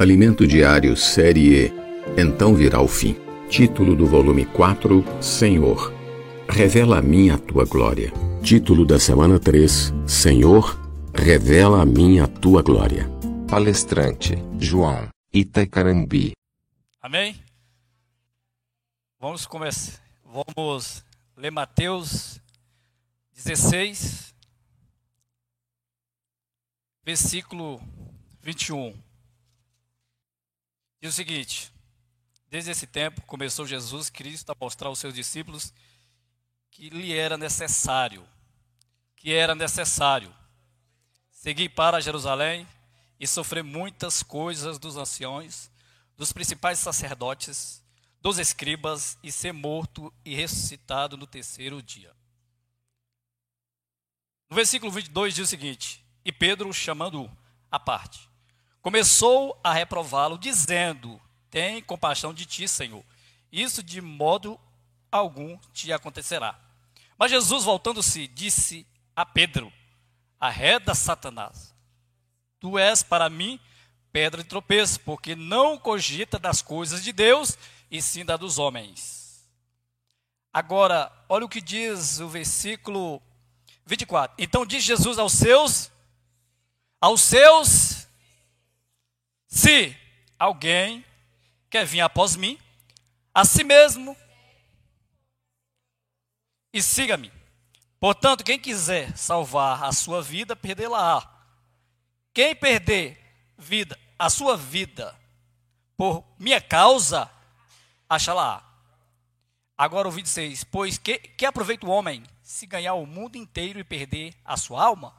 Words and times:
Alimento 0.00 0.46
Diário 0.46 0.96
Série 0.96 1.64
E. 1.64 1.72
Então 2.16 2.54
virá 2.54 2.80
o 2.80 2.86
fim. 2.86 3.16
Título 3.50 3.96
do 3.96 4.06
volume 4.06 4.46
4: 4.46 5.02
Senhor, 5.20 5.92
revela 6.48 6.98
a 6.98 7.02
mim 7.02 7.30
a 7.30 7.36
tua 7.36 7.64
glória. 7.64 8.12
Título 8.40 8.86
da 8.86 9.00
semana 9.00 9.40
3: 9.40 9.92
Senhor, 10.06 10.78
revela 11.12 11.82
a 11.82 11.84
mim 11.84 12.20
a 12.20 12.28
tua 12.28 12.62
glória. 12.62 13.10
Palestrante 13.50 14.36
João 14.56 15.08
Itacarambi. 15.32 16.30
Amém? 17.02 17.34
Vamos 19.18 19.46
começar. 19.46 20.00
Vamos 20.24 21.04
ler 21.36 21.50
Mateus 21.50 22.40
16, 23.34 24.32
versículo 27.04 27.80
21. 28.40 29.07
Diz 31.00 31.12
o 31.12 31.16
seguinte: 31.16 31.72
Desde 32.48 32.70
esse 32.70 32.86
tempo 32.86 33.22
começou 33.22 33.66
Jesus 33.66 34.10
Cristo 34.10 34.50
a 34.50 34.56
mostrar 34.60 34.88
aos 34.88 34.98
seus 34.98 35.14
discípulos 35.14 35.72
que 36.70 36.90
lhe 36.90 37.12
era 37.12 37.36
necessário, 37.36 38.26
que 39.16 39.32
era 39.32 39.54
necessário 39.54 40.34
seguir 41.30 41.68
para 41.68 42.00
Jerusalém 42.00 42.66
e 43.18 43.26
sofrer 43.26 43.62
muitas 43.62 44.22
coisas 44.22 44.78
dos 44.78 44.96
anciões, 44.96 45.70
dos 46.16 46.32
principais 46.32 46.78
sacerdotes, 46.78 47.82
dos 48.20 48.38
escribas 48.38 49.16
e 49.22 49.30
ser 49.30 49.52
morto 49.52 50.12
e 50.24 50.34
ressuscitado 50.34 51.16
no 51.16 51.26
terceiro 51.26 51.82
dia. 51.82 52.14
No 54.50 54.56
versículo 54.56 54.90
22 54.90 55.34
diz 55.34 55.44
o 55.44 55.50
seguinte: 55.50 56.04
E 56.24 56.32
Pedro, 56.32 56.72
chamando-o 56.72 57.30
à 57.70 57.78
parte, 57.78 58.28
começou 58.82 59.58
a 59.62 59.72
reprová-lo, 59.72 60.38
dizendo: 60.38 61.20
Tem 61.50 61.82
compaixão 61.82 62.32
de 62.32 62.46
ti, 62.46 62.68
Senhor. 62.68 63.04
Isso 63.50 63.82
de 63.82 64.00
modo 64.00 64.58
algum 65.10 65.58
te 65.72 65.92
acontecerá. 65.92 66.58
Mas 67.16 67.30
Jesus, 67.30 67.64
voltando-se, 67.64 68.28
disse 68.28 68.86
a 69.14 69.24
Pedro: 69.26 69.72
Arreda 70.38 70.94
Satanás. 70.94 71.74
Tu 72.60 72.78
és 72.78 73.02
para 73.02 73.30
mim 73.30 73.58
pedra 74.12 74.42
de 74.42 74.48
tropeço, 74.48 75.00
porque 75.00 75.36
não 75.36 75.78
cogita 75.78 76.38
das 76.38 76.62
coisas 76.62 77.02
de 77.02 77.12
Deus, 77.12 77.56
e 77.90 78.00
sim 78.02 78.24
da 78.24 78.36
dos 78.36 78.58
homens. 78.58 79.48
Agora, 80.52 81.12
olha 81.28 81.44
o 81.44 81.48
que 81.48 81.60
diz 81.60 82.20
o 82.20 82.28
versículo 82.28 83.22
24. 83.86 84.34
Então 84.38 84.66
diz 84.66 84.82
Jesus 84.82 85.18
aos 85.18 85.32
seus, 85.32 85.90
aos 87.00 87.20
seus, 87.20 87.97
se 89.48 89.96
alguém 90.38 91.04
quer 91.70 91.86
vir 91.86 92.02
após 92.02 92.36
mim, 92.36 92.58
a 93.34 93.44
si 93.44 93.64
mesmo, 93.64 94.16
e 96.72 96.82
siga-me. 96.82 97.32
Portanto, 97.98 98.44
quem 98.44 98.58
quiser 98.60 99.16
salvar 99.16 99.82
a 99.82 99.90
sua 99.90 100.22
vida, 100.22 100.54
perdê-la-á. 100.54 101.26
Quem 102.32 102.54
perder 102.54 103.18
vida, 103.56 103.98
a 104.18 104.30
sua 104.30 104.56
vida, 104.56 105.18
por 105.96 106.22
minha 106.38 106.60
causa, 106.60 107.28
achá-la-á. 108.08 108.62
Agora 109.76 110.08
o 110.08 110.12
26. 110.12 110.64
Pois 110.64 110.98
que, 110.98 111.18
que 111.18 111.46
aproveita 111.46 111.86
o 111.86 111.90
homem 111.90 112.22
se 112.42 112.66
ganhar 112.66 112.94
o 112.94 113.06
mundo 113.06 113.36
inteiro 113.36 113.80
e 113.80 113.84
perder 113.84 114.34
a 114.44 114.56
sua 114.56 114.84
alma? 114.84 115.16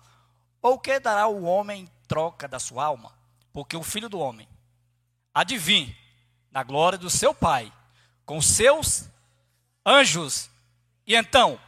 Ou 0.61 0.79
que 0.79 0.99
dará 0.99 1.27
o 1.27 1.43
homem 1.43 1.83
em 1.83 1.87
troca 2.07 2.47
da 2.47 2.59
sua 2.59 2.85
alma? 2.85 3.18
Porque 3.51 3.75
o 3.75 3.83
filho 3.83 4.09
do 4.09 4.19
homem 4.19 4.47
adivinhe 5.33 5.95
na 6.51 6.63
glória 6.63 6.97
do 6.97 7.09
seu 7.09 7.33
Pai, 7.33 7.71
com 8.25 8.41
seus 8.41 9.09
anjos, 9.85 10.49
e 11.05 11.15
então 11.15 11.59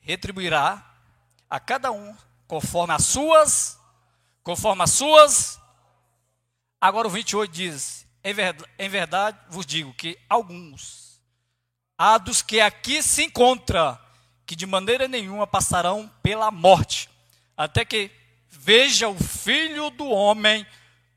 retribuirá 0.00 0.84
a 1.48 1.60
cada 1.60 1.90
um 1.92 2.16
conforme 2.46 2.94
as 2.94 3.04
suas, 3.04 3.78
conforme 4.42 4.82
as 4.82 4.90
suas. 4.92 5.60
Agora 6.80 7.06
o 7.06 7.10
28 7.10 7.52
diz: 7.52 8.06
em 8.22 8.32
verdade, 8.32 8.70
em 8.78 8.88
verdade 8.88 9.38
vos 9.48 9.66
digo 9.66 9.92
que 9.94 10.18
alguns 10.28 11.20
há 11.96 12.16
dos 12.16 12.40
que 12.40 12.60
aqui 12.60 13.02
se 13.02 13.24
encontram, 13.24 13.98
que 14.46 14.56
de 14.56 14.66
maneira 14.66 15.06
nenhuma 15.06 15.46
passarão 15.46 16.10
pela 16.22 16.50
morte, 16.50 17.10
até 17.56 17.84
que 17.84 18.10
veja 18.48 19.08
o 19.08 19.18
filho 19.18 19.90
do 19.90 20.08
homem 20.08 20.66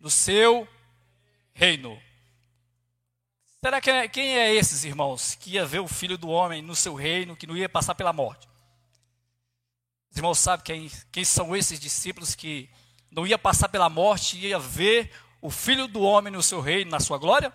no 0.03 0.09
seu 0.09 0.67
reino. 1.53 1.97
Será 3.63 3.79
que 3.79 3.89
é, 3.89 4.05
quem 4.09 4.37
é 4.37 4.53
esses 4.53 4.83
irmãos 4.83 5.35
que 5.35 5.51
ia 5.51 5.65
ver 5.65 5.79
o 5.79 5.87
filho 5.87 6.17
do 6.17 6.27
homem 6.27 6.61
no 6.61 6.75
seu 6.75 6.93
reino, 6.93 7.37
que 7.37 7.47
não 7.47 7.55
ia 7.55 7.69
passar 7.69 7.95
pela 7.95 8.11
morte? 8.11 8.45
Os 10.11 10.17
irmãos 10.17 10.37
sabem 10.37 10.65
quem, 10.65 10.91
quem 11.09 11.23
são 11.23 11.55
esses 11.55 11.79
discípulos 11.79 12.35
que 12.35 12.69
não 13.09 13.25
ia 13.25 13.39
passar 13.39 13.69
pela 13.69 13.87
morte 13.87 14.37
ia 14.37 14.59
ver 14.59 15.09
o 15.41 15.49
filho 15.49 15.87
do 15.87 16.01
homem 16.01 16.33
no 16.33 16.43
seu 16.43 16.59
reino, 16.59 16.91
na 16.91 16.99
sua 16.99 17.17
glória? 17.17 17.53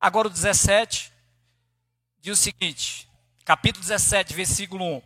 Agora 0.00 0.26
o 0.26 0.30
17 0.30 1.12
diz 2.20 2.36
o 2.36 2.42
seguinte, 2.42 3.08
capítulo 3.44 3.82
17, 3.82 4.34
versículo 4.34 4.84
1. 4.96 5.02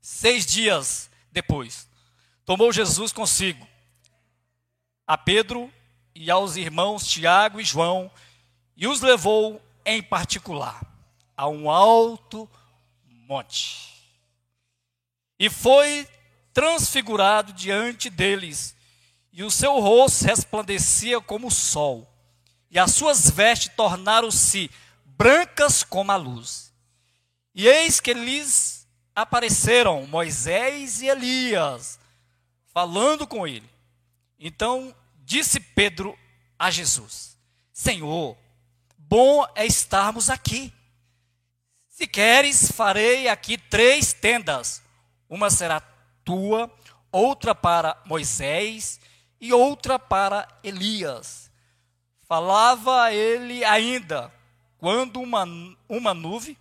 Seis 0.00 0.46
dias 0.46 1.10
depois, 1.30 1.86
tomou 2.46 2.72
Jesus 2.72 3.12
consigo 3.12 3.68
a 5.06 5.16
Pedro 5.16 5.72
e 6.14 6.30
aos 6.30 6.56
irmãos 6.56 7.06
Tiago 7.06 7.60
e 7.60 7.64
João 7.64 8.10
e 8.76 8.86
os 8.86 9.00
levou 9.00 9.60
em 9.84 10.02
particular 10.02 10.80
a 11.36 11.48
um 11.48 11.70
alto 11.70 12.48
monte 13.04 13.86
e 15.38 15.50
foi 15.50 16.08
transfigurado 16.52 17.52
diante 17.52 18.08
deles, 18.08 18.74
e 19.32 19.42
o 19.44 19.50
seu 19.50 19.78
rosto 19.78 20.24
resplandecia 20.24 21.20
como 21.20 21.48
o 21.48 21.50
sol, 21.50 22.10
e 22.70 22.78
as 22.78 22.92
suas 22.92 23.30
vestes 23.30 23.72
tornaram-se 23.76 24.70
brancas 25.04 25.82
como 25.82 26.10
a 26.10 26.16
luz. 26.16 26.72
E 27.54 27.66
eis 27.66 28.00
que 28.00 28.14
lhes 28.14 28.86
apareceram 29.14 30.06
Moisés 30.06 31.02
e 31.02 31.08
Elias, 31.08 31.98
falando 32.72 33.26
com 33.26 33.46
ele. 33.46 33.68
Então 34.38 34.94
disse 35.24 35.60
Pedro 35.60 36.18
a 36.58 36.70
Jesus: 36.70 37.38
Senhor, 37.72 38.36
bom 38.98 39.46
é 39.54 39.66
estarmos 39.66 40.30
aqui. 40.30 40.72
Se 41.88 42.06
queres, 42.06 42.70
farei 42.70 43.28
aqui 43.28 43.56
três 43.56 44.12
tendas 44.12 44.82
uma 45.28 45.50
será 45.50 45.80
tua, 46.24 46.70
outra 47.10 47.54
para 47.54 48.00
Moisés 48.04 49.00
e 49.40 49.52
outra 49.52 49.98
para 49.98 50.46
Elias. 50.62 51.50
Falava 52.28 53.12
ele 53.12 53.64
ainda, 53.64 54.32
quando 54.78 55.20
uma, 55.20 55.46
uma 55.88 56.12
nuvem 56.12 56.56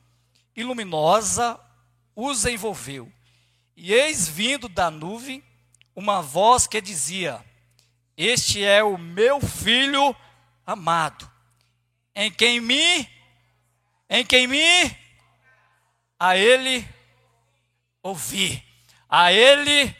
luminosa 0.57 1.59
os 2.15 2.45
envolveu. 2.45 3.11
E 3.75 3.93
eis 3.93 4.27
vindo 4.27 4.69
da 4.69 4.89
nuvem 4.89 5.43
uma 5.95 6.21
voz 6.21 6.65
que 6.67 6.79
dizia: 6.79 7.43
Este 8.17 8.63
é 8.63 8.83
o 8.83 8.97
meu 8.97 9.41
filho 9.41 10.15
amado, 10.65 11.29
em 12.15 12.31
quem 12.31 12.59
me, 12.61 13.09
em 14.09 14.25
quem 14.25 14.47
me, 14.47 14.97
a 16.19 16.37
ele 16.37 16.87
ouvir. 18.05 18.63
A 19.09 19.31
Ele, 19.31 19.95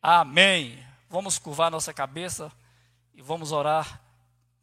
amém. 0.00 0.82
Vamos 1.08 1.38
curvar 1.38 1.70
nossa 1.70 1.92
cabeça 1.92 2.50
e 3.12 3.20
vamos 3.20 3.52
orar, 3.52 4.02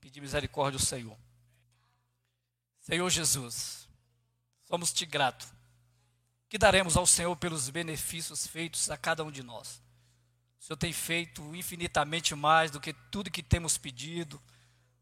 pedir 0.02 0.22
misericórdia 0.22 0.78
ao 0.78 0.84
Senhor. 0.84 1.18
Senhor 2.80 3.08
Jesus, 3.10 3.88
somos-te 4.64 5.06
grato. 5.06 5.48
Que 6.50 6.58
daremos 6.58 6.98
ao 6.98 7.06
Senhor 7.06 7.36
pelos 7.36 7.70
benefícios 7.70 8.48
feitos 8.48 8.90
a 8.90 8.98
cada 8.98 9.24
um 9.24 9.30
de 9.30 9.44
nós. 9.44 9.83
O 10.64 10.66
Senhor 10.66 10.78
tem 10.78 10.94
feito 10.94 11.54
infinitamente 11.54 12.34
mais 12.34 12.72
do 12.72 12.80
que 12.80 12.94
tudo 13.12 13.30
que 13.30 13.44
temos 13.44 13.78
pedido, 13.78 14.42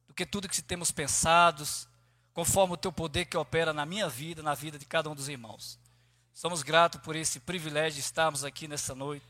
do 0.08 0.14
que 0.16 0.26
tudo 0.26 0.50
que 0.50 0.60
temos 0.60 0.90
pensado, 0.90 1.64
conforme 2.34 2.74
o 2.74 2.78
teu 2.78 2.92
poder 2.92 3.26
que 3.26 3.38
opera 3.38 3.72
na 3.72 3.86
minha 3.86 4.10
vida, 4.10 4.42
na 4.42 4.56
vida 4.56 4.80
de 4.80 4.88
cada 4.88 5.08
um 5.08 5.14
dos 5.14 5.30
irmãos. 5.30 5.78
Somos 6.34 6.64
gratos 6.64 7.00
por 7.02 7.16
esse 7.16 7.40
privilégio 7.40 7.98
de 7.98 8.00
estarmos 8.00 8.44
aqui 8.44 8.68
nessa 8.68 8.96
noite, 8.96 9.24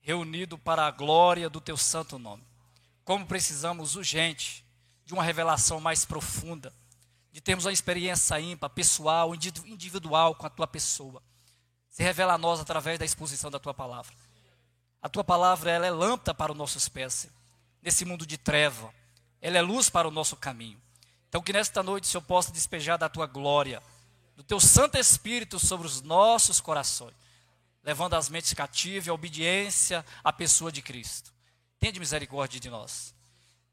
reunido 0.00 0.58
para 0.58 0.88
a 0.88 0.90
glória 0.90 1.48
do 1.48 1.60
teu 1.60 1.76
santo 1.76 2.18
nome. 2.18 2.42
Como 3.04 3.24
precisamos 3.24 3.94
urgente 3.94 4.66
de 5.04 5.14
uma 5.14 5.22
revelação 5.22 5.80
mais 5.80 6.04
profunda, 6.04 6.74
de 7.30 7.40
termos 7.40 7.64
uma 7.64 7.72
experiência 7.72 8.40
ímpar, 8.40 8.70
pessoal, 8.70 9.32
individual 9.36 10.34
com 10.34 10.48
a 10.48 10.50
tua 10.50 10.66
pessoa. 10.66 11.22
Se 11.88 12.02
revela 12.02 12.34
a 12.34 12.38
nós 12.38 12.58
através 12.58 12.98
da 12.98 13.04
exposição 13.04 13.52
da 13.52 13.60
tua 13.60 13.72
palavra. 13.72 14.12
A 15.00 15.08
tua 15.08 15.22
palavra 15.22 15.70
ela 15.70 15.86
é 15.86 15.90
lâmpada 15.90 16.34
para 16.34 16.52
os 16.52 16.58
nossos 16.58 16.88
pés, 16.88 17.28
nesse 17.82 18.04
mundo 18.04 18.26
de 18.26 18.36
treva. 18.36 18.92
ela 19.40 19.56
é 19.58 19.62
luz 19.62 19.88
para 19.88 20.08
o 20.08 20.10
nosso 20.10 20.36
caminho. 20.36 20.80
Então, 21.28 21.40
que 21.40 21.52
nesta 21.52 21.82
noite 21.82 22.04
o 22.04 22.06
Senhor 22.08 22.22
possa 22.22 22.50
despejar 22.50 22.98
da 22.98 23.08
tua 23.08 23.26
glória, 23.26 23.80
do 24.34 24.42
teu 24.42 24.58
Santo 24.58 24.98
Espírito 24.98 25.58
sobre 25.58 25.86
os 25.86 26.02
nossos 26.02 26.60
corações, 26.60 27.14
levando 27.84 28.14
as 28.14 28.28
mentes 28.28 28.52
cativas 28.52 29.08
a 29.08 29.12
obediência 29.12 30.04
à 30.24 30.32
pessoa 30.32 30.72
de 30.72 30.82
Cristo. 30.82 31.32
Tende 31.78 32.00
misericórdia 32.00 32.58
de 32.58 32.68
nós. 32.68 33.14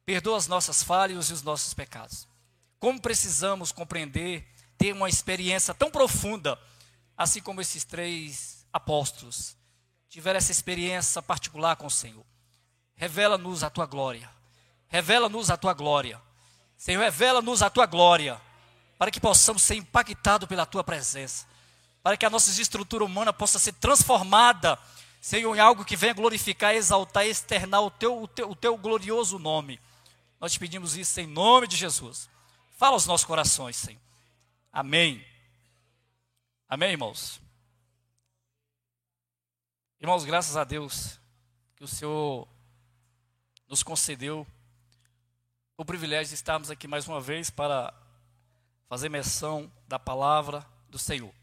Perdoa 0.06 0.38
as 0.38 0.48
nossas 0.48 0.84
falhas 0.84 1.30
e 1.30 1.34
os 1.34 1.42
nossos 1.42 1.74
pecados. 1.74 2.28
Como 2.78 3.02
precisamos 3.02 3.72
compreender, 3.72 4.48
ter 4.78 4.94
uma 4.94 5.10
experiência 5.10 5.74
tão 5.74 5.90
profunda, 5.90 6.60
assim 7.18 7.42
como 7.42 7.62
esses 7.62 7.84
três 7.84 8.68
apóstolos 8.72 9.58
tiveram 10.16 10.38
essa 10.38 10.54
experiência 10.54 11.22
particular 11.22 11.76
com 11.76 11.88
o 11.88 11.92
Senhor. 11.92 12.26
Revela-nos 12.96 13.66
a 13.66 13.70
tua 13.70 13.86
glória. 13.86 14.30
Revela-nos 14.88 15.50
a 15.50 15.58
tua 15.58 15.74
glória. 15.74 16.22
Senhor, 16.78 17.02
revela-nos 17.02 17.62
a 17.62 17.70
tua 17.70 17.86
glória, 17.86 18.42
para 18.98 19.12
que 19.12 19.20
possamos 19.20 19.62
ser 19.62 19.76
impactados 19.76 20.48
pela 20.48 20.66
tua 20.66 20.86
presença, 20.86 21.46
para 22.02 22.16
que 22.16 22.26
a 22.26 22.30
nossa 22.30 22.50
estrutura 22.62 23.04
humana 23.04 23.34
possa 23.34 23.60
ser 23.60 23.74
transformada, 23.74 24.80
Senhor, 25.20 25.54
em 25.54 25.60
algo 25.60 25.84
que 25.84 25.98
venha 25.98 26.14
glorificar, 26.14 26.74
exaltar, 26.74 27.26
externar 27.26 27.82
o 27.82 27.92
teu, 27.92 28.24
o 28.24 28.26
teu, 28.26 28.52
o 28.52 28.56
teu 28.56 28.78
glorioso 28.78 29.38
nome. 29.38 29.82
Nós 30.40 30.54
te 30.54 30.60
pedimos 30.60 30.96
isso 30.96 31.20
em 31.20 31.28
nome 31.28 31.68
de 31.68 31.76
Jesus. 31.76 32.30
Fala 32.78 32.94
aos 32.94 33.06
nossos 33.06 33.26
corações, 33.26 33.76
Senhor. 33.76 34.00
Amém. 34.72 35.22
Amém, 36.70 36.92
irmãos? 36.92 37.45
Irmãos, 40.06 40.24
graças 40.24 40.56
a 40.56 40.64
Deus 40.64 41.20
que 41.76 41.84
o 41.84 41.88
Senhor 41.88 42.48
nos 43.68 43.82
concedeu 43.82 44.46
o 45.76 45.84
privilégio 45.84 46.30
de 46.30 46.36
estarmos 46.36 46.70
aqui 46.70 46.88
mais 46.88 47.08
uma 47.08 47.20
vez 47.20 47.50
para 47.50 47.92
fazer 48.88 49.10
menção 49.10 49.72
da 49.88 49.98
palavra 49.98 50.64
do 50.90 51.00
Senhor. 51.00 51.34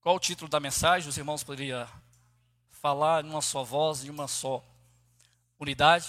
Qual 0.00 0.14
o 0.14 0.20
título 0.20 0.48
da 0.48 0.60
mensagem? 0.60 1.08
Os 1.08 1.18
irmãos 1.18 1.42
poderiam 1.42 1.88
falar 2.70 3.24
em 3.24 3.28
uma 3.28 3.42
só 3.42 3.64
voz, 3.64 4.04
em 4.04 4.08
uma 4.08 4.28
só 4.28 4.64
unidade. 5.58 6.06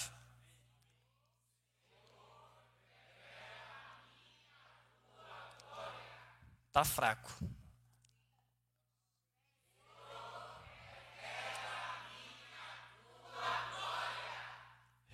Está 6.68 6.84
fraco. 6.84 7.57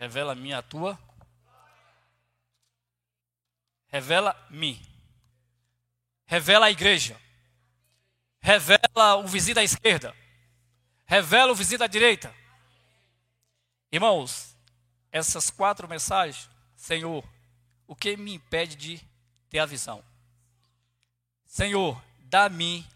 Revela 0.05 0.33
a 0.33 0.35
minha 0.35 0.59
a 0.59 0.63
tua 0.63 0.99
Revela-me. 3.89 4.87
Revela 6.27 6.67
a 6.67 6.71
igreja. 6.71 7.19
Revela 8.39 9.17
o 9.17 9.27
vizinho 9.27 9.55
da 9.55 9.65
esquerda. 9.65 10.15
Revela 11.07 11.53
o 11.53 11.55
vizinho 11.55 11.79
da 11.79 11.87
direita. 11.87 12.35
Irmãos, 13.91 14.55
essas 15.11 15.49
quatro 15.49 15.89
mensagens, 15.89 16.51
Senhor, 16.77 17.25
o 17.87 17.97
que 17.97 18.15
me 18.15 18.35
impede 18.35 18.77
de 18.77 19.01
ter 19.49 19.61
a 19.61 19.67
visão? 19.67 20.05
Senhor, 21.47 21.99
dá-me 22.19 22.87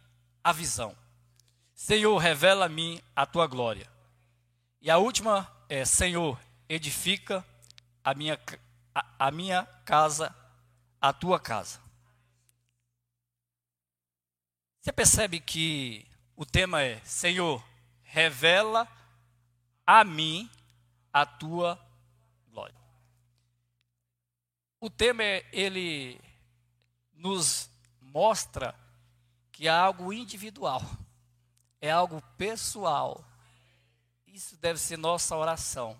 a 0.44 0.52
visão. 0.52 0.94
Senhor, 1.74 2.18
revela-me 2.18 3.02
a 3.16 3.24
tua 3.24 3.46
glória. 3.46 3.90
E 4.82 4.90
a 4.90 4.98
última 4.98 5.50
é: 5.70 5.86
Senhor, 5.86 6.38
edifica 6.68 7.44
a 8.04 8.14
minha, 8.14 8.38
a, 8.94 9.26
a 9.26 9.30
minha 9.30 9.64
casa 9.84 10.34
a 11.00 11.12
tua 11.12 11.38
casa. 11.38 11.80
Você 14.80 14.92
percebe 14.92 15.40
que 15.40 16.06
o 16.36 16.44
tema 16.44 16.82
é: 16.82 17.00
Senhor, 17.04 17.64
revela 18.02 18.88
a 19.86 20.04
mim 20.04 20.50
a 21.12 21.24
tua 21.24 21.78
glória. 22.48 22.74
O 24.80 24.90
tema 24.90 25.22
é, 25.22 25.46
ele 25.52 26.20
nos 27.12 27.70
mostra 28.00 28.74
que 29.52 29.66
é 29.66 29.70
algo 29.70 30.12
individual, 30.12 30.82
é 31.80 31.90
algo 31.90 32.22
pessoal. 32.36 33.24
Isso 34.26 34.56
deve 34.56 34.78
ser 34.78 34.96
nossa 34.96 35.36
oração. 35.36 35.98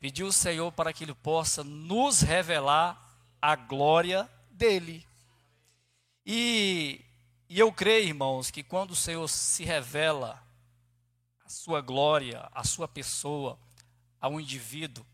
Pedir 0.00 0.24
o 0.24 0.32
Senhor 0.32 0.72
para 0.72 0.92
que 0.92 1.04
Ele 1.04 1.14
possa 1.14 1.62
nos 1.62 2.22
revelar 2.22 2.98
a 3.40 3.54
glória 3.54 4.28
dele. 4.50 5.06
E, 6.24 7.04
e 7.48 7.58
eu 7.58 7.70
creio, 7.70 8.08
irmãos, 8.08 8.50
que 8.50 8.62
quando 8.62 8.92
o 8.92 8.96
Senhor 8.96 9.28
se 9.28 9.62
revela 9.62 10.42
a 11.44 11.48
sua 11.50 11.82
glória, 11.82 12.48
a 12.52 12.64
sua 12.64 12.88
pessoa, 12.88 13.58
a 14.18 14.28
um 14.28 14.40
indivíduo, 14.40 15.04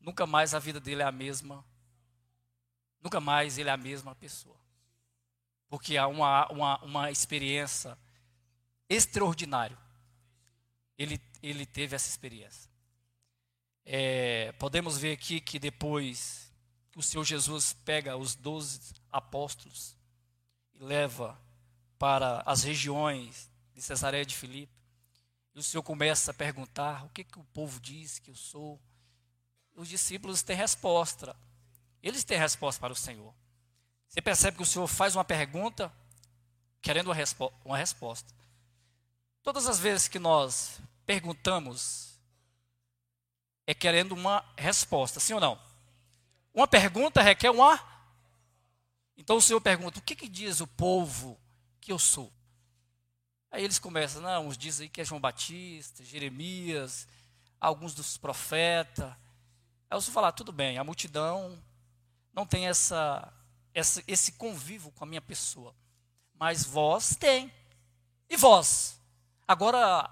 nunca 0.00 0.26
mais 0.26 0.54
a 0.54 0.58
vida 0.58 0.80
dele 0.80 1.02
é 1.02 1.04
a 1.04 1.12
mesma. 1.12 1.64
Nunca 3.00 3.20
mais 3.20 3.58
ele 3.58 3.68
é 3.68 3.72
a 3.72 3.76
mesma 3.76 4.14
pessoa. 4.14 4.56
Porque 5.68 5.96
há 5.96 6.06
uma, 6.08 6.46
uma, 6.48 6.78
uma 6.82 7.10
experiência 7.10 7.96
extraordinária. 8.88 9.78
Ele, 10.98 11.20
ele 11.42 11.66
teve 11.66 11.94
essa 11.94 12.08
experiência. 12.08 12.71
É, 13.84 14.52
podemos 14.52 14.96
ver 14.98 15.12
aqui 15.12 15.40
que 15.40 15.58
depois 15.58 16.52
o 16.96 17.02
Senhor 17.02 17.24
Jesus 17.24 17.72
pega 17.84 18.16
os 18.16 18.34
doze 18.34 18.94
apóstolos 19.10 19.96
e 20.74 20.82
leva 20.82 21.40
para 21.98 22.42
as 22.46 22.62
regiões 22.62 23.50
de 23.74 23.82
Cesareia 23.82 24.24
de 24.24 24.36
Filipe. 24.36 24.72
E 25.54 25.58
o 25.58 25.62
Senhor 25.62 25.82
começa 25.82 26.30
a 26.30 26.34
perguntar: 26.34 27.04
o 27.04 27.08
que, 27.10 27.24
que 27.24 27.38
o 27.38 27.44
povo 27.44 27.80
diz 27.80 28.18
que 28.18 28.30
eu 28.30 28.34
sou? 28.34 28.80
Os 29.74 29.88
discípulos 29.88 30.42
têm 30.42 30.56
resposta. 30.56 31.36
Eles 32.02 32.24
têm 32.24 32.38
resposta 32.38 32.80
para 32.80 32.92
o 32.92 32.96
Senhor. 32.96 33.34
Você 34.08 34.20
percebe 34.20 34.56
que 34.56 34.62
o 34.62 34.66
Senhor 34.66 34.86
faz 34.86 35.16
uma 35.16 35.24
pergunta 35.24 35.92
querendo 36.80 37.06
uma, 37.06 37.14
respo 37.14 37.52
uma 37.64 37.78
resposta. 37.78 38.34
Todas 39.42 39.66
as 39.66 39.78
vezes 39.78 40.08
que 40.08 40.18
nós 40.18 40.80
perguntamos, 41.06 42.11
é 43.66 43.74
querendo 43.74 44.12
uma 44.12 44.44
resposta, 44.56 45.20
sim 45.20 45.34
ou 45.34 45.40
não? 45.40 45.58
Uma 46.52 46.66
pergunta 46.66 47.22
requer 47.22 47.50
uma. 47.50 47.80
Então 49.16 49.36
o 49.36 49.42
Senhor 49.42 49.60
pergunta: 49.60 49.98
o 49.98 50.02
que, 50.02 50.16
que 50.16 50.28
diz 50.28 50.60
o 50.60 50.66
povo 50.66 51.40
que 51.80 51.92
eu 51.92 51.98
sou? 51.98 52.32
Aí 53.50 53.62
eles 53.64 53.78
começam, 53.78 54.22
não, 54.22 54.48
uns 54.48 54.56
dizem 54.56 54.88
que 54.88 55.00
é 55.00 55.04
João 55.04 55.20
Batista, 55.20 56.04
Jeremias, 56.04 57.06
alguns 57.60 57.94
dos 57.94 58.16
profetas. 58.16 59.12
Aí 59.88 59.96
o 59.96 60.00
Senhor 60.00 60.14
fala: 60.14 60.32
tudo 60.32 60.52
bem, 60.52 60.78
a 60.78 60.84
multidão 60.84 61.62
não 62.32 62.46
tem 62.46 62.66
essa, 62.66 63.32
essa, 63.74 64.02
esse 64.06 64.32
convívio 64.32 64.90
com 64.92 65.04
a 65.04 65.06
minha 65.06 65.20
pessoa, 65.20 65.74
mas 66.34 66.64
vós 66.64 67.14
tem. 67.14 67.52
E 68.28 68.36
vós? 68.36 68.98
Agora 69.46 70.08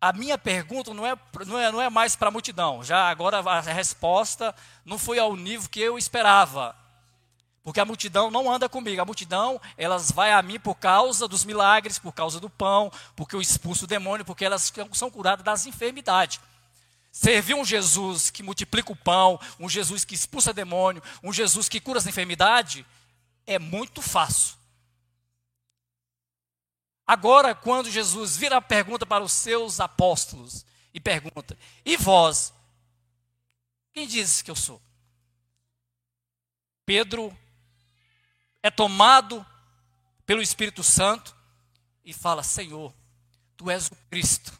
a 0.00 0.12
minha 0.12 0.38
pergunta 0.38 0.94
não 0.94 1.06
é, 1.06 1.16
não 1.46 1.58
é, 1.58 1.72
não 1.72 1.82
é 1.82 1.90
mais 1.90 2.14
para 2.14 2.28
a 2.28 2.30
multidão. 2.30 2.84
Já 2.84 3.08
agora 3.10 3.38
a 3.38 3.60
resposta 3.60 4.54
não 4.84 4.98
foi 4.98 5.18
ao 5.18 5.34
nível 5.34 5.68
que 5.68 5.80
eu 5.80 5.98
esperava. 5.98 6.74
Porque 7.64 7.80
a 7.80 7.84
multidão 7.84 8.30
não 8.30 8.50
anda 8.50 8.68
comigo. 8.68 9.02
A 9.02 9.04
multidão, 9.04 9.60
elas 9.76 10.10
vai 10.10 10.32
a 10.32 10.40
mim 10.40 10.58
por 10.58 10.76
causa 10.76 11.26
dos 11.26 11.44
milagres, 11.44 11.98
por 11.98 12.12
causa 12.12 12.40
do 12.40 12.48
pão, 12.48 12.90
porque 13.14 13.34
eu 13.34 13.40
expulso 13.40 13.84
o 13.84 13.88
demônio, 13.88 14.24
porque 14.24 14.44
elas 14.44 14.72
são 14.92 15.10
curadas 15.10 15.44
das 15.44 15.66
enfermidades. 15.66 16.40
Servir 17.10 17.54
um 17.54 17.64
Jesus 17.64 18.30
que 18.30 18.42
multiplica 18.42 18.92
o 18.92 18.96
pão, 18.96 19.40
um 19.58 19.68
Jesus 19.68 20.04
que 20.04 20.14
expulsa 20.14 20.52
demônio, 20.52 21.02
um 21.22 21.32
Jesus 21.32 21.68
que 21.68 21.80
cura 21.80 21.98
as 21.98 22.06
enfermidades, 22.06 22.84
é 23.46 23.58
muito 23.58 24.00
fácil. 24.00 24.57
Agora, 27.08 27.54
quando 27.54 27.90
Jesus 27.90 28.36
vira 28.36 28.58
a 28.58 28.60
pergunta 28.60 29.06
para 29.06 29.24
os 29.24 29.32
seus 29.32 29.80
apóstolos 29.80 30.66
e 30.92 31.00
pergunta: 31.00 31.56
E 31.82 31.96
vós? 31.96 32.52
Quem 33.94 34.06
diz 34.06 34.42
que 34.42 34.50
eu 34.50 34.54
sou? 34.54 34.78
Pedro 36.84 37.34
é 38.62 38.70
tomado 38.70 39.44
pelo 40.26 40.42
Espírito 40.42 40.84
Santo 40.84 41.34
e 42.04 42.12
fala: 42.12 42.42
Senhor, 42.42 42.94
tu 43.56 43.70
és 43.70 43.86
o 43.86 43.96
Cristo, 44.10 44.52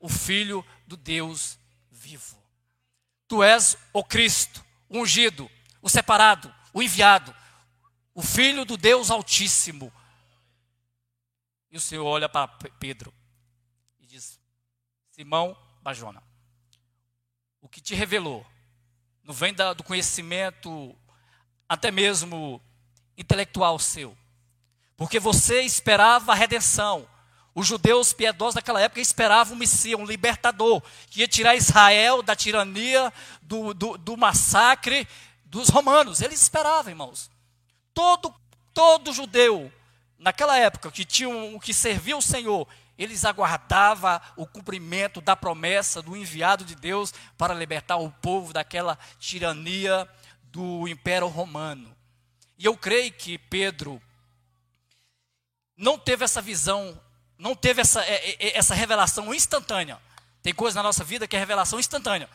o 0.00 0.08
Filho 0.08 0.66
do 0.84 0.96
Deus 0.96 1.56
vivo. 1.88 2.36
Tu 3.28 3.44
és 3.44 3.78
o 3.92 4.02
Cristo, 4.02 4.64
o 4.88 4.98
ungido, 4.98 5.48
o 5.80 5.88
separado, 5.88 6.52
o 6.74 6.82
enviado, 6.82 7.32
o 8.12 8.22
Filho 8.22 8.64
do 8.64 8.76
Deus 8.76 9.08
Altíssimo 9.08 9.92
e 11.72 11.76
o 11.78 11.80
Senhor 11.80 12.04
olha 12.04 12.28
para 12.28 12.46
Pedro 12.78 13.12
e 13.98 14.06
diz: 14.06 14.38
Simão 15.10 15.56
Bajona, 15.80 16.22
o 17.60 17.68
que 17.68 17.80
te 17.80 17.94
revelou 17.94 18.46
não 19.24 19.32
vem 19.32 19.54
da, 19.54 19.72
do 19.72 19.82
conhecimento 19.82 20.94
até 21.68 21.90
mesmo 21.90 22.60
intelectual 23.16 23.78
seu. 23.78 24.16
Porque 24.96 25.18
você 25.18 25.62
esperava 25.62 26.32
a 26.32 26.34
redenção. 26.34 27.08
Os 27.54 27.66
judeus 27.66 28.12
piedosos 28.12 28.54
daquela 28.54 28.80
época 28.80 29.00
esperavam 29.00 29.54
um 29.54 29.58
Messias, 29.58 29.98
um 29.98 30.06
libertador, 30.06 30.82
que 31.08 31.20
ia 31.20 31.28
tirar 31.28 31.54
Israel 31.54 32.22
da 32.22 32.34
tirania, 32.34 33.12
do, 33.42 33.74
do, 33.74 33.98
do 33.98 34.16
massacre 34.16 35.06
dos 35.44 35.68
romanos. 35.68 36.20
Eles 36.20 36.40
esperavam, 36.40 36.90
irmãos. 36.90 37.30
Todo, 37.92 38.34
todo 38.72 39.12
judeu, 39.12 39.70
naquela 40.22 40.56
época, 40.56 40.90
que 40.90 41.04
tinha 41.04 41.28
um, 41.28 41.58
que 41.58 41.74
servia 41.74 42.16
o 42.16 42.22
Senhor, 42.22 42.66
eles 42.96 43.24
aguardavam 43.24 44.20
o 44.36 44.46
cumprimento 44.46 45.20
da 45.20 45.34
promessa 45.34 46.00
do 46.00 46.16
enviado 46.16 46.64
de 46.64 46.76
Deus 46.76 47.12
para 47.36 47.52
libertar 47.52 47.96
o 47.96 48.10
povo 48.10 48.52
daquela 48.52 48.96
tirania 49.18 50.08
do 50.44 50.86
Império 50.86 51.26
Romano. 51.26 51.94
E 52.56 52.64
eu 52.64 52.76
creio 52.76 53.12
que 53.12 53.36
Pedro 53.36 54.00
não 55.76 55.98
teve 55.98 56.24
essa 56.24 56.40
visão, 56.40 57.00
não 57.36 57.56
teve 57.56 57.80
essa, 57.80 58.04
é, 58.04 58.14
é, 58.14 58.36
é, 58.38 58.58
essa 58.58 58.74
revelação 58.74 59.34
instantânea. 59.34 60.00
Tem 60.40 60.54
coisa 60.54 60.76
na 60.76 60.84
nossa 60.84 61.02
vida 61.02 61.26
que 61.26 61.34
é 61.34 61.38
revelação 61.38 61.80
instantânea. 61.80 62.30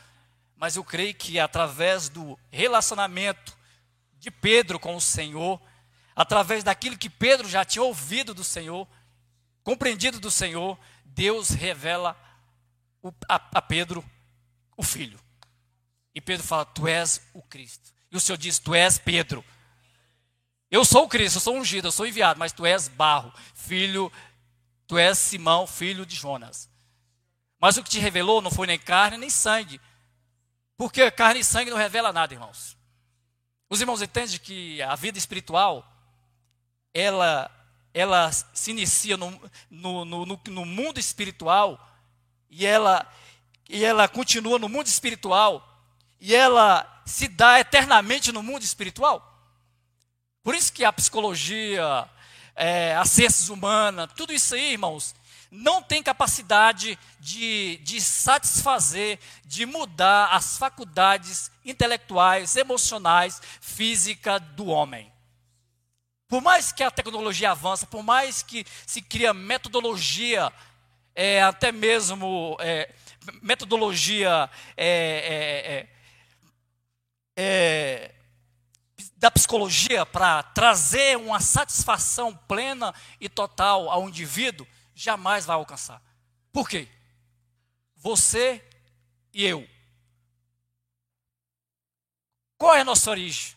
Mas 0.58 0.76
eu 0.76 0.84
creio 0.84 1.14
que 1.14 1.40
através 1.40 2.10
do 2.10 2.38
relacionamento 2.52 3.56
de 4.20 4.30
Pedro 4.30 4.78
com 4.78 4.96
o 4.96 5.02
Senhor, 5.02 5.62
através 6.18 6.64
daquilo 6.64 6.98
que 6.98 7.12
Pedro 7.12 7.48
já 7.48 7.64
tinha 7.64 7.84
ouvido 7.84 8.34
do 8.34 8.44
Senhor, 8.44 8.88
compreendido 9.64 10.20
do 10.20 10.32
Senhor, 10.32 10.76
Deus 11.06 11.50
revela 11.50 12.18
a, 13.30 13.62
Pedro 13.62 14.04
o 14.76 14.82
Filho. 14.82 15.20
E 16.16 16.20
Pedro 16.20 16.44
fala: 16.46 16.66
Tu 16.66 16.88
és 16.88 17.22
o 17.36 17.44
Cristo. 17.44 17.94
E 18.12 18.18
o 18.18 18.20
Senhor 18.20 18.38
diz: 18.38 18.58
Tu 18.58 18.74
és 18.74 18.98
Pedro. 18.98 19.46
Eu 20.72 20.84
sou 20.84 21.04
o 21.04 21.08
Cristo, 21.08 21.36
eu 21.36 21.42
sou 21.42 21.56
ungido, 21.56 21.88
eu 21.88 21.92
sou 21.92 22.08
enviado, 22.08 22.40
mas 22.40 22.52
tu 22.52 22.66
és 22.66 22.88
barro, 22.90 23.32
filho, 23.54 24.12
tu 24.86 24.98
és 24.98 25.18
Simão, 25.18 25.66
filho 25.68 26.06
de 26.06 26.16
Jonas. 26.16 26.68
Mas 27.60 27.78
o 27.78 27.84
que 27.84 27.90
te 27.90 28.00
revelou 28.00 28.42
não 28.42 28.52
foi 28.52 28.66
nem 28.66 28.80
carne 28.80 29.18
nem 29.18 29.30
sangue. 29.30 29.80
Porque 30.76 31.10
carne 31.12 31.42
e 31.42 31.44
sangue 31.44 31.70
não 31.70 31.78
revela 31.78 32.12
nada, 32.12 32.34
irmãos. 32.34 32.76
Os 33.70 33.80
irmãos 33.80 34.02
entendem 34.02 34.40
que 34.40 34.82
a 34.82 34.96
vida 34.96 35.18
espiritual, 35.18 35.97
ela, 37.00 37.52
ela 37.94 38.32
se 38.32 38.72
inicia 38.72 39.16
no, 39.16 39.40
no, 39.70 40.04
no, 40.04 40.26
no 40.26 40.66
mundo 40.66 41.00
espiritual 41.00 41.80
e 42.50 42.66
ela, 42.66 43.08
e 43.70 43.86
ela 43.86 44.08
continua 44.08 44.58
no 44.58 44.68
mundo 44.68 44.88
espiritual 44.88 45.64
e 46.20 46.34
ela 46.34 47.02
se 47.06 47.28
dá 47.28 47.60
eternamente 47.60 48.32
no 48.32 48.42
mundo 48.42 48.64
espiritual. 48.64 49.24
Por 50.44 50.56
isso 50.56 50.74
que 50.74 50.84
a 50.84 50.92
psicologia, 50.92 52.10
é, 52.56 52.96
as 52.96 53.12
ciências 53.12 53.50
humanas, 53.50 54.10
tudo 54.16 54.34
isso 54.34 54.56
aí, 54.56 54.72
irmãos, 54.72 55.14
não 55.52 55.82
tem 55.84 56.02
capacidade 56.02 56.98
de, 57.20 57.78
de 57.84 58.02
satisfazer, 58.02 59.20
de 59.46 59.66
mudar 59.66 60.30
as 60.34 60.58
faculdades 60.58 61.52
intelectuais, 61.64 62.56
emocionais, 62.56 63.40
física 63.62 64.40
do 64.40 64.66
homem. 64.66 65.12
Por 66.28 66.42
mais 66.42 66.72
que 66.72 66.84
a 66.84 66.92
tecnologia 66.92 67.52
avança, 67.52 67.88
por 67.88 68.04
mais 68.04 68.44
que 68.44 68.66
se 68.86 69.02
cria 69.02 69.34
metodologia, 69.34 70.52
é, 71.16 71.42
até 71.42 71.72
mesmo 71.72 72.58
é, 72.60 72.94
metodologia 73.42 74.50
é, 74.76 75.88
é, 77.36 77.44
é, 77.44 78.12
é 78.12 78.16
da 79.16 79.32
psicologia 79.32 80.06
para 80.06 80.44
trazer 80.44 81.18
uma 81.18 81.40
satisfação 81.40 82.36
plena 82.36 82.94
e 83.20 83.28
total 83.28 83.90
ao 83.90 84.08
indivíduo, 84.08 84.68
jamais 84.94 85.46
vai 85.46 85.56
alcançar. 85.56 86.02
Por 86.52 86.70
quê? 86.70 86.88
Você 87.96 88.64
e 89.34 89.44
eu. 89.44 89.68
Qual 92.58 92.76
é 92.76 92.82
a 92.82 92.86
nossa 92.86 93.10
origem? 93.10 93.57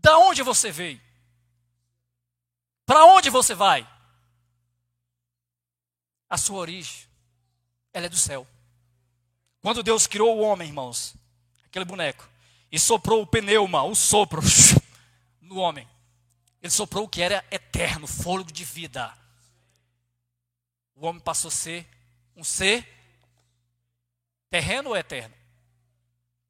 Da 0.00 0.18
onde 0.18 0.42
você 0.42 0.72
veio? 0.72 1.00
Para 2.86 3.04
onde 3.04 3.28
você 3.28 3.54
vai? 3.54 3.88
A 6.28 6.38
sua 6.38 6.58
origem, 6.58 7.06
ela 7.92 8.06
é 8.06 8.08
do 8.08 8.16
céu. 8.16 8.46
Quando 9.60 9.82
Deus 9.82 10.06
criou 10.06 10.38
o 10.38 10.40
homem, 10.40 10.68
irmãos, 10.68 11.14
aquele 11.66 11.84
boneco, 11.84 12.28
e 12.72 12.78
soprou 12.78 13.22
o 13.22 13.26
pneuma, 13.26 13.82
o 13.82 13.94
sopro, 13.94 14.40
no 15.40 15.56
homem. 15.56 15.86
Ele 16.62 16.70
soprou 16.70 17.04
o 17.04 17.08
que 17.08 17.20
era 17.20 17.44
eterno, 17.50 18.06
fôlego 18.06 18.50
de 18.50 18.64
vida. 18.64 19.16
O 20.94 21.06
homem 21.06 21.20
passou 21.20 21.48
a 21.48 21.52
ser 21.52 21.86
um 22.34 22.44
ser 22.44 22.86
terreno 24.48 24.90
ou 24.90 24.96
eterno? 24.96 25.34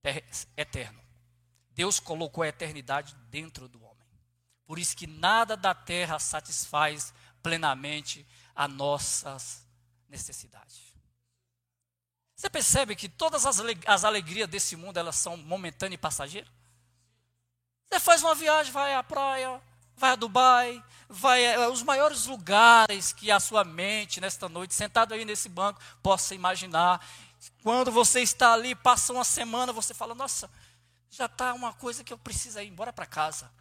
Ter 0.03 0.25
eterno. 0.57 1.01
Deus 1.71 1.99
colocou 1.99 2.43
a 2.43 2.49
eternidade 2.49 3.15
dentro 3.31 3.69
do 3.69 3.83
homem. 3.83 4.09
Por 4.67 4.79
isso 4.79 4.97
que 4.97 5.07
nada 5.07 5.57
da 5.57 5.75
terra 5.75 6.19
satisfaz 6.19 7.13
plenamente 7.43 8.27
as 8.55 8.71
nossas 8.71 9.67
necessidades. 10.09 10.91
Você 12.37 12.49
percebe 12.49 12.97
que 12.97 13.09
todas 13.09 13.45
as, 13.47 13.61
as 13.87 14.05
alegrias 14.05 14.49
desse 14.49 14.77
mundo 14.77 14.97
elas 14.97 15.17
são 15.17 15.37
momentâneas 15.37 15.99
e 15.99 16.01
passageiras? 16.01 16.51
Você 17.89 18.01
faz 18.01 18.23
uma 18.23 18.35
viagem, 18.35 18.73
vai 18.73 18.95
à 18.95 19.03
praia, 19.03 19.61
vai 19.97 20.13
a 20.13 20.17
Dubai, 20.17 20.83
vai 21.09 21.55
a, 21.55 21.69
os 21.69 21.83
maiores 21.83 22.27
lugares 22.27 23.13
que 23.13 23.31
a 23.31 23.41
sua 23.41 23.65
mente 23.65 24.21
nesta 24.21 24.49
noite, 24.49 24.75
sentado 24.75 25.13
aí 25.13 25.25
nesse 25.25 25.49
banco, 25.49 25.81
possa 26.03 26.35
imaginar. 26.35 27.05
Quando 27.63 27.91
você 27.91 28.21
está 28.21 28.53
ali, 28.55 28.75
passa 28.75 29.13
uma 29.13 29.25
semana, 29.25 29.73
você 29.73 29.93
fala: 29.93 30.15
Nossa, 30.15 30.49
já 31.11 31.27
está 31.27 31.53
uma 31.53 31.75
coisa 31.75 32.05
que 32.05 32.13
eu 32.13 32.19
preciso 32.19 32.61
ir 32.61 32.69
embora 32.69 32.93
para 32.93 33.05
casa. 33.05 33.53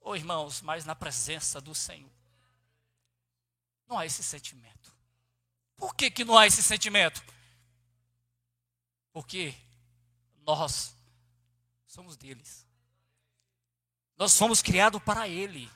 Ô 0.00 0.10
oh, 0.10 0.16
irmãos, 0.16 0.60
mas 0.60 0.84
na 0.84 0.94
presença 0.94 1.60
do 1.60 1.74
Senhor, 1.74 2.10
não 3.88 3.98
há 3.98 4.04
esse 4.04 4.22
sentimento. 4.22 4.94
Por 5.76 5.94
que, 5.94 6.10
que 6.10 6.24
não 6.24 6.36
há 6.36 6.46
esse 6.46 6.62
sentimento? 6.62 7.24
Porque 9.12 9.54
nós 10.42 10.94
somos 11.86 12.16
deles. 12.16 12.66
Nós 14.16 14.36
fomos 14.36 14.60
criados 14.60 15.02
para 15.02 15.26
Ele, 15.26 15.70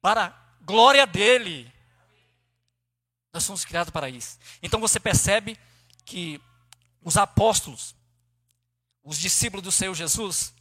para 0.00 0.26
a 0.26 0.64
glória 0.64 1.06
dele. 1.06 1.72
Nós 3.32 3.44
somos 3.44 3.64
criados 3.64 3.92
para 3.92 4.08
isso. 4.08 4.38
Então 4.62 4.80
você 4.80 4.98
percebe 4.98 5.58
que 6.04 6.40
os 7.02 7.16
apóstolos, 7.16 7.94
os 9.02 9.18
discípulos 9.18 9.64
do 9.64 9.72
Senhor 9.72 9.94
Jesus, 9.94 10.54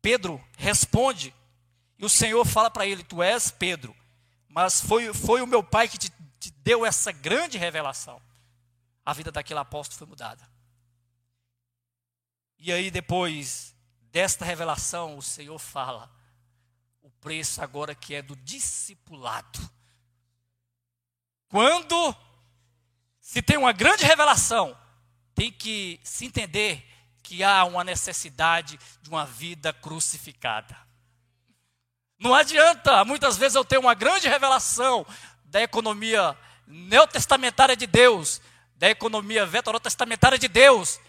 Pedro 0.00 0.42
responde 0.56 1.34
e 1.98 2.04
o 2.04 2.08
Senhor 2.08 2.44
fala 2.44 2.70
para 2.70 2.86
ele: 2.86 3.02
Tu 3.04 3.22
és 3.22 3.50
Pedro, 3.50 3.94
mas 4.48 4.80
foi, 4.80 5.12
foi 5.12 5.42
o 5.42 5.46
meu 5.46 5.62
Pai 5.62 5.88
que 5.88 5.98
te 5.98 6.10
te 6.44 6.50
deu 6.50 6.84
essa 6.84 7.10
grande 7.10 7.56
revelação, 7.56 8.20
a 9.02 9.14
vida 9.14 9.32
daquele 9.32 9.60
apóstolo 9.60 9.96
foi 9.96 10.06
mudada. 10.06 10.46
E 12.58 12.70
aí, 12.70 12.90
depois 12.90 13.74
desta 14.12 14.44
revelação, 14.44 15.16
o 15.16 15.22
Senhor 15.22 15.58
fala 15.58 16.14
o 17.00 17.10
preço 17.10 17.62
agora 17.62 17.94
que 17.94 18.14
é 18.14 18.20
do 18.20 18.36
discipulado. 18.36 19.58
Quando 21.48 22.14
se 23.20 23.40
tem 23.40 23.56
uma 23.56 23.72
grande 23.72 24.04
revelação, 24.04 24.78
tem 25.34 25.50
que 25.50 25.98
se 26.04 26.26
entender 26.26 26.86
que 27.24 27.42
há 27.42 27.64
uma 27.64 27.82
necessidade 27.82 28.78
de 29.02 29.08
uma 29.08 29.24
vida 29.24 29.72
crucificada. 29.72 30.76
Não 32.18 32.34
adianta, 32.34 33.04
muitas 33.04 33.36
vezes 33.36 33.56
eu 33.56 33.64
tenho 33.64 33.80
uma 33.80 33.94
grande 33.94 34.28
revelação, 34.28 35.04
da 35.44 35.62
economia 35.62 36.36
neotestamentária 36.66 37.76
de 37.76 37.86
Deus, 37.86 38.40
da 38.76 38.90
economia 38.90 39.46
veterotestamentária 39.46 40.38
de 40.38 40.48
Deus, 40.48 41.00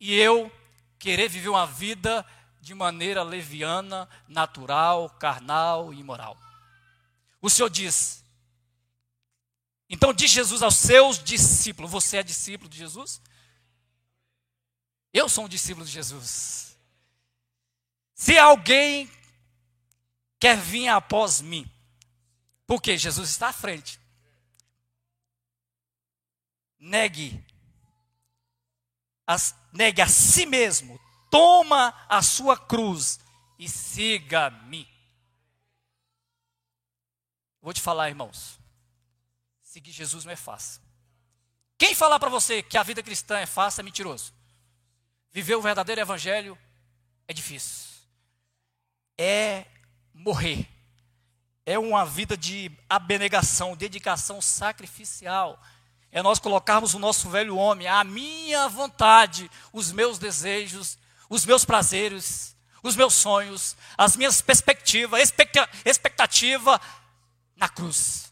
e 0.00 0.14
eu 0.14 0.50
querer 0.98 1.28
viver 1.28 1.48
uma 1.48 1.66
vida 1.66 2.24
de 2.60 2.74
maneira 2.74 3.22
leviana, 3.22 4.08
natural, 4.28 5.10
carnal 5.10 5.92
e 5.92 5.98
imoral. 5.98 6.36
O 7.40 7.50
Senhor 7.50 7.68
diz, 7.68 8.24
então 9.90 10.14
diz 10.14 10.30
Jesus 10.30 10.62
aos 10.62 10.76
seus 10.76 11.22
discípulos: 11.22 11.90
Você 11.90 12.18
é 12.18 12.22
discípulo 12.22 12.70
de 12.70 12.78
Jesus? 12.78 13.20
Eu 15.12 15.28
sou 15.28 15.44
um 15.44 15.48
discípulo 15.48 15.84
de 15.84 15.92
Jesus. 15.92 16.76
Se 18.14 18.38
alguém 18.38 19.10
quer 20.38 20.56
vir 20.56 20.88
após 20.88 21.40
mim, 21.40 21.70
porque 22.66 22.96
Jesus 22.96 23.30
está 23.30 23.48
à 23.48 23.52
frente. 23.52 24.00
Negue 26.78 27.44
as, 29.26 29.54
negue 29.72 30.02
a 30.02 30.08
si 30.08 30.46
mesmo, 30.46 31.00
toma 31.30 31.94
a 32.08 32.22
sua 32.22 32.56
cruz 32.56 33.20
e 33.58 33.68
siga-me. 33.68 34.88
Vou 37.60 37.72
te 37.72 37.80
falar, 37.80 38.08
irmãos. 38.08 38.58
Seguir 39.62 39.92
Jesus 39.92 40.24
não 40.24 40.32
é 40.32 40.36
fácil. 40.36 40.82
Quem 41.78 41.94
falar 41.94 42.18
para 42.18 42.28
você 42.28 42.62
que 42.62 42.76
a 42.76 42.82
vida 42.82 43.02
cristã 43.02 43.38
é 43.38 43.46
fácil 43.46 43.80
é 43.80 43.84
mentiroso. 43.84 44.32
Viver 45.32 45.54
o 45.54 45.62
verdadeiro 45.62 46.00
evangelho 46.00 46.58
é 47.26 47.32
difícil. 47.32 47.88
É 49.16 49.66
morrer. 50.12 50.68
É 51.64 51.78
uma 51.78 52.04
vida 52.04 52.36
de 52.36 52.70
abnegação, 52.88 53.74
dedicação 53.74 54.42
sacrificial. 54.42 55.58
É 56.10 56.22
nós 56.22 56.38
colocarmos 56.38 56.92
o 56.92 56.98
nosso 56.98 57.30
velho 57.30 57.56
homem, 57.56 57.86
a 57.88 58.04
minha 58.04 58.68
vontade, 58.68 59.50
os 59.72 59.90
meus 59.90 60.18
desejos, 60.18 60.98
os 61.30 61.46
meus 61.46 61.64
prazeres, 61.64 62.54
os 62.82 62.94
meus 62.94 63.14
sonhos, 63.14 63.74
as 63.96 64.16
minhas 64.16 64.42
perspectivas, 64.42 65.32
expectativa 65.86 66.78
na 67.56 67.70
cruz. 67.70 68.30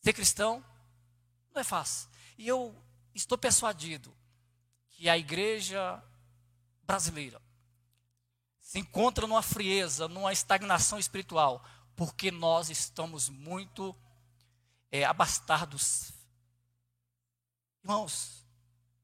Ser 0.00 0.14
cristão 0.14 0.64
não 1.52 1.60
é 1.60 1.64
fácil. 1.64 2.08
E 2.38 2.48
eu 2.48 2.74
estou 3.14 3.36
persuadido 3.36 4.16
que 5.00 5.08
a 5.08 5.16
igreja 5.16 6.04
brasileira 6.82 7.40
se 8.60 8.78
encontra 8.78 9.26
numa 9.26 9.40
frieza, 9.40 10.06
numa 10.06 10.30
estagnação 10.30 10.98
espiritual, 10.98 11.64
porque 11.96 12.30
nós 12.30 12.68
estamos 12.68 13.30
muito 13.30 13.96
é, 14.92 15.06
abastados. 15.06 16.12
Irmãos, 17.82 18.44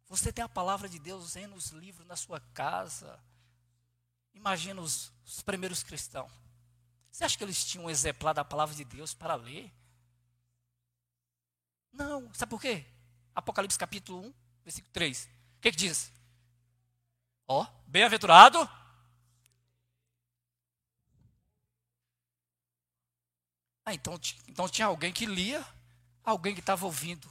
você 0.06 0.30
tem 0.30 0.44
a 0.44 0.48
palavra 0.50 0.86
de 0.86 0.98
Deus 0.98 1.34
em 1.34 1.46
nos 1.46 1.70
livros 1.70 2.06
na 2.06 2.14
sua 2.14 2.40
casa. 2.52 3.18
Imagina 4.34 4.82
os, 4.82 5.10
os 5.24 5.40
primeiros 5.40 5.82
cristãos. 5.82 6.30
Você 7.10 7.24
acha 7.24 7.38
que 7.38 7.44
eles 7.44 7.64
tinham 7.64 7.86
um 7.86 7.90
exemplar 7.90 8.34
da 8.34 8.44
palavra 8.44 8.74
de 8.74 8.84
Deus 8.84 9.14
para 9.14 9.34
ler? 9.34 9.72
Não. 11.90 12.30
Sabe 12.34 12.50
por 12.50 12.60
quê? 12.60 12.84
Apocalipse 13.34 13.78
capítulo 13.78 14.26
1, 14.26 14.34
versículo 14.62 14.92
3. 14.92 15.35
Que, 15.66 15.72
que 15.72 15.78
diz? 15.78 16.12
Ó, 17.48 17.66
bem-aventurado. 17.88 18.70
Ah, 23.84 23.92
então, 23.92 24.14
então 24.46 24.68
tinha 24.68 24.86
alguém 24.86 25.12
que 25.12 25.26
lia, 25.26 25.66
alguém 26.22 26.54
que 26.54 26.60
estava 26.60 26.86
ouvindo, 26.86 27.28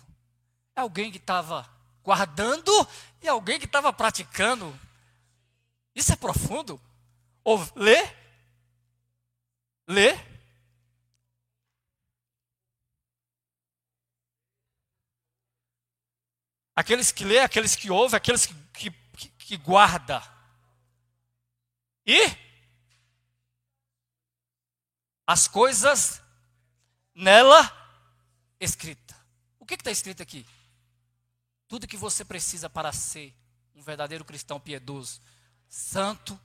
alguém 0.76 1.12
que 1.12 1.18
estava 1.18 1.66
guardando 2.04 2.72
e 3.22 3.28
alguém 3.30 3.58
que 3.58 3.68
estava 3.68 3.94
praticando. 3.94 4.78
Isso 5.96 6.12
é 6.12 6.18
profundo. 6.18 6.78
Ou 7.42 7.58
lê, 7.74 8.14
lê, 9.88 10.14
Aqueles 16.76 17.12
que 17.12 17.24
lê, 17.24 17.40
aqueles 17.40 17.76
que 17.76 17.90
ouvem, 17.90 18.18
aqueles 18.18 18.46
que, 18.46 18.54
que, 18.74 19.30
que 19.30 19.58
guarda. 19.58 20.22
E 22.06 22.20
as 25.26 25.48
coisas 25.48 26.22
nela 27.14 27.72
escrita. 28.60 29.16
O 29.60 29.66
que 29.66 29.76
está 29.76 29.90
escrito 29.90 30.22
aqui? 30.22 30.46
Tudo 31.68 31.88
que 31.88 31.98
você 31.98 32.24
precisa 32.24 32.70
para 32.70 32.92
ser 32.92 33.34
um 33.74 33.82
verdadeiro 33.82 34.24
cristão 34.24 34.60
piedoso, 34.60 35.20
santo, 35.68 36.40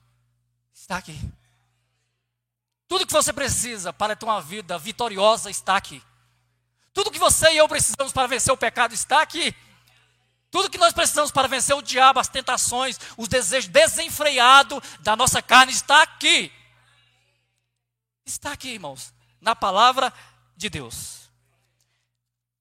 está 0.73 0.97
aqui. 0.97 1.19
Tudo 2.87 3.05
que 3.05 3.13
você 3.13 3.31
precisa 3.31 3.93
para 3.93 4.15
ter 4.15 4.25
uma 4.25 4.41
vida 4.41 4.77
vitoriosa 4.77 5.49
está 5.49 5.77
aqui. 5.77 6.01
Tudo 6.93 7.11
que 7.11 7.19
você 7.19 7.53
e 7.53 7.57
eu 7.57 7.67
precisamos 7.67 8.11
para 8.11 8.27
vencer 8.27 8.51
o 8.51 8.57
pecado 8.57 8.93
está 8.93 9.21
aqui. 9.21 9.55
Tudo 10.51 10.69
que 10.69 10.77
nós 10.77 10.91
precisamos 10.91 11.31
para 11.31 11.47
vencer 11.47 11.73
o 11.73 11.81
diabo, 11.81 12.19
as 12.19 12.27
tentações, 12.27 12.99
os 13.15 13.29
desejos 13.29 13.69
desenfreados 13.69 14.81
da 14.99 15.15
nossa 15.15 15.41
carne 15.41 15.71
está 15.71 16.03
aqui. 16.03 16.51
Está 18.25 18.51
aqui, 18.51 18.71
irmãos, 18.71 19.13
na 19.39 19.55
palavra 19.55 20.13
de 20.57 20.69
Deus. 20.69 21.31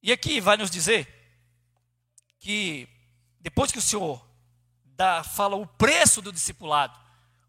E 0.00 0.12
aqui 0.12 0.40
vai 0.40 0.56
nos 0.56 0.70
dizer 0.70 1.06
que 2.38 2.88
depois 3.40 3.72
que 3.72 3.78
o 3.78 3.82
Senhor 3.82 4.24
dá, 4.84 5.24
fala 5.24 5.56
o 5.56 5.66
preço 5.66 6.22
do 6.22 6.32
discipulado, 6.32 6.96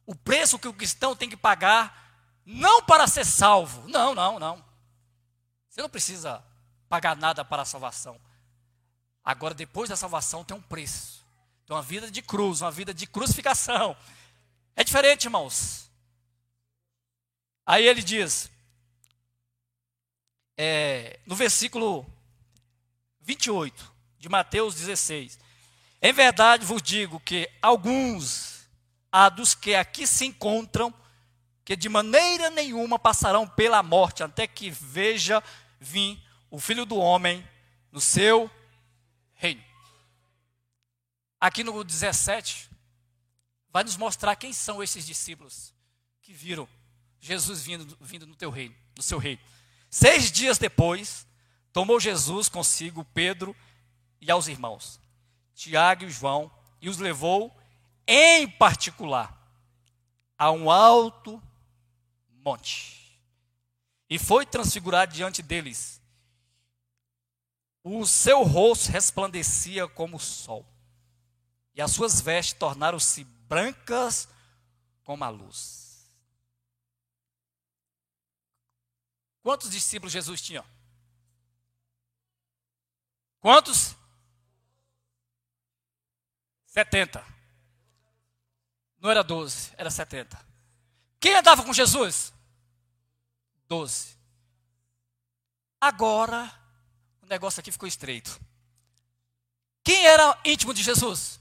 o 0.08 0.16
preço 0.16 0.58
que 0.58 0.68
o 0.68 0.74
cristão 0.74 1.16
tem 1.16 1.30
que 1.30 1.38
pagar, 1.38 2.12
não 2.44 2.82
para 2.82 3.06
ser 3.06 3.26
salvo. 3.26 3.88
Não, 3.88 4.16
não, 4.16 4.40
não. 4.40 4.66
Você 5.70 5.82
não 5.82 5.90
precisa 5.90 6.44
pagar 6.90 7.16
nada 7.16 7.46
para 7.46 7.62
a 7.62 7.66
salvação. 7.66 8.20
Agora, 9.24 9.54
depois 9.54 9.90
da 9.90 9.96
salvação, 9.96 10.44
tem 10.44 10.58
um 10.58 10.62
preço. 10.62 11.26
Tem 11.66 11.76
uma 11.76 11.82
vida 11.82 12.10
de 12.10 12.22
cruz, 12.22 12.62
uma 12.62 12.72
vida 12.72 12.94
de 12.94 13.06
crucificação. 13.06 13.96
É 14.76 14.84
diferente, 14.84 15.26
irmãos. 15.26 15.90
Aí 17.66 17.88
ele 17.88 18.02
diz, 18.02 18.50
é, 20.58 21.20
no 21.26 21.36
versículo 21.36 22.06
28 23.22 23.92
de 24.18 24.28
Mateus 24.28 24.76
16: 24.76 25.40
Em 26.02 26.12
verdade 26.12 26.66
vos 26.66 26.82
digo 26.82 27.20
que 27.20 27.50
alguns 27.62 28.68
há 29.12 29.30
dos 29.30 29.54
que 29.54 29.76
aqui 29.76 30.08
se 30.08 30.26
encontram, 30.26 30.94
que 31.64 31.76
de 31.76 31.88
maneira 31.88 32.50
nenhuma 32.50 32.98
passarão 32.98 33.48
pela 33.48 33.84
morte, 33.84 34.24
até 34.24 34.48
que 34.48 34.70
veja 34.70 35.44
vir 35.80 36.22
o 36.50 36.60
Filho 36.60 36.86
do 36.86 36.98
Homem 36.98 37.48
no 37.92 38.02
seu 38.02 38.50
reino. 39.42 39.64
Aqui 41.40 41.64
no 41.64 41.84
17, 41.84 42.70
vai 43.72 43.84
nos 43.84 43.98
mostrar 43.98 44.36
quem 44.36 44.54
são 44.54 44.84
esses 44.84 45.04
discípulos 45.04 45.74
que 46.22 46.32
viram 46.32 46.70
Jesus 47.20 47.64
vindo, 47.64 47.98
vindo 48.00 48.28
no 48.28 48.36
teu 48.36 48.52
reino, 48.52 48.76
no 48.96 49.02
seu 49.02 49.18
reino. 49.18 49.42
Seis 49.90 50.32
dias 50.32 50.60
depois, 50.60 51.26
tomou 51.74 52.00
Jesus 52.00 52.48
consigo 52.48 53.04
Pedro 53.04 53.56
e 54.22 54.30
aos 54.30 54.48
irmãos, 54.48 55.00
Tiago 55.56 56.04
e 56.04 56.12
João, 56.12 56.52
e 56.80 56.88
os 56.88 56.98
levou 56.98 57.52
em 58.08 58.48
particular 58.48 59.36
a 60.38 60.52
um 60.52 60.70
alto 60.70 61.42
monte. 62.30 63.20
E 64.08 64.20
foi 64.20 64.46
transfigurado 64.46 65.14
diante 65.14 65.42
deles 65.42 66.01
o 67.84 68.06
seu 68.06 68.44
rosto 68.44 68.92
resplandecia 68.92 69.88
como 69.88 70.18
o 70.18 70.20
sol, 70.20 70.66
e 71.74 71.82
as 71.82 71.92
suas 71.92 72.22
vestes 72.22 72.58
tornaram-se 72.58 73.24
brancas 73.24 74.28
como 75.04 75.24
a 75.24 75.30
luz. 75.30 76.12
Quantos 79.42 79.72
discípulos 79.72 80.14
Jesus 80.14 80.42
tinha? 80.42 80.64
Quantos? 83.40 83.96
70. 86.68 87.26
Não 89.00 89.10
era 89.10 89.24
12, 89.24 89.74
era 89.78 89.90
70. 89.90 90.46
Quem 91.20 91.36
andava 91.36 91.64
com 91.64 91.74
Jesus? 91.74 92.32
12. 93.68 94.16
Agora 95.80 96.61
negócio 97.32 97.60
aqui 97.60 97.72
ficou 97.72 97.88
estreito. 97.88 98.40
Quem 99.84 100.06
era 100.06 100.40
íntimo 100.46 100.74
de 100.74 100.84
Jesus? 100.84 101.40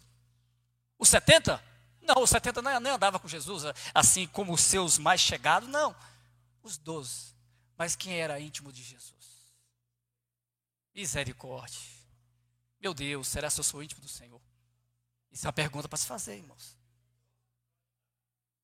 Os 0.99 1.09
70? 1.09 1.63
Não, 2.01 2.23
os 2.23 2.31
70 2.31 2.63
nem 2.81 2.93
andava 2.93 3.19
com 3.19 3.29
Jesus, 3.29 3.65
assim 3.95 4.27
como 4.29 4.53
os 4.53 4.61
seus 4.63 4.99
mais 4.99 5.21
chegados, 5.21 5.69
não. 5.69 5.95
Os 6.63 6.79
12. 6.79 7.35
Mas 7.77 7.97
quem 7.97 8.19
era 8.19 8.41
íntimo 8.41 8.73
de 8.73 8.83
Jesus? 8.83 9.11
Misericórdia. 10.95 11.81
Meu 12.81 12.95
Deus, 12.95 13.29
será 13.29 13.51
que 13.51 13.61
eu 13.61 13.65
sou 13.65 13.83
íntimo 13.83 14.01
do 14.01 14.09
Senhor? 14.09 14.41
Isso 15.31 15.47
é 15.47 15.49
uma 15.49 15.53
pergunta 15.53 15.89
para 15.89 15.99
se 15.99 16.07
fazer, 16.07 16.37
irmãos. 16.37 16.77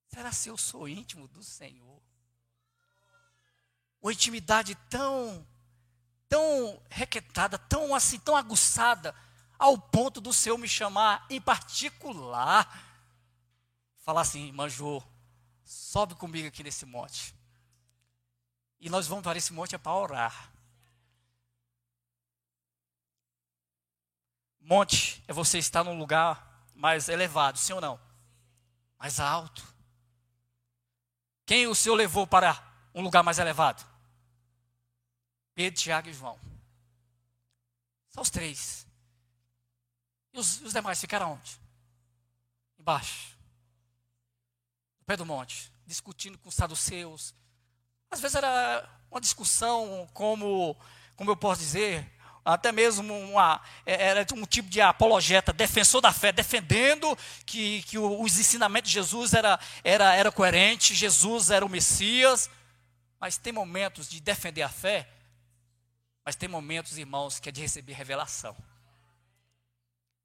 Será 0.08 0.32
se 0.32 0.48
eu 0.48 0.56
sou 0.56 0.88
íntimo 0.88 1.28
do 1.28 1.42
Senhor? 1.42 2.02
Uma 4.00 4.12
intimidade 4.12 4.74
tão 4.88 5.46
tão 6.28 6.80
requetada, 6.90 7.58
tão 7.58 7.94
assim, 7.94 8.18
tão 8.18 8.36
aguçada, 8.36 9.14
ao 9.58 9.78
ponto 9.78 10.20
do 10.20 10.32
Senhor 10.32 10.58
me 10.58 10.68
chamar 10.68 11.26
em 11.30 11.40
particular. 11.40 12.84
Falar 13.98 14.20
assim, 14.20 14.52
manjô, 14.52 15.02
sobe 15.64 16.14
comigo 16.14 16.48
aqui 16.48 16.62
nesse 16.62 16.84
monte. 16.86 17.34
E 18.78 18.90
nós 18.90 19.06
vamos 19.06 19.24
para 19.24 19.38
esse 19.38 19.52
monte 19.52 19.74
é 19.74 19.78
para 19.78 19.94
orar. 19.94 20.52
Monte 24.60 25.22
é 25.26 25.32
você 25.32 25.58
estar 25.58 25.84
num 25.84 25.96
lugar 25.96 26.66
mais 26.74 27.08
elevado, 27.08 27.58
sim 27.58 27.72
ou 27.72 27.80
não? 27.80 28.00
Mais 28.98 29.20
alto. 29.20 29.64
Quem 31.46 31.66
o 31.66 31.74
Senhor 31.74 31.94
levou 31.94 32.26
para 32.26 32.60
um 32.92 33.00
lugar 33.00 33.22
mais 33.22 33.38
elevado? 33.38 33.95
Pedro, 35.56 35.80
Tiago 35.80 36.08
e 36.10 36.12
João. 36.12 36.38
São 38.10 38.22
os 38.22 38.28
três. 38.28 38.86
E 40.34 40.38
os, 40.38 40.60
os 40.60 40.74
demais 40.74 41.00
ficaram 41.00 41.32
onde? 41.32 41.58
Embaixo. 42.78 43.38
No 45.00 45.06
pé 45.06 45.16
do 45.16 45.24
monte. 45.24 45.72
Discutindo 45.86 46.36
com 46.36 46.50
os 46.50 46.54
saduceus. 46.54 47.34
Às 48.10 48.20
vezes 48.20 48.36
era 48.36 48.86
uma 49.10 49.20
discussão 49.20 50.06
como, 50.12 50.76
como 51.16 51.30
eu 51.30 51.36
posso 51.36 51.62
dizer, 51.62 52.12
até 52.44 52.70
mesmo 52.70 53.18
uma, 53.18 53.60
é, 53.86 54.08
era 54.08 54.26
um 54.34 54.44
tipo 54.44 54.68
de 54.68 54.82
apologeta, 54.82 55.54
defensor 55.54 56.02
da 56.02 56.12
fé, 56.12 56.32
defendendo 56.32 57.16
que, 57.46 57.82
que 57.84 57.98
os 57.98 58.38
ensinamentos 58.38 58.90
de 58.90 58.94
Jesus 58.94 59.32
era, 59.32 59.58
era, 59.82 60.14
era 60.14 60.30
coerente, 60.30 60.94
Jesus 60.94 61.50
era 61.50 61.64
o 61.64 61.68
Messias. 61.68 62.50
Mas 63.18 63.38
tem 63.38 63.54
momentos 63.54 64.06
de 64.06 64.20
defender 64.20 64.62
a 64.62 64.68
fé, 64.68 65.08
mas 66.26 66.34
tem 66.34 66.48
momentos, 66.48 66.98
irmãos, 66.98 67.38
que 67.38 67.48
é 67.48 67.52
de 67.52 67.60
receber 67.60 67.92
revelação. 67.92 68.56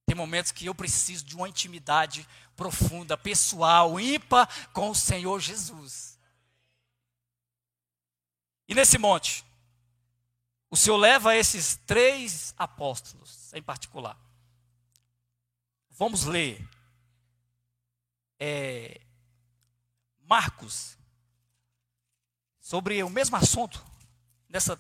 Tem 0.04 0.16
momentos 0.16 0.52
que 0.52 0.66
eu 0.66 0.74
preciso 0.74 1.24
de 1.24 1.36
uma 1.36 1.48
intimidade 1.48 2.28
profunda, 2.56 3.16
pessoal, 3.16 4.00
ímpar 4.00 4.50
com 4.74 4.90
o 4.90 4.96
Senhor 4.96 5.40
Jesus. 5.40 6.20
E 8.68 8.74
nesse 8.74 8.98
monte, 8.98 9.46
o 10.72 10.76
Senhor 10.76 10.98
leva 10.98 11.36
esses 11.36 11.76
três 11.86 12.52
apóstolos 12.58 13.54
em 13.54 13.62
particular. 13.62 14.18
Vamos 15.92 16.26
ler 16.26 16.68
é, 18.40 19.00
Marcos 20.22 20.98
sobre 22.60 23.04
o 23.04 23.10
mesmo 23.10 23.36
assunto, 23.36 23.86
nessa 24.50 24.76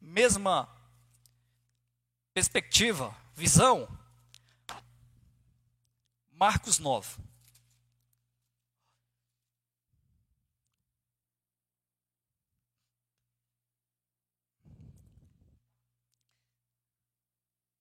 mesma 0.00 0.68
perspectiva, 2.32 3.14
visão. 3.34 3.88
Marcos 6.32 6.78
9. 6.78 7.30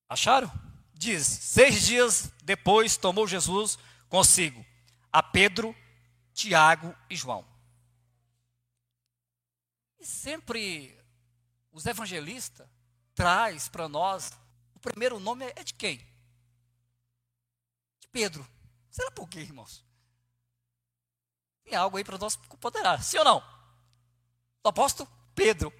Acharam? 0.09 0.51
Diz: 0.93 1.25
seis 1.25 1.85
dias 1.85 2.31
depois 2.43 2.97
tomou 2.97 3.27
Jesus 3.27 3.77
consigo 4.09 4.65
a 5.13 5.23
Pedro, 5.23 5.75
Tiago 6.33 6.95
e 7.09 7.15
João. 7.15 7.47
E 9.99 10.05
sempre 10.05 10.98
os 11.79 11.85
evangelistas 11.85 12.67
traz 13.15 13.69
para 13.69 13.87
nós 13.87 14.33
o 14.75 14.79
primeiro 14.81 15.17
nome 15.17 15.45
é 15.55 15.63
de 15.63 15.73
quem? 15.73 15.97
De 17.99 18.07
Pedro. 18.11 18.45
Será 18.91 19.09
por 19.11 19.29
quê, 19.29 19.39
irmãos? 19.39 19.85
Tem 21.63 21.75
algo 21.75 21.95
aí 21.95 22.03
para 22.03 22.17
nós 22.17 22.35
poderá, 22.59 23.01
sim 23.01 23.17
ou 23.19 23.23
não? 23.23 23.37
O 24.61 24.67
apóstolo 24.67 25.09
Pedro. 25.33 25.71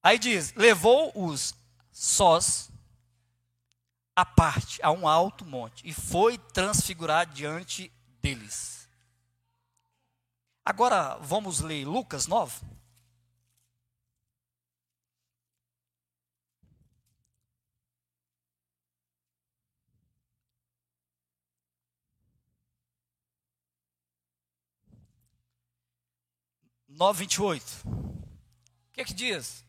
Aí 0.00 0.16
diz: 0.16 0.52
levou-os 0.52 1.54
sós 1.90 2.70
à 4.14 4.24
parte, 4.24 4.80
a 4.80 4.92
um 4.92 5.08
alto 5.08 5.44
monte, 5.44 5.84
e 5.84 5.92
foi 5.92 6.38
transfigurar 6.38 7.26
diante 7.26 7.92
deles. 8.22 8.88
Agora 10.64 11.16
vamos 11.16 11.58
ler 11.60 11.84
Lucas 11.84 12.28
9. 12.28 12.75
Nove 26.96 27.24
vinte 27.24 27.34
e 27.34 27.42
oito. 27.42 27.70
O 27.84 28.92
que 28.94 29.02
é 29.02 29.04
que 29.04 29.12
diz? 29.12 29.62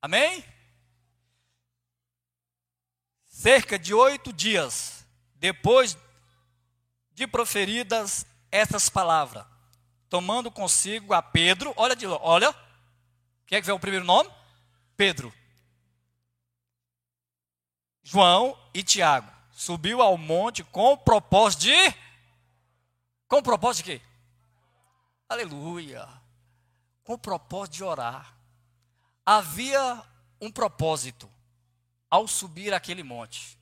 Amém? 0.00 0.44
Cerca 3.28 3.78
de 3.78 3.94
oito 3.94 4.32
dias 4.32 5.06
depois 5.36 5.96
de 7.12 7.24
proferidas 7.28 8.26
essas 8.50 8.88
palavras, 8.88 9.46
tomando 10.08 10.50
consigo 10.50 11.14
a 11.14 11.22
Pedro, 11.22 11.72
olha 11.76 11.94
de 11.94 12.04
olha, 12.04 12.52
quem 13.46 13.58
é 13.58 13.60
que 13.60 13.66
vê 13.66 13.72
o 13.72 13.78
primeiro 13.78 14.04
nome? 14.04 14.28
Pedro. 14.96 15.32
João 18.02 18.58
e 18.74 18.82
Tiago. 18.82 19.30
Subiu 19.52 20.02
ao 20.02 20.18
monte 20.18 20.64
com 20.64 20.94
o 20.94 20.98
propósito 20.98 21.60
de. 21.60 21.94
Com 23.28 23.36
o 23.36 23.42
propósito 23.42 23.84
de 23.84 24.00
quê? 24.00 24.11
Aleluia. 25.32 26.06
Com 27.02 27.14
o 27.14 27.18
propósito 27.18 27.76
de 27.76 27.84
orar 27.84 28.36
havia 29.24 30.02
um 30.38 30.52
propósito 30.52 31.26
ao 32.10 32.28
subir 32.28 32.74
aquele 32.74 33.02
monte. 33.02 33.58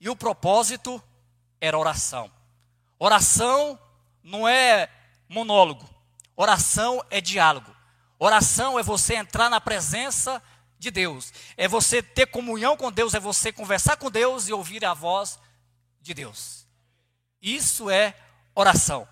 E 0.00 0.08
o 0.08 0.14
propósito 0.14 1.02
era 1.60 1.76
oração. 1.76 2.30
Oração 3.00 3.76
não 4.22 4.46
é 4.46 4.88
monólogo. 5.28 5.90
Oração 6.36 7.04
é 7.10 7.20
diálogo. 7.20 7.74
Oração 8.16 8.78
é 8.78 8.82
você 8.84 9.16
entrar 9.16 9.50
na 9.50 9.60
presença 9.60 10.40
de 10.78 10.88
Deus. 10.88 11.32
É 11.56 11.66
você 11.66 12.00
ter 12.00 12.26
comunhão 12.26 12.76
com 12.76 12.92
Deus, 12.92 13.12
é 13.12 13.18
você 13.18 13.50
conversar 13.50 13.96
com 13.96 14.08
Deus 14.08 14.46
e 14.46 14.52
ouvir 14.52 14.84
a 14.84 14.94
voz 14.94 15.36
de 16.00 16.14
Deus. 16.14 16.64
Isso 17.42 17.90
é 17.90 18.16
oração. 18.54 19.08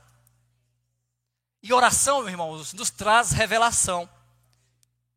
E 1.66 1.72
oração, 1.72 2.29
irmãos, 2.29 2.72
nos 2.74 2.90
traz 2.90 3.33
revelação. 3.33 4.09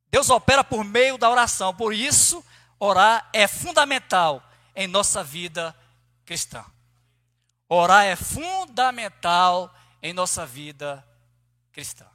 Deus 0.09 0.31
opera 0.31 0.63
por 0.63 0.83
meio 0.83 1.15
da 1.15 1.29
oração. 1.29 1.75
Por 1.75 1.93
isso, 1.93 2.43
orar 2.79 3.29
é 3.31 3.47
fundamental 3.47 4.41
em 4.75 4.87
nossa 4.87 5.23
vida 5.23 5.75
cristã. 6.25 6.65
Orar 7.67 8.03
é 8.03 8.15
fundamental 8.15 9.71
em 10.01 10.11
nossa 10.11 10.43
vida 10.43 11.07
cristã. 11.71 12.07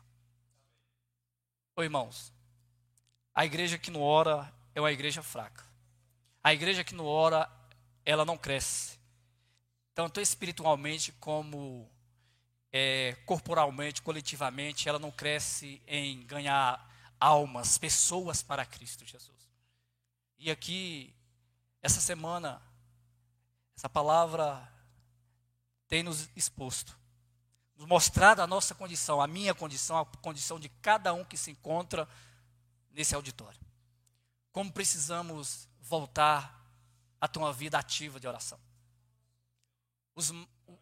Ô 1.77 1.85
irmãos, 1.85 2.33
a 3.33 3.45
igreja 3.45 3.79
que 3.79 3.93
não 3.93 4.03
ora 4.03 4.53
é 4.75 4.81
uma 4.81 4.91
igreja 4.91 5.23
fraca. 5.23 5.65
A 6.43 6.53
igreja 6.53 6.83
que 6.83 6.97
não 6.97 7.07
ora, 7.07 7.49
ela 8.05 8.25
não 8.25 8.37
cresce. 8.37 8.99
Tanto 9.95 10.21
espiritualmente 10.21 11.13
como 11.21 11.89
é, 12.77 13.15
corporalmente, 13.25 14.03
coletivamente, 14.03 14.89
ela 14.89 14.99
não 14.99 15.13
cresce 15.13 15.81
em 15.87 16.27
ganhar 16.27 16.85
almas, 17.21 17.79
pessoas 17.79 18.43
para 18.43 18.67
Cristo 18.67 19.05
Jesus. 19.05 19.49
E 20.37 20.51
aqui, 20.51 21.15
essa 21.81 22.01
semana, 22.01 22.61
essa 23.77 23.89
palavra 23.89 24.69
tem 25.87 26.03
nos 26.03 26.29
exposto, 26.35 26.99
nos 27.77 27.87
mostrado 27.87 28.43
a 28.43 28.47
nossa 28.47 28.75
condição, 28.75 29.21
a 29.21 29.29
minha 29.29 29.55
condição, 29.55 29.97
a 29.97 30.05
condição 30.05 30.59
de 30.59 30.69
cada 30.69 31.15
um 31.15 31.25
que 31.25 31.37
se 31.37 31.53
encontra 31.53 32.09
nesse 32.91 33.15
auditório. 33.15 33.61
Como 34.51 34.73
precisamos 34.73 35.69
voltar 35.81 36.61
a 37.21 37.29
ter 37.29 37.39
uma 37.39 37.53
vida 37.53 37.79
ativa 37.79 38.19
de 38.19 38.27
oração. 38.27 38.59
Os, 40.17 40.33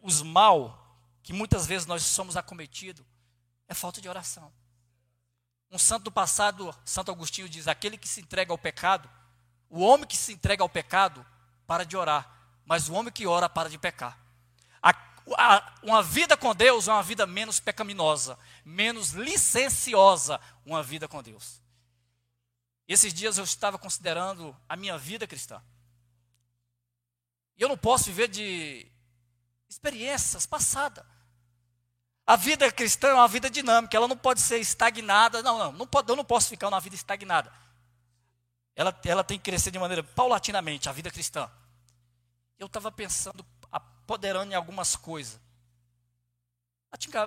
os 0.01 0.23
mal 0.23 0.82
que 1.23 1.33
muitas 1.33 1.65
vezes 1.65 1.87
nós 1.87 2.03
somos 2.03 2.37
acometidos 2.37 3.05
é 3.67 3.73
falta 3.73 4.01
de 4.01 4.09
oração. 4.09 4.53
Um 5.71 5.79
santo 5.79 6.03
do 6.03 6.11
passado, 6.11 6.75
Santo 6.85 7.11
Agostinho 7.11 7.49
diz: 7.49 7.67
aquele 7.67 7.97
que 7.97 8.07
se 8.07 8.21
entrega 8.21 8.51
ao 8.51 8.57
pecado, 8.57 9.09
o 9.69 9.81
homem 9.81 10.05
que 10.05 10.17
se 10.17 10.33
entrega 10.33 10.61
ao 10.61 10.69
pecado, 10.69 11.25
para 11.65 11.83
de 11.83 11.97
orar, 11.97 12.29
mas 12.65 12.89
o 12.89 12.93
homem 12.93 13.11
que 13.11 13.25
ora 13.25 13.49
para 13.49 13.69
de 13.69 13.77
pecar. 13.79 14.19
A, 14.81 14.91
a, 15.37 15.75
uma 15.81 16.03
vida 16.03 16.37
com 16.37 16.53
Deus 16.53 16.87
é 16.87 16.91
uma 16.91 17.01
vida 17.01 17.25
menos 17.25 17.59
pecaminosa, 17.59 18.37
menos 18.63 19.11
licenciosa, 19.11 20.39
uma 20.65 20.83
vida 20.83 21.07
com 21.07 21.23
Deus. 21.23 21.61
Esses 22.87 23.13
dias 23.13 23.37
eu 23.37 23.43
estava 23.43 23.79
considerando 23.79 24.55
a 24.67 24.75
minha 24.75 24.97
vida 24.97 25.25
cristã. 25.25 25.63
E 27.57 27.61
eu 27.61 27.69
não 27.69 27.77
posso 27.77 28.05
viver 28.05 28.27
de 28.27 28.85
experiências 29.69 30.45
passadas. 30.45 31.12
A 32.25 32.35
vida 32.37 32.71
cristã 32.71 33.09
é 33.09 33.13
uma 33.13 33.27
vida 33.27 33.49
dinâmica, 33.49 33.95
ela 33.97 34.07
não 34.07 34.17
pode 34.17 34.39
ser 34.39 34.57
estagnada. 34.59 35.41
Não, 35.43 35.57
não, 35.57 35.71
não 35.73 35.87
pode, 35.87 36.09
eu 36.09 36.15
não 36.15 36.23
posso 36.23 36.49
ficar 36.49 36.69
numa 36.69 36.79
vida 36.79 36.95
estagnada. 36.95 37.51
Ela, 38.75 38.97
ela 39.05 39.23
tem 39.23 39.37
que 39.37 39.43
crescer 39.43 39.71
de 39.71 39.77
maneira 39.77 40.03
paulatinamente, 40.03 40.89
a 40.89 40.93
vida 40.93 41.11
cristã. 41.11 41.51
Eu 42.57 42.67
estava 42.67 42.91
pensando, 42.91 43.45
apoderando 43.71 44.51
em 44.51 44.55
algumas 44.55 44.95
coisas. 44.95 45.39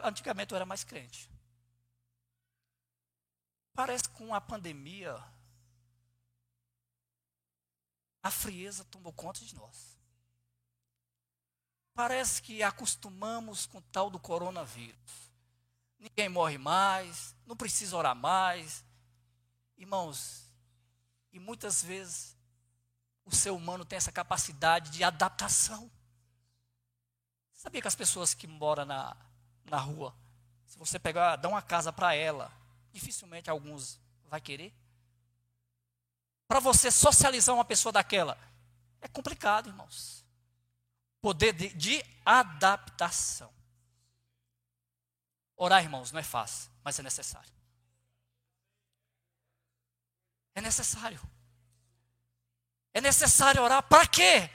Antigamente 0.05 0.53
eu 0.53 0.57
era 0.57 0.65
mais 0.65 0.83
crente. 0.83 1.29
Parece 3.75 4.05
que 4.05 4.17
com 4.17 4.35
a 4.35 4.41
pandemia, 4.41 5.23
a 8.23 8.31
frieza 8.31 8.85
tomou 8.87 9.13
conta 9.13 9.41
de 9.41 9.55
nós. 9.55 9.96
Parece 11.97 12.43
que 12.43 12.63
acostumamos 12.63 13.65
com 13.65 13.79
o 13.79 13.83
tal 13.91 14.11
do 14.11 14.19
coronavírus. 14.19 15.33
Ninguém 15.99 16.29
morre 16.29 16.59
mais, 16.59 17.35
não 17.47 17.57
precisa 17.57 17.97
orar 17.97 18.15
mais. 18.15 18.85
Irmãos, 19.79 20.51
e 21.33 21.41
muitas 21.41 21.83
vezes 21.83 22.37
o 23.25 23.35
ser 23.35 23.49
humano 23.49 23.83
tem 23.83 23.97
essa 23.97 24.13
capacidade 24.13 24.91
de 24.91 25.03
adaptação. 25.03 25.91
Sabia 27.55 27.81
que 27.81 27.89
as 27.89 27.95
pessoas 27.95 28.35
que 28.35 28.47
moram 28.47 28.85
na, 28.85 29.17
na 29.65 29.79
rua, 29.79 30.15
se 30.67 30.77
você 30.77 30.99
pegar, 30.99 31.37
dar 31.37 31.49
uma 31.49 31.63
casa 31.63 31.91
para 31.91 32.15
ela, 32.15 32.53
dificilmente 32.93 33.49
alguns 33.49 33.99
vai 34.29 34.43
querer. 34.43 34.75
Para 36.47 36.61
você 36.61 36.91
socializar 36.91 37.55
uma 37.55 37.65
pessoa 37.65 37.91
daquela, 37.91 38.39
é 39.01 39.09
complicado, 39.09 39.71
irmãos. 39.71 40.26
Poder 41.27 41.53
de, 41.53 41.71
de 41.71 42.05
adaptação. 42.25 43.53
Orar, 45.57 45.83
irmãos, 45.83 46.13
não 46.13 46.21
é 46.21 46.23
fácil, 46.23 46.71
mas 46.85 47.01
é 47.01 47.03
necessário. 47.03 47.51
É 50.55 50.61
necessário. 50.61 51.21
É 52.95 53.01
necessário 53.01 53.61
orar. 53.61 53.83
Para 53.83 54.07
quê? 54.07 54.49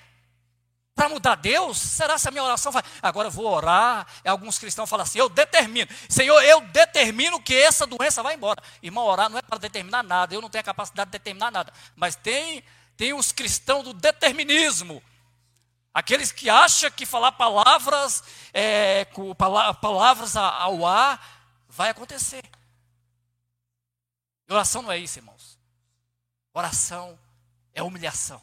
Para 0.96 1.10
mudar 1.10 1.36
Deus? 1.36 1.78
Será 1.78 2.18
se 2.18 2.30
a 2.30 2.32
minha 2.32 2.46
oração 2.46 2.72
vai. 2.72 2.84
Agora 3.02 3.28
eu 3.28 3.32
vou 3.34 3.48
orar. 3.48 4.08
Alguns 4.24 4.58
cristãos 4.58 4.90
falam 4.90 5.04
assim: 5.04 5.20
eu 5.20 5.28
determino. 5.28 5.92
Senhor, 6.08 6.42
eu 6.42 6.62
determino 6.62 7.44
que 7.44 7.54
essa 7.54 7.86
doença 7.86 8.24
vai 8.24 8.36
embora. 8.36 8.64
Irmão, 8.82 9.04
orar 9.04 9.30
não 9.30 9.38
é 9.38 9.42
para 9.42 9.60
determinar 9.60 10.04
nada. 10.04 10.34
Eu 10.34 10.40
não 10.40 10.50
tenho 10.50 10.62
a 10.62 10.64
capacidade 10.64 11.10
de 11.10 11.18
determinar 11.20 11.52
nada. 11.52 11.74
Mas 11.98 12.16
tem, 12.16 12.64
tem 12.96 13.14
os 13.14 13.34
cristãos 13.34 13.84
do 13.84 13.94
determinismo. 13.94 15.04
Aqueles 15.94 16.32
que 16.32 16.50
acham 16.50 16.90
que 16.92 17.06
falar 17.06 17.34
palavras, 17.34 18.24
é, 18.54 19.06
palavras 19.82 20.36
ao 20.38 20.86
ar, 20.86 21.66
vai 21.68 21.90
acontecer. 21.90 22.44
Oração 24.50 24.82
não 24.82 24.92
é 24.92 24.98
isso, 24.98 25.20
irmãos. 25.20 25.60
Oração 26.54 27.18
é 27.74 27.84
humilhação. 27.84 28.42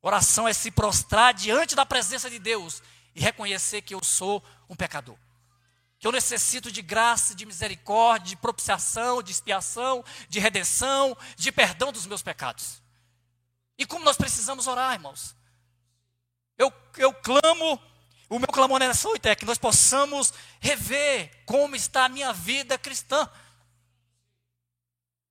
Oração 0.00 0.48
é 0.48 0.52
se 0.52 0.70
prostrar 0.70 1.32
diante 1.32 1.76
da 1.76 1.86
presença 1.86 2.28
de 2.28 2.38
Deus 2.38 2.82
e 3.14 3.20
reconhecer 3.20 3.82
que 3.82 3.94
eu 3.94 4.02
sou 4.02 4.42
um 4.68 4.74
pecador. 4.74 5.16
Que 5.98 6.06
eu 6.08 6.12
necessito 6.12 6.72
de 6.72 6.82
graça, 6.82 7.34
de 7.36 7.46
misericórdia, 7.46 8.30
de 8.30 8.36
propiciação, 8.36 9.22
de 9.22 9.30
expiação, 9.30 10.04
de 10.28 10.40
redenção, 10.40 11.16
de 11.36 11.52
perdão 11.52 11.92
dos 11.92 12.06
meus 12.06 12.22
pecados. 12.22 12.82
E 13.78 13.86
como 13.86 14.04
nós 14.04 14.16
precisamos 14.16 14.66
orar, 14.66 14.94
irmãos? 14.94 15.36
Clamo, 17.22 17.80
o 18.28 18.38
meu 18.38 18.48
clamor 18.48 18.80
nessa 18.80 19.08
noite 19.08 19.28
é 19.28 19.36
que 19.36 19.44
nós 19.44 19.58
possamos 19.58 20.32
rever 20.60 21.44
como 21.46 21.76
está 21.76 22.06
a 22.06 22.08
minha 22.08 22.32
vida 22.32 22.76
cristã. 22.76 23.30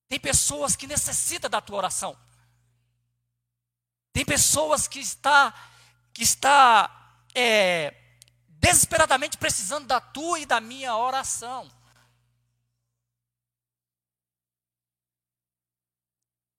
Tem 0.08 0.20
pessoas 0.20 0.76
que 0.76 0.88
necessitam 0.88 1.50
da 1.50 1.60
tua 1.60 1.78
oração. 1.78 2.18
Tem 4.14 4.26
pessoas 4.26 4.88
que 4.88 5.00
está, 5.00 5.54
que 6.14 6.24
está 6.24 7.20
é, 7.34 7.94
desesperadamente 8.48 9.38
precisando 9.38 9.88
da 9.88 10.00
tua 10.00 10.40
e 10.40 10.46
da 10.46 10.62
minha 10.62 10.96
oração. 10.96 11.70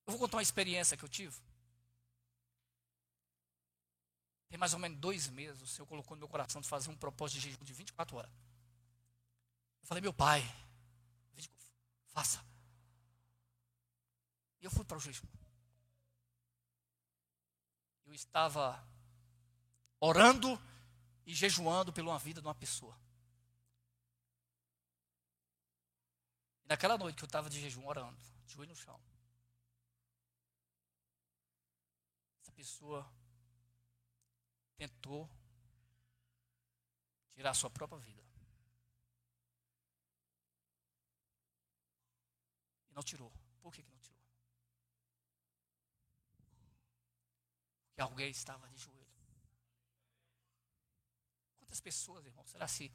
Eu 0.06 0.12
vou 0.12 0.18
contar 0.18 0.38
uma 0.38 0.42
experiência 0.42 0.96
que 0.96 1.04
eu 1.04 1.08
tive. 1.08 1.51
Tem 4.52 4.58
mais 4.58 4.74
ou 4.74 4.78
menos 4.78 4.98
dois 4.98 5.28
meses, 5.30 5.62
o 5.62 5.66
Senhor 5.66 5.86
colocou 5.86 6.14
no 6.14 6.18
meu 6.18 6.28
coração 6.28 6.60
de 6.60 6.68
fazer 6.68 6.90
um 6.90 6.94
propósito 6.94 7.40
de 7.40 7.48
jejum 7.48 7.64
de 7.64 7.72
24 7.72 8.18
horas. 8.18 8.30
Eu 9.80 9.86
falei, 9.86 10.02
meu 10.02 10.12
pai, 10.12 10.42
faça. 12.08 12.44
E 14.60 14.66
eu 14.66 14.70
fui 14.70 14.84
para 14.84 14.98
o 14.98 15.00
jejum 15.00 15.26
eu 18.04 18.14
estava 18.14 18.86
orando 19.98 20.60
e 21.24 21.34
jejuando 21.34 21.94
pela 21.94 22.18
vida 22.18 22.42
de 22.42 22.46
uma 22.46 22.54
pessoa. 22.54 22.94
E 26.62 26.68
naquela 26.68 26.98
noite 26.98 27.16
que 27.16 27.24
eu 27.24 27.26
estava 27.26 27.48
de 27.48 27.58
jejum 27.58 27.86
orando, 27.86 28.20
de 28.44 28.52
joelho 28.52 28.68
no 28.68 28.76
chão, 28.76 29.00
essa 32.42 32.52
pessoa 32.52 33.10
tentou 34.76 35.28
tirar 37.34 37.50
a 37.50 37.54
sua 37.54 37.70
própria 37.70 38.00
vida. 38.00 38.22
E 42.90 42.94
não 42.94 43.02
tirou. 43.02 43.32
Por 43.60 43.72
que, 43.72 43.82
que 43.82 43.90
não 43.90 44.00
tirou? 44.00 44.22
que 47.94 48.00
alguém 48.00 48.30
estava 48.30 48.66
de 48.68 48.78
joelho. 48.78 49.02
Quantas 51.58 51.80
pessoas, 51.80 52.24
irmão, 52.24 52.44
será 52.46 52.66
se 52.66 52.90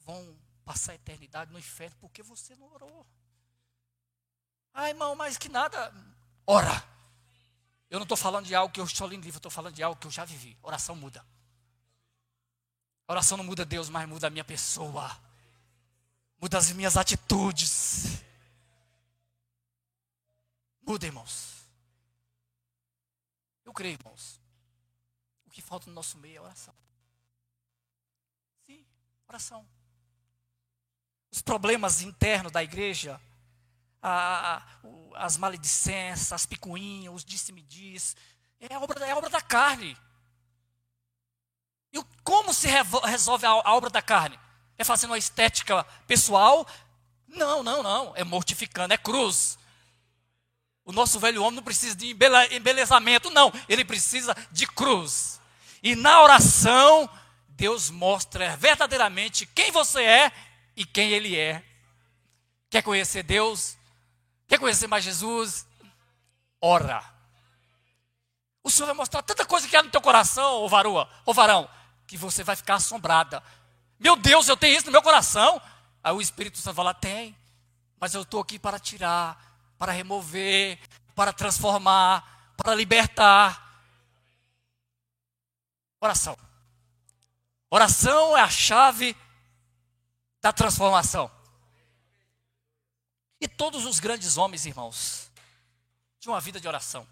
vão 0.00 0.38
passar 0.64 0.92
a 0.92 0.94
eternidade 0.94 1.52
no 1.52 1.58
inferno 1.58 1.96
porque 2.00 2.22
você 2.22 2.54
não 2.56 2.72
orou? 2.72 3.06
Ah, 4.72 4.88
irmão, 4.88 5.14
mas 5.14 5.36
que 5.36 5.48
nada. 5.48 5.92
Ora. 6.46 6.92
Eu 7.92 7.98
não 7.98 8.04
estou 8.04 8.16
falando 8.16 8.46
de 8.46 8.54
algo 8.54 8.72
que 8.72 8.80
eu 8.80 8.86
estou 8.86 9.06
lendo 9.06 9.22
livro, 9.22 9.36
eu 9.36 9.38
estou 9.38 9.50
falando 9.50 9.74
de 9.74 9.82
algo 9.82 10.00
que 10.00 10.06
eu 10.06 10.10
já 10.10 10.24
vivi. 10.24 10.56
Oração 10.62 10.96
muda. 10.96 11.22
Oração 13.06 13.36
não 13.36 13.44
muda 13.44 13.66
Deus, 13.66 13.90
mas 13.90 14.08
muda 14.08 14.28
a 14.28 14.30
minha 14.30 14.42
pessoa. 14.42 15.14
Muda 16.40 16.56
as 16.56 16.72
minhas 16.72 16.96
atitudes. 16.96 18.24
Muda, 20.80 21.04
irmãos. 21.04 21.66
Eu 23.62 23.74
creio, 23.74 23.98
irmãos. 24.00 24.40
O 25.44 25.50
que 25.50 25.60
falta 25.60 25.86
no 25.86 25.92
nosso 25.92 26.16
meio 26.16 26.38
é 26.38 26.40
oração. 26.40 26.74
Sim, 28.64 28.86
oração. 29.28 29.68
Os 31.30 31.42
problemas 31.42 32.00
internos 32.00 32.50
da 32.50 32.64
igreja, 32.64 33.20
a, 34.02 34.62
as 35.14 35.36
maledicências, 35.36 36.32
as 36.32 36.46
picuinhas, 36.46 37.14
os 37.14 37.24
disse-me-diz, 37.24 38.16
é 38.58 38.76
obra, 38.76 39.06
é 39.06 39.14
obra 39.14 39.30
da 39.30 39.40
carne. 39.40 39.96
E 41.92 42.02
como 42.24 42.52
se 42.52 42.68
resolve 43.04 43.46
a, 43.46 43.50
a 43.50 43.74
obra 43.74 43.90
da 43.90 44.02
carne? 44.02 44.38
É 44.78 44.84
fazendo 44.84 45.10
uma 45.10 45.18
estética 45.18 45.84
pessoal? 46.06 46.66
Não, 47.28 47.62
não, 47.62 47.82
não. 47.82 48.12
É 48.16 48.24
mortificando, 48.24 48.94
é 48.94 48.98
cruz. 48.98 49.58
O 50.84 50.92
nosso 50.92 51.20
velho 51.20 51.42
homem 51.42 51.56
não 51.56 51.62
precisa 51.62 51.94
de 51.94 52.10
embelezamento, 52.10 53.30
não. 53.30 53.52
Ele 53.68 53.84
precisa 53.84 54.34
de 54.50 54.66
cruz. 54.66 55.40
E 55.82 55.94
na 55.94 56.22
oração, 56.22 57.08
Deus 57.48 57.90
mostra 57.90 58.56
verdadeiramente 58.56 59.46
quem 59.46 59.70
você 59.70 60.02
é 60.02 60.32
e 60.76 60.84
quem 60.84 61.10
Ele 61.10 61.38
é. 61.38 61.62
Quer 62.70 62.82
conhecer 62.82 63.22
Deus? 63.22 63.76
Quer 64.52 64.58
conhecer 64.58 64.86
mais 64.86 65.02
Jesus? 65.02 65.66
Ora. 66.60 67.02
O 68.62 68.70
Senhor 68.70 68.84
vai 68.84 68.94
mostrar 68.94 69.22
tanta 69.22 69.46
coisa 69.46 69.66
que 69.66 69.74
há 69.74 69.82
no 69.82 69.88
teu 69.88 70.02
coração, 70.02 70.56
ô 70.56 70.68
varua, 70.68 71.08
ô 71.24 71.32
varão, 71.32 71.66
que 72.06 72.18
você 72.18 72.44
vai 72.44 72.54
ficar 72.54 72.74
assombrada. 72.74 73.42
Meu 73.98 74.14
Deus, 74.14 74.46
eu 74.48 74.56
tenho 74.58 74.76
isso 74.76 74.84
no 74.84 74.92
meu 74.92 75.00
coração. 75.00 75.58
Aí 76.04 76.12
o 76.12 76.20
Espírito 76.20 76.58
Santo 76.58 76.76
fala: 76.76 76.92
tem, 76.92 77.34
mas 77.98 78.12
eu 78.12 78.20
estou 78.20 78.42
aqui 78.42 78.58
para 78.58 78.78
tirar 78.78 79.42
para 79.78 79.90
remover, 79.90 80.78
para 81.14 81.32
transformar, 81.32 82.52
para 82.54 82.74
libertar. 82.74 83.82
Oração. 85.98 86.36
Oração 87.70 88.36
é 88.36 88.42
a 88.42 88.50
chave 88.50 89.16
da 90.42 90.52
transformação. 90.52 91.30
E 93.42 93.48
todos 93.48 93.84
os 93.84 93.98
grandes 93.98 94.36
homens, 94.36 94.66
irmãos, 94.66 95.28
tinham 96.20 96.32
uma 96.32 96.40
vida 96.40 96.60
de 96.60 96.68
oração. 96.68 97.04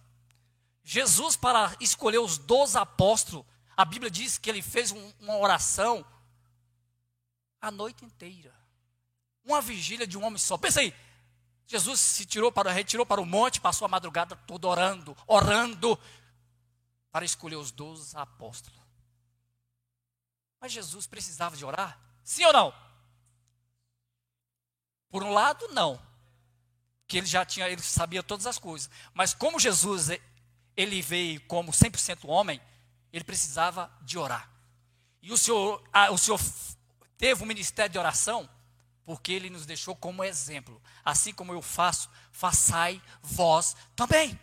Jesus, 0.84 1.34
para 1.34 1.76
escolher 1.80 2.20
os 2.20 2.38
doze 2.38 2.78
apóstolos, 2.78 3.44
a 3.76 3.84
Bíblia 3.84 4.08
diz 4.08 4.38
que 4.38 4.48
ele 4.48 4.62
fez 4.62 4.92
um, 4.92 5.12
uma 5.18 5.36
oração 5.38 6.06
a 7.60 7.68
noite 7.72 8.04
inteira. 8.04 8.54
Uma 9.44 9.60
vigília 9.60 10.06
de 10.06 10.16
um 10.16 10.24
homem 10.24 10.38
só. 10.38 10.56
Pensa 10.56 10.78
aí, 10.78 10.94
Jesus 11.66 11.98
se 11.98 12.24
tirou 12.24 12.52
para, 12.52 12.70
retirou 12.70 13.04
para 13.04 13.20
o 13.20 13.26
monte, 13.26 13.60
passou 13.60 13.84
a 13.84 13.88
madrugada 13.88 14.36
toda 14.36 14.68
orando, 14.68 15.16
orando. 15.26 15.98
para 17.10 17.24
escolher 17.24 17.56
os 17.56 17.72
doze 17.72 18.16
apóstolos. 18.16 18.78
Mas 20.60 20.70
Jesus 20.70 21.08
precisava 21.08 21.56
de 21.56 21.64
orar? 21.64 21.98
Sim 22.22 22.44
ou 22.44 22.52
não? 22.52 22.72
Por 25.10 25.24
um 25.24 25.32
lado, 25.32 25.66
não. 25.72 26.09
Que 27.10 27.18
ele 27.18 27.26
já 27.26 27.44
tinha, 27.44 27.68
ele 27.68 27.82
sabia 27.82 28.22
todas 28.22 28.46
as 28.46 28.56
coisas. 28.56 28.88
Mas 29.12 29.34
como 29.34 29.58
Jesus, 29.58 30.10
ele 30.76 31.02
veio 31.02 31.40
como 31.42 31.72
100% 31.72 32.20
homem, 32.28 32.60
ele 33.12 33.24
precisava 33.24 33.90
de 34.02 34.16
orar. 34.16 34.48
E 35.20 35.32
o 35.32 35.36
Senhor, 35.36 35.82
o 36.12 36.16
Senhor 36.16 36.40
teve 37.18 37.42
um 37.42 37.46
ministério 37.46 37.90
de 37.90 37.98
oração 37.98 38.48
porque 39.04 39.32
ele 39.32 39.50
nos 39.50 39.66
deixou 39.66 39.96
como 39.96 40.22
exemplo. 40.22 40.80
Assim 41.04 41.32
como 41.32 41.52
eu 41.52 41.60
faço, 41.60 42.08
façai 42.30 43.02
vós 43.20 43.74
também. 43.96 44.38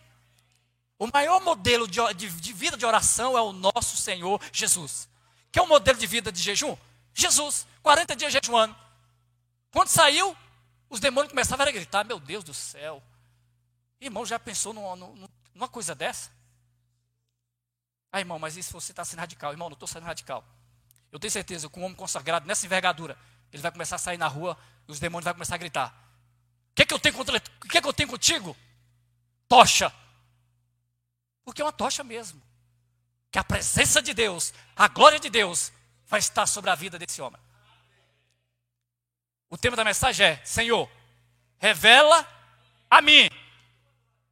O 0.99 1.07
maior 1.07 1.39
modelo 1.39 1.87
de, 1.87 2.01
de, 2.15 2.29
de, 2.29 2.51
vida 2.51 2.75
de 2.75 2.85
oração 2.85 3.37
é 3.37 3.41
o 3.41 3.53
nosso 3.53 3.95
Senhor 3.95 4.41
Jesus. 4.51 5.07
Que 5.53 5.59
é 5.59 5.61
o 5.61 5.67
modelo 5.67 5.97
de 5.97 6.05
vida 6.05 6.33
de 6.33 6.41
jejum? 6.41 6.75
Jesus, 7.13 7.65
40 7.81 8.13
dias 8.13 8.33
jejuando. 8.33 8.75
Quando 9.71 9.87
saiu, 9.87 10.35
os 10.89 10.99
demônios 10.99 11.31
começavam 11.31 11.65
a 11.65 11.71
gritar: 11.71 12.03
Meu 12.03 12.19
Deus 12.19 12.43
do 12.43 12.53
céu. 12.53 13.03
Irmão, 13.99 14.25
já 14.25 14.37
pensou 14.37 14.73
numa, 14.73 14.95
numa 15.53 15.67
coisa 15.67 15.95
dessa? 15.95 16.31
Ah, 18.11 18.19
irmão, 18.19 18.39
mas 18.39 18.55
isso 18.55 18.71
você 18.71 18.91
está 18.91 19.03
sendo 19.03 19.19
radical. 19.19 19.51
Irmão, 19.51 19.69
não 19.69 19.73
estou 19.73 19.87
sendo 19.87 20.03
radical. 20.03 20.43
Eu 21.11 21.19
tenho 21.19 21.31
certeza 21.31 21.69
que 21.69 21.79
um 21.79 21.83
homem 21.83 21.95
consagrado 21.95 22.45
nessa 22.45 22.65
envergadura, 22.65 23.17
ele 23.51 23.61
vai 23.61 23.71
começar 23.71 23.95
a 23.95 23.99
sair 23.99 24.17
na 24.17 24.27
rua 24.27 24.57
e 24.87 24.91
os 24.91 24.99
demônios 24.99 25.25
vão 25.25 25.33
começar 25.33 25.55
a 25.55 25.57
gritar: 25.57 25.89
O 26.71 26.75
que, 26.75 26.83
é 26.83 26.85
que 26.85 26.93
eu 26.93 26.99
tenho 26.99 27.15
contra, 27.15 27.37
o 27.37 27.67
que, 27.67 27.77
é 27.77 27.81
que 27.81 27.87
eu 27.87 27.93
tenho 27.93 28.09
contigo? 28.09 28.55
Tocha. 29.47 29.93
Porque 31.43 31.61
é 31.61 31.65
uma 31.65 31.71
tocha 31.71 32.03
mesmo. 32.03 32.41
Que 33.31 33.39
a 33.39 33.43
presença 33.43 34.01
de 34.01 34.13
Deus, 34.13 34.53
a 34.75 34.87
glória 34.87 35.19
de 35.19 35.29
Deus, 35.29 35.71
vai 36.05 36.19
estar 36.19 36.45
sobre 36.45 36.69
a 36.69 36.75
vida 36.75 36.97
desse 36.97 37.21
homem. 37.21 37.41
O 39.49 39.57
tema 39.57 39.75
da 39.75 39.83
mensagem 39.83 40.25
é: 40.25 40.45
Senhor, 40.45 40.89
revela 41.57 42.27
a 42.89 43.01
mim. 43.01 43.29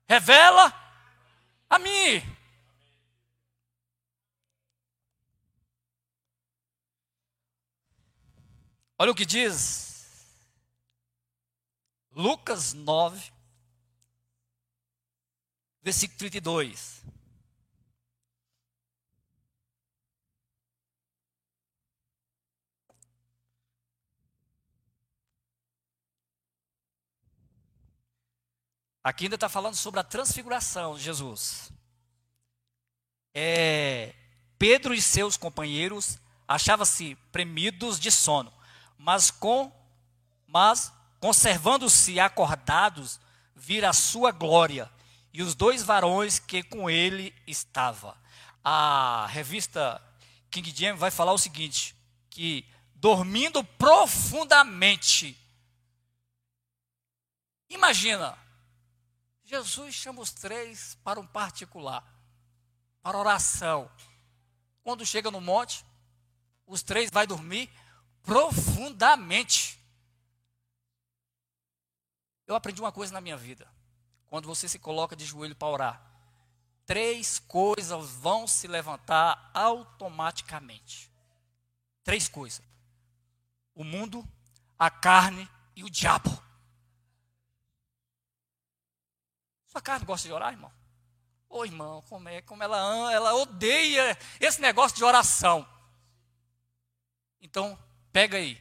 Revela 0.07 0.73
a 1.69 1.79
mim. 1.79 2.35
Olha 8.97 9.11
o 9.11 9.15
que 9.15 9.25
diz 9.25 9.85
Lucas 12.11 12.73
9, 12.73 13.31
versículo 15.81 16.17
32. 16.19 17.04
Aqui 29.05 29.25
ainda 29.25 29.35
está 29.35 29.47
falando 29.47 29.75
sobre 29.75 30.01
a 30.01 30.03
transfiguração 30.03 30.97
de 30.97 31.03
Jesus. 31.03 31.71
É, 33.33 34.13
Pedro 34.57 34.93
e 34.93 35.01
seus 35.01 35.37
companheiros 35.37 36.17
achavam-se 36.47 37.15
premidos 37.31 37.99
de 37.99 38.11
sono 38.11 38.51
mas 39.05 39.29
com 39.29 39.71
mas 40.47 40.91
conservando-se 41.19 42.19
acordados, 42.19 43.19
vira 43.55 43.89
a 43.89 43.93
sua 43.93 44.31
glória 44.31 44.91
e 45.31 45.43
os 45.43 45.53
dois 45.53 45.83
varões 45.83 46.39
que 46.39 46.63
com 46.63 46.89
ele 46.89 47.33
estava. 47.45 48.17
A 48.63 49.27
revista 49.29 50.01
King 50.49 50.73
James 50.75 50.99
vai 50.99 51.11
falar 51.11 51.33
o 51.33 51.37
seguinte, 51.37 51.95
que 52.31 52.65
dormindo 52.95 53.63
profundamente. 53.63 55.37
Imagina, 57.69 58.37
Jesus 59.45 59.93
chama 59.93 60.21
os 60.21 60.31
três 60.31 60.95
para 61.03 61.19
um 61.19 61.27
particular, 61.27 62.03
para 63.01 63.17
oração. 63.17 63.89
Quando 64.83 65.05
chega 65.05 65.29
no 65.29 65.39
monte, 65.39 65.85
os 66.65 66.81
três 66.81 67.11
vai 67.11 67.27
dormir 67.27 67.69
profundamente. 68.23 69.79
Eu 72.47 72.55
aprendi 72.55 72.81
uma 72.81 72.91
coisa 72.91 73.13
na 73.13 73.21
minha 73.21 73.37
vida. 73.37 73.71
Quando 74.25 74.47
você 74.47 74.67
se 74.67 74.79
coloca 74.79 75.15
de 75.15 75.25
joelho 75.25 75.55
para 75.55 75.67
orar, 75.67 76.11
três 76.83 77.37
coisas 77.37 78.09
vão 78.11 78.47
se 78.47 78.67
levantar 78.67 79.51
automaticamente. 79.53 81.11
Três 82.03 82.27
coisas: 82.27 82.65
o 83.75 83.83
mundo, 83.83 84.27
a 84.77 84.89
carne 84.89 85.47
e 85.75 85.83
o 85.83 85.89
diabo. 85.89 86.44
Sua 89.75 89.81
carne 89.81 90.05
gosta 90.05 90.25
de 90.25 90.33
orar, 90.33 90.53
irmão? 90.53 90.71
Ô 91.49 91.65
irmão, 91.65 92.01
como 92.03 92.29
é? 92.29 92.41
Como 92.41 92.63
ela 92.63 93.11
ela 93.11 93.35
odeia 93.35 94.17
esse 94.39 94.61
negócio 94.61 94.95
de 94.95 95.03
oração. 95.03 95.67
Então, 97.41 97.77
Pega 98.15 98.37
aí. 98.37 98.57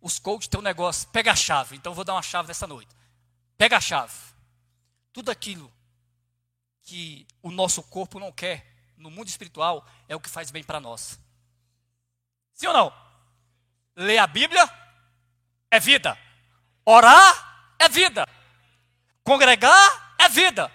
Os 0.00 0.18
coaches 0.18 0.48
têm 0.48 0.58
um 0.58 0.64
negócio. 0.64 1.08
Pega 1.10 1.30
a 1.30 1.36
chave. 1.36 1.76
Então 1.76 1.94
vou 1.94 2.02
dar 2.04 2.14
uma 2.14 2.22
chave 2.22 2.48
nessa 2.48 2.66
noite. 2.66 2.92
Pega 3.56 3.76
a 3.76 3.80
chave. 3.80 4.12
Tudo 5.12 5.30
aquilo 5.30 5.72
que 6.82 7.24
o 7.40 7.52
nosso 7.52 7.84
corpo 7.84 8.18
não 8.18 8.32
quer 8.32 8.66
no 8.96 9.08
mundo 9.08 9.28
espiritual 9.28 9.86
é 10.08 10.16
o 10.16 10.20
que 10.20 10.28
faz 10.28 10.50
bem 10.50 10.64
para 10.64 10.80
nós. 10.80 11.20
Sim 12.52 12.66
ou 12.66 12.72
não? 12.72 12.92
Ler 13.94 14.18
a 14.18 14.26
Bíblia 14.26 14.68
é 15.70 15.78
vida. 15.78 16.18
Orar 16.84 17.76
é 17.78 17.88
vida. 17.88 18.26
Congregar 19.22 20.05
é 20.18 20.28
vida. 20.28 20.70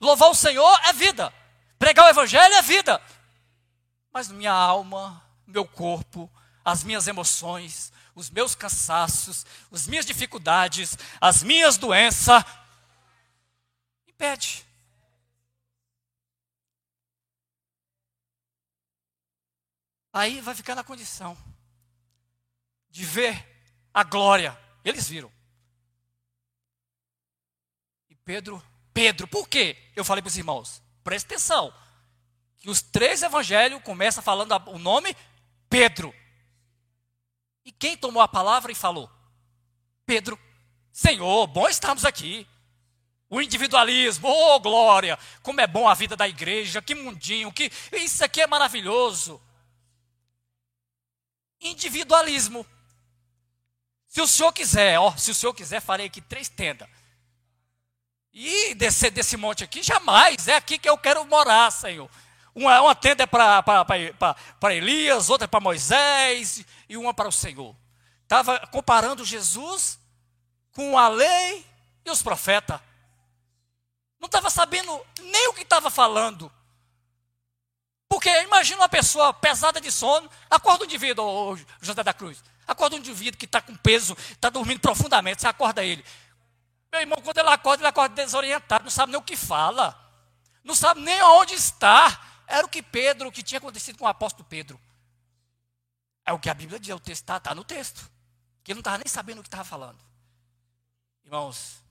Louvar 0.00 0.30
o 0.30 0.34
Senhor 0.34 0.80
é 0.84 0.92
vida. 0.92 1.32
Pregar 1.78 2.06
o 2.06 2.10
Evangelho 2.10 2.54
é 2.54 2.62
vida. 2.62 3.00
Mas 4.12 4.28
minha 4.28 4.52
alma, 4.52 5.22
meu 5.46 5.66
corpo, 5.66 6.30
as 6.64 6.84
minhas 6.84 7.06
emoções, 7.06 7.92
os 8.14 8.30
meus 8.30 8.54
cansaços, 8.54 9.46
as 9.70 9.86
minhas 9.86 10.06
dificuldades, 10.06 10.96
as 11.20 11.42
minhas 11.42 11.76
doenças. 11.76 12.44
Impede. 14.06 14.66
Aí 20.12 20.40
vai 20.40 20.54
ficar 20.54 20.74
na 20.74 20.84
condição 20.84 21.36
de 22.90 23.04
ver 23.04 23.48
a 23.94 24.04
glória. 24.04 24.58
Eles 24.84 25.08
viram. 25.08 25.32
E 28.10 28.14
Pedro, 28.16 28.62
Pedro, 28.92 29.26
por 29.26 29.48
quê? 29.48 29.76
Eu 29.96 30.04
falei 30.04 30.22
para 30.22 30.28
os 30.28 30.36
irmãos, 30.36 30.82
presta 31.02 31.34
atenção. 31.34 31.72
Que 32.58 32.70
os 32.70 32.80
três 32.80 33.22
evangelhos 33.22 33.82
começam 33.82 34.22
falando 34.22 34.52
o 34.70 34.78
nome 34.78 35.16
Pedro. 35.68 36.14
E 37.64 37.72
quem 37.72 37.96
tomou 37.96 38.22
a 38.22 38.28
palavra 38.28 38.70
e 38.70 38.74
falou? 38.74 39.10
Pedro. 40.04 40.38
Senhor, 40.92 41.46
bom 41.46 41.68
estarmos 41.68 42.04
aqui. 42.04 42.46
O 43.30 43.40
individualismo, 43.40 44.28
oh 44.28 44.60
glória, 44.60 45.18
como 45.42 45.60
é 45.60 45.66
bom 45.66 45.88
a 45.88 45.94
vida 45.94 46.14
da 46.14 46.28
igreja, 46.28 46.82
que 46.82 46.94
mundinho, 46.94 47.50
que 47.50 47.72
isso 47.92 48.22
aqui 48.22 48.42
é 48.42 48.46
maravilhoso. 48.46 49.40
Individualismo. 51.58 52.66
Se 54.06 54.20
o 54.20 54.26
senhor 54.26 54.52
quiser, 54.52 55.00
ó, 55.00 55.16
se 55.16 55.30
o 55.30 55.34
senhor 55.34 55.54
quiser, 55.54 55.80
farei 55.80 56.08
aqui 56.08 56.20
três 56.20 56.50
tendas. 56.50 56.86
E 58.32 58.74
descer 58.74 59.10
desse 59.10 59.36
monte 59.36 59.62
aqui, 59.62 59.82
jamais, 59.82 60.48
é 60.48 60.56
aqui 60.56 60.78
que 60.78 60.88
eu 60.88 60.96
quero 60.96 61.24
morar, 61.26 61.70
Senhor. 61.70 62.08
Uma, 62.54 62.80
uma 62.80 62.94
tenda 62.94 63.24
é 63.24 63.26
para 63.26 64.74
Elias, 64.74 65.28
outra 65.28 65.44
é 65.44 65.48
para 65.48 65.60
Moisés 65.60 66.64
e 66.88 66.96
uma 66.96 67.12
para 67.12 67.28
o 67.28 67.32
Senhor. 67.32 67.76
Estava 68.22 68.58
comparando 68.68 69.24
Jesus 69.24 69.98
com 70.72 70.98
a 70.98 71.08
lei 71.08 71.66
e 72.04 72.10
os 72.10 72.22
profetas. 72.22 72.80
Não 74.18 74.26
estava 74.26 74.48
sabendo 74.48 75.00
nem 75.20 75.48
o 75.48 75.52
que 75.52 75.62
estava 75.62 75.90
falando. 75.90 76.50
Porque 78.08 78.30
imagina 78.42 78.80
uma 78.80 78.88
pessoa 78.88 79.32
pesada 79.32 79.80
de 79.80 79.90
sono, 79.90 80.30
acorda 80.48 80.84
um 80.84 80.86
indivíduo, 80.86 81.24
oh, 81.24 81.58
José 81.80 82.02
da 82.02 82.12
Cruz, 82.12 82.42
acorda 82.66 82.96
um 82.96 82.98
indivíduo 82.98 83.38
que 83.38 83.46
está 83.46 83.60
com 83.60 83.74
peso, 83.76 84.16
está 84.30 84.50
dormindo 84.50 84.80
profundamente, 84.80 85.40
você 85.40 85.48
acorda 85.48 85.84
ele. 85.84 86.04
Meu 86.92 87.00
irmão, 87.00 87.22
quando 87.22 87.38
ele 87.38 87.48
acorda, 87.48 87.82
ele 87.82 87.88
acorda 87.88 88.14
desorientado, 88.14 88.84
não 88.84 88.90
sabe 88.90 89.12
nem 89.12 89.20
o 89.20 89.24
que 89.24 89.34
fala, 89.34 89.98
não 90.62 90.74
sabe 90.74 91.00
nem 91.00 91.22
onde 91.22 91.54
está. 91.54 92.28
Era 92.46 92.66
o 92.66 92.68
que 92.68 92.82
Pedro, 92.82 93.28
o 93.28 93.32
que 93.32 93.42
tinha 93.42 93.58
acontecido 93.58 93.98
com 93.98 94.04
o 94.04 94.08
apóstolo 94.08 94.44
Pedro. 94.44 94.78
É 96.24 96.32
o 96.32 96.38
que 96.38 96.50
a 96.50 96.54
Bíblia 96.54 96.78
diz, 96.78 96.94
o 96.94 97.00
texto 97.00 97.22
está 97.22 97.40
tá 97.40 97.54
no 97.54 97.64
texto. 97.64 98.10
Que 98.62 98.72
ele 98.72 98.76
não 98.76 98.80
estava 98.80 98.98
nem 98.98 99.08
sabendo 99.08 99.38
o 99.38 99.42
que 99.42 99.48
estava 99.48 99.64
falando. 99.64 99.98
Irmãos, 101.24 101.82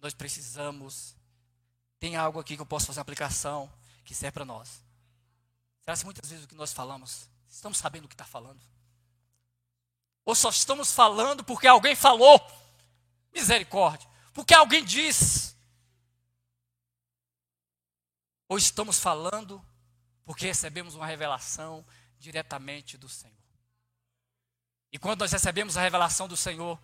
nós 0.00 0.14
precisamos. 0.14 1.14
Tem 1.98 2.16
algo 2.16 2.40
aqui 2.40 2.56
que 2.56 2.62
eu 2.62 2.66
posso 2.66 2.86
fazer 2.86 2.98
uma 2.98 3.02
aplicação 3.02 3.70
que 4.04 4.14
serve 4.14 4.32
para 4.32 4.44
nós. 4.44 4.82
Será 5.84 5.96
que 5.96 6.04
muitas 6.04 6.30
vezes 6.30 6.46
o 6.46 6.48
que 6.48 6.54
nós 6.54 6.72
falamos, 6.72 7.28
estamos 7.48 7.76
sabendo 7.76 8.06
o 8.06 8.08
que 8.08 8.14
está 8.14 8.24
falando? 8.24 8.60
Ou 10.24 10.34
só 10.34 10.48
estamos 10.48 10.92
falando 10.92 11.44
porque 11.44 11.66
alguém 11.66 11.94
falou? 11.94 12.40
Misericórdia. 13.34 14.09
Porque 14.32 14.54
alguém 14.54 14.84
disse. 14.84 15.56
Ou 18.48 18.58
estamos 18.58 18.98
falando 18.98 19.64
porque 20.24 20.46
recebemos 20.46 20.94
uma 20.94 21.06
revelação 21.06 21.84
diretamente 22.18 22.96
do 22.96 23.08
Senhor. 23.08 23.36
E 24.92 24.98
quando 24.98 25.20
nós 25.20 25.32
recebemos 25.32 25.76
a 25.76 25.82
revelação 25.82 26.26
do 26.26 26.36
Senhor, 26.36 26.80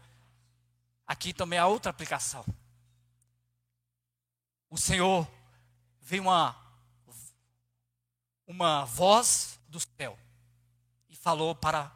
aqui 1.06 1.32
também 1.32 1.58
há 1.58 1.66
outra 1.66 1.90
aplicação. 1.90 2.44
O 4.68 4.76
Senhor 4.76 5.28
veio 6.00 6.22
uma, 6.22 6.56
uma 8.46 8.84
voz 8.84 9.58
do 9.68 9.78
céu 9.80 10.18
e 11.08 11.16
falou 11.16 11.54
para 11.54 11.94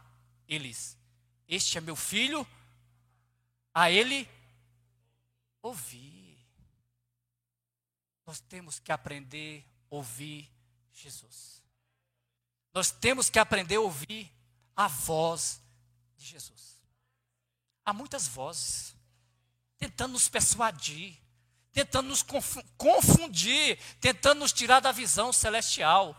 eles: 0.49 0.99
Este 1.49 1.79
é 1.79 1.81
meu 1.81 1.97
filho, 1.97 2.47
a 3.75 3.91
ele 3.91 4.29
ouvir. 5.63 6.39
Nós 8.27 8.41
temos 8.41 8.79
que 8.79 8.93
aprender 8.93 9.65
a 9.91 9.97
ouvir 9.97 10.51
Jesus. 10.93 11.63
Nós 12.73 12.91
temos 12.91 13.29
que 13.29 13.39
aprender 13.39 13.77
a 13.77 13.81
ouvir 13.81 14.33
a 14.77 14.87
voz 14.87 15.61
de 16.17 16.27
Jesus. 16.27 16.81
Há 17.85 17.93
muitas 17.93 18.29
vozes 18.29 18.95
tentando 19.79 20.13
nos 20.13 20.29
persuadir, 20.29 21.19
tentando 21.73 22.09
nos 22.09 22.23
confundir, 22.77 23.79
tentando 24.01 24.41
nos 24.41 24.53
tirar 24.53 24.81
da 24.81 24.93
visão 24.93 25.33
celestial. 25.33 26.17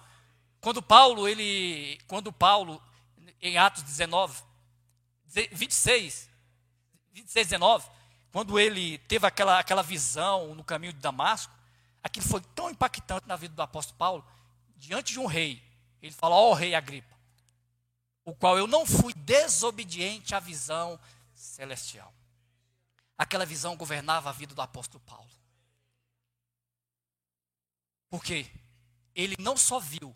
Quando 0.60 0.82
Paulo, 0.82 1.28
ele, 1.28 2.00
quando 2.08 2.34
Paulo 2.34 2.82
em 3.40 3.58
Atos 3.58 3.84
19, 3.84 4.42
26, 5.26 6.30
26, 7.14 7.48
19, 7.48 7.90
quando 8.32 8.60
ele 8.60 8.98
teve 9.00 9.28
aquela, 9.28 9.60
aquela 9.60 9.84
visão 9.84 10.56
no 10.56 10.64
caminho 10.64 10.94
de 10.94 11.00
Damasco, 11.00 11.54
aquilo 12.02 12.26
foi 12.26 12.42
tão 12.56 12.70
impactante 12.70 13.28
na 13.28 13.36
vida 13.36 13.54
do 13.54 13.62
apóstolo 13.62 13.98
Paulo, 13.98 14.26
diante 14.78 15.14
de 15.14 15.20
um 15.20 15.26
rei, 15.26 15.62
ele 16.02 16.14
falou: 16.14 16.38
Ó 16.38 16.52
oh, 16.52 16.54
rei 16.54 16.74
Agripa, 16.74 17.16
o 18.24 18.34
qual 18.34 18.58
eu 18.58 18.68
não 18.68 18.86
fui 18.86 19.14
desobediente 19.14 20.34
à 20.34 20.40
visão 20.40 21.00
celestial. 21.34 22.14
Aquela 23.18 23.46
visão 23.46 23.76
governava 23.76 24.30
a 24.30 24.34
vida 24.34 24.56
do 24.56 24.62
apóstolo 24.62 25.04
Paulo. 25.06 25.30
Porque 28.10 28.50
ele 29.14 29.36
não 29.40 29.56
só 29.56 29.80
viu, 29.80 30.16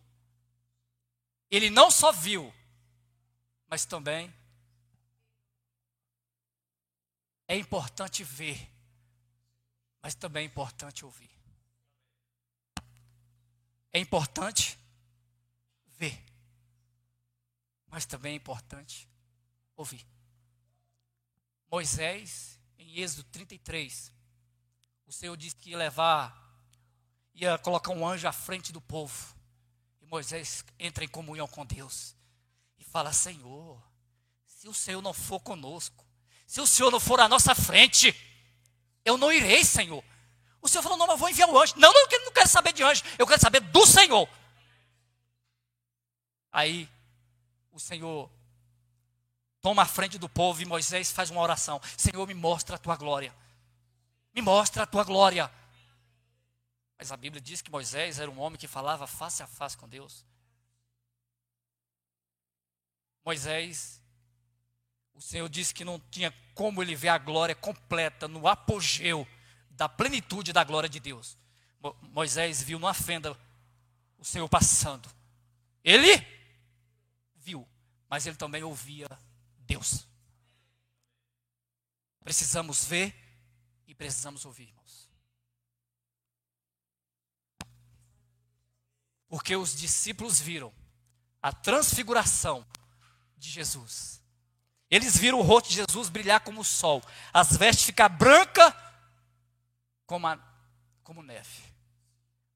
ele 1.51 1.69
não 1.69 1.91
só 1.91 2.11
viu, 2.11 2.53
mas 3.67 3.85
também 3.85 4.33
é 7.47 7.57
importante 7.57 8.23
ver, 8.23 8.71
mas 10.01 10.15
também 10.15 10.43
é 10.43 10.45
importante 10.45 11.05
ouvir. 11.05 11.29
É 13.91 13.99
importante 13.99 14.79
ver, 15.87 16.23
mas 17.87 18.05
também 18.05 18.33
é 18.33 18.35
importante 18.35 19.09
ouvir. 19.75 20.05
Moisés, 21.71 22.59
em 22.77 22.99
Êxodo 22.99 23.23
33, 23.25 24.11
o 25.05 25.11
Senhor 25.11 25.35
disse 25.37 25.55
que 25.55 25.69
ia 25.71 25.77
levar, 25.77 26.45
ia 27.33 27.57
colocar 27.57 27.91
um 27.91 28.07
anjo 28.07 28.27
à 28.27 28.31
frente 28.31 28.71
do 28.71 28.81
povo. 28.81 29.35
E 30.01 30.05
Moisés 30.05 30.63
entra 30.79 31.03
em 31.03 31.07
comunhão 31.07 31.47
com 31.47 31.65
Deus 31.65 32.15
e 32.77 32.83
fala: 32.83 33.13
Senhor, 33.13 33.81
se 34.45 34.67
o 34.67 34.73
Senhor 34.73 35.01
não 35.01 35.13
for 35.13 35.39
conosco, 35.39 36.04
se 36.45 36.61
o 36.61 36.67
Senhor 36.67 36.91
não 36.91 36.99
for 36.99 37.19
à 37.19 37.27
nossa 37.27 37.55
frente, 37.55 38.15
eu 39.03 39.17
não 39.17 39.31
irei, 39.31 39.63
Senhor. 39.63 40.03
O 40.61 40.67
Senhor 40.67 40.83
falou: 40.83 40.97
Não, 40.97 41.09
eu 41.09 41.17
vou 41.17 41.29
enviar 41.29 41.49
o 41.49 41.59
anjo. 41.59 41.73
Não, 41.77 41.91
não, 41.93 42.07
eu 42.09 42.25
não 42.25 42.31
quero 42.31 42.49
saber 42.49 42.73
de 42.73 42.83
anjo, 42.83 43.03
eu 43.17 43.27
quero 43.27 43.41
saber 43.41 43.59
do 43.59 43.85
Senhor. 43.85 44.29
Aí, 46.51 46.89
o 47.71 47.79
Senhor 47.79 48.29
toma 49.61 49.81
a 49.81 49.85
frente 49.85 50.17
do 50.17 50.29
povo 50.29 50.61
e 50.61 50.65
Moisés 50.65 51.11
faz 51.11 51.29
uma 51.29 51.41
oração: 51.41 51.81
Senhor, 51.97 52.25
me 52.27 52.33
mostra 52.33 52.75
a 52.75 52.79
tua 52.79 52.95
glória. 52.95 53.35
Me 54.33 54.41
mostra 54.41 54.83
a 54.83 54.87
tua 54.87 55.03
glória. 55.03 55.51
Mas 56.97 57.11
a 57.11 57.17
Bíblia 57.17 57.41
diz 57.41 57.61
que 57.61 57.71
Moisés 57.71 58.19
era 58.19 58.31
um 58.31 58.39
homem 58.39 58.57
que 58.57 58.67
falava 58.67 59.05
face 59.05 59.43
a 59.43 59.47
face 59.47 59.77
com 59.77 59.87
Deus. 59.87 60.25
Moisés 63.23 64.01
o 65.15 65.21
Senhor 65.21 65.47
disse 65.47 65.73
que 65.73 65.85
não 65.85 65.99
tinha 66.11 66.31
como 66.53 66.83
ele 66.83 66.93
ver 66.93 67.07
a 67.07 67.17
glória 67.17 67.55
completa 67.55 68.27
no 68.27 68.47
apogeu 68.47 69.25
da 69.71 69.87
plenitude 69.87 70.51
da 70.51 70.63
glória 70.63 70.89
de 70.89 70.99
Deus. 70.99 71.37
Mo 71.81 71.95
Moisés 72.01 72.61
viu 72.61 72.77
numa 72.77 72.93
fenda 72.93 73.37
o 74.17 74.25
Senhor 74.25 74.47
passando. 74.49 75.09
Ele 75.83 76.25
viu, 77.35 77.67
mas 78.09 78.27
ele 78.27 78.35
também 78.35 78.63
ouvia 78.63 79.07
Deus. 79.59 80.05
Precisamos 82.21 82.85
ver 82.85 83.15
e 83.87 83.95
precisamos 83.95 84.43
ouvir, 84.45 84.67
irmãos. 84.67 85.09
Porque 89.29 89.55
os 89.55 89.75
discípulos 89.75 90.41
viram 90.41 90.73
a 91.41 91.53
transfiguração 91.53 92.65
de 93.37 93.49
Jesus 93.49 94.24
eles 94.89 95.17
viram 95.17 95.39
o 95.39 95.43
rosto 95.43 95.69
de 95.69 95.75
Jesus 95.75 96.09
brilhar 96.09 96.39
como 96.41 96.61
o 96.61 96.65
sol, 96.65 97.01
as 97.33 97.55
vestes 97.57 97.85
ficar 97.85 98.09
brancas 98.09 98.73
como, 100.05 100.27
a, 100.27 100.39
como 101.03 101.23
neve. 101.23 101.63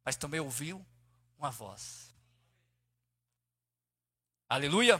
Mas 0.05 0.15
também 0.15 0.39
ouviu 0.39 0.85
uma 1.37 1.51
voz. 1.51 2.13
Aleluia. 4.47 4.99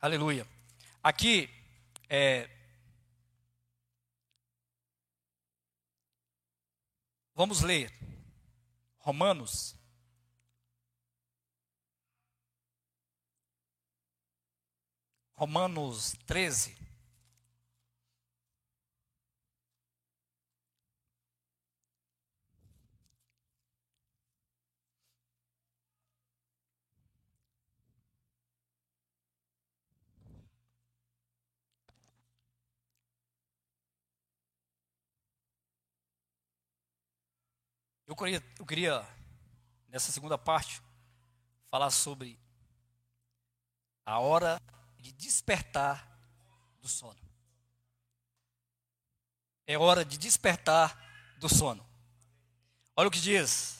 Aleluia. 0.00 0.46
Aqui, 1.02 1.50
é, 2.08 2.48
Vamos 7.38 7.62
ler 7.62 7.88
Romanos. 8.98 9.76
Romanos 15.36 16.16
13. 16.26 16.76
Eu 38.08 38.16
queria, 38.16 38.42
eu 38.58 38.64
queria, 38.64 39.06
nessa 39.86 40.10
segunda 40.10 40.38
parte, 40.38 40.80
falar 41.70 41.90
sobre 41.90 42.40
a 44.06 44.18
hora 44.18 44.58
de 44.96 45.12
despertar 45.12 46.08
do 46.80 46.88
sono. 46.88 47.20
É 49.66 49.76
hora 49.76 50.06
de 50.06 50.16
despertar 50.16 50.98
do 51.36 51.50
sono. 51.50 51.86
Olha 52.96 53.08
o 53.08 53.10
que 53.10 53.20
diz. 53.20 53.76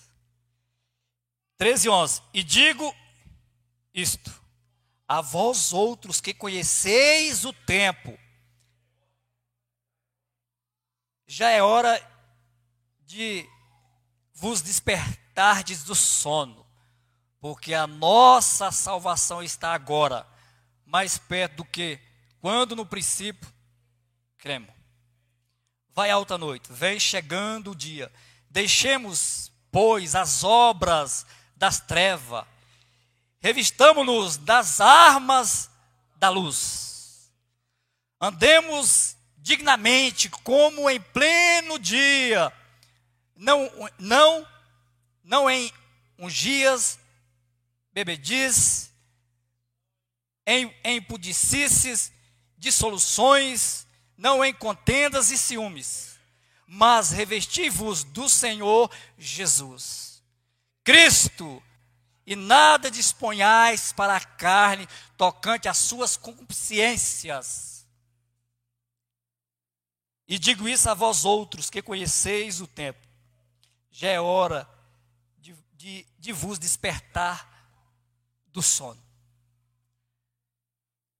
13 1.56 1.86
e 1.86 1.90
11. 1.90 2.22
E 2.34 2.44
digo 2.44 2.94
isto: 3.94 4.30
a 5.08 5.22
vós 5.22 5.72
outros 5.72 6.20
que 6.20 6.34
conheceis 6.34 7.46
o 7.46 7.52
tempo, 7.54 8.18
já 11.26 11.48
é 11.48 11.62
hora 11.62 11.98
de 13.06 13.48
vos 14.38 14.62
despertardes 14.62 15.82
do 15.82 15.94
sono, 15.94 16.66
porque 17.40 17.74
a 17.74 17.86
nossa 17.86 18.70
salvação 18.70 19.42
está 19.42 19.72
agora 19.72 20.26
mais 20.86 21.18
perto 21.18 21.56
do 21.56 21.64
que 21.64 21.98
quando 22.40 22.74
no 22.74 22.86
princípio 22.86 23.52
cremos. 24.38 24.70
Vai 25.92 26.10
alta 26.10 26.38
noite, 26.38 26.72
vem 26.72 26.98
chegando 26.98 27.72
o 27.72 27.74
dia. 27.74 28.10
Deixemos, 28.48 29.52
pois, 29.70 30.14
as 30.14 30.44
obras 30.44 31.26
das 31.56 31.80
trevas 31.80 32.46
revistamos-nos 33.40 34.36
das 34.36 34.80
armas 34.80 35.70
da 36.16 36.28
luz. 36.28 37.30
Andemos 38.20 39.16
dignamente, 39.36 40.28
como 40.28 40.88
em 40.90 41.00
pleno 41.00 41.78
dia, 41.78 42.52
não, 43.38 43.70
não, 44.00 44.46
não 45.22 45.48
em 45.48 45.72
ungias, 46.18 46.98
bebediz, 47.92 48.92
em, 50.44 50.74
em 50.82 51.00
pudicices, 51.00 52.12
dissoluções, 52.56 53.86
não 54.16 54.44
em 54.44 54.52
contendas 54.52 55.30
e 55.30 55.38
ciúmes, 55.38 56.18
mas 56.66 57.12
revesti-vos 57.12 58.02
do 58.02 58.28
Senhor 58.28 58.90
Jesus. 59.16 60.20
Cristo, 60.82 61.62
e 62.26 62.34
nada 62.34 62.90
disponhais 62.90 63.92
para 63.92 64.16
a 64.16 64.20
carne 64.20 64.88
tocante 65.16 65.68
às 65.68 65.78
suas 65.78 66.16
concupiscências. 66.16 67.86
E 70.26 70.38
digo 70.38 70.68
isso 70.68 70.90
a 70.90 70.94
vós 70.94 71.24
outros 71.24 71.70
que 71.70 71.80
conheceis 71.80 72.60
o 72.60 72.66
tempo. 72.66 73.07
Já 73.98 74.10
é 74.10 74.20
hora 74.20 74.68
de, 75.38 75.56
de, 75.74 76.06
de 76.16 76.32
vos 76.32 76.56
despertar 76.56 77.48
do 78.46 78.62
sono. 78.62 79.02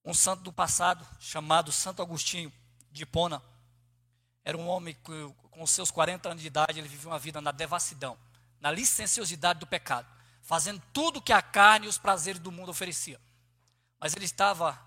Um 0.04 0.14
santo 0.14 0.42
do 0.42 0.52
passado, 0.52 1.04
chamado 1.18 1.72
Santo 1.72 2.02
Agostinho 2.02 2.52
de 2.92 3.02
Hipona, 3.02 3.42
era 4.44 4.56
um 4.56 4.68
homem 4.68 4.94
que, 4.94 5.34
com 5.50 5.66
seus 5.66 5.90
40 5.90 6.28
anos 6.28 6.40
de 6.40 6.46
idade, 6.46 6.78
ele 6.78 6.86
vivia 6.86 7.10
uma 7.10 7.18
vida 7.18 7.40
na 7.40 7.50
devassidão, 7.50 8.16
na 8.60 8.70
licenciosidade 8.70 9.58
do 9.58 9.66
pecado 9.66 10.06
fazendo 10.48 10.82
tudo 10.94 11.20
que 11.20 11.30
a 11.30 11.42
carne 11.42 11.84
e 11.84 11.88
os 11.90 11.98
prazeres 11.98 12.40
do 12.40 12.50
mundo 12.50 12.70
oferecia. 12.70 13.20
Mas 14.00 14.16
ele 14.16 14.24
estava 14.24 14.80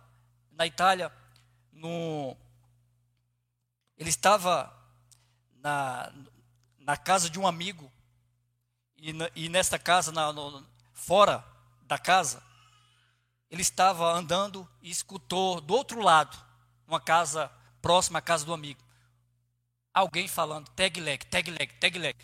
na 0.53 0.65
Itália, 0.65 1.13
no, 1.71 2.35
ele 3.95 4.09
estava 4.09 4.75
na, 5.57 6.11
na 6.91 6.97
casa 6.97 7.29
de 7.29 7.39
um 7.39 7.47
amigo, 7.47 7.89
e, 8.97 9.13
na, 9.13 9.31
e 9.33 9.47
nesta 9.47 9.79
casa, 9.79 10.11
na, 10.11 10.33
no, 10.33 10.67
fora 10.91 11.41
da 11.83 11.97
casa, 11.97 12.43
ele 13.49 13.61
estava 13.61 14.11
andando 14.11 14.69
e 14.81 14.89
escutou 14.89 15.61
do 15.61 15.73
outro 15.73 16.01
lado, 16.01 16.37
uma 16.85 16.99
casa 16.99 17.49
próxima 17.81 18.19
à 18.19 18.21
casa 18.21 18.43
do 18.43 18.53
amigo, 18.53 18.83
alguém 19.93 20.27
falando, 20.27 20.67
tag 20.71 20.99
leg, 20.99 21.25
tag 21.27 21.49
leg, 21.49 21.73
tag 21.79 21.97
leg. 21.97 22.17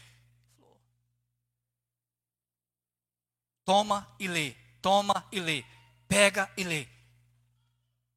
Toma 3.63 4.05
e 4.19 4.27
lê, 4.27 4.53
toma 4.81 5.25
e 5.31 5.39
lê, 5.39 5.63
pega 6.09 6.51
e 6.57 6.65
lê. 6.65 6.89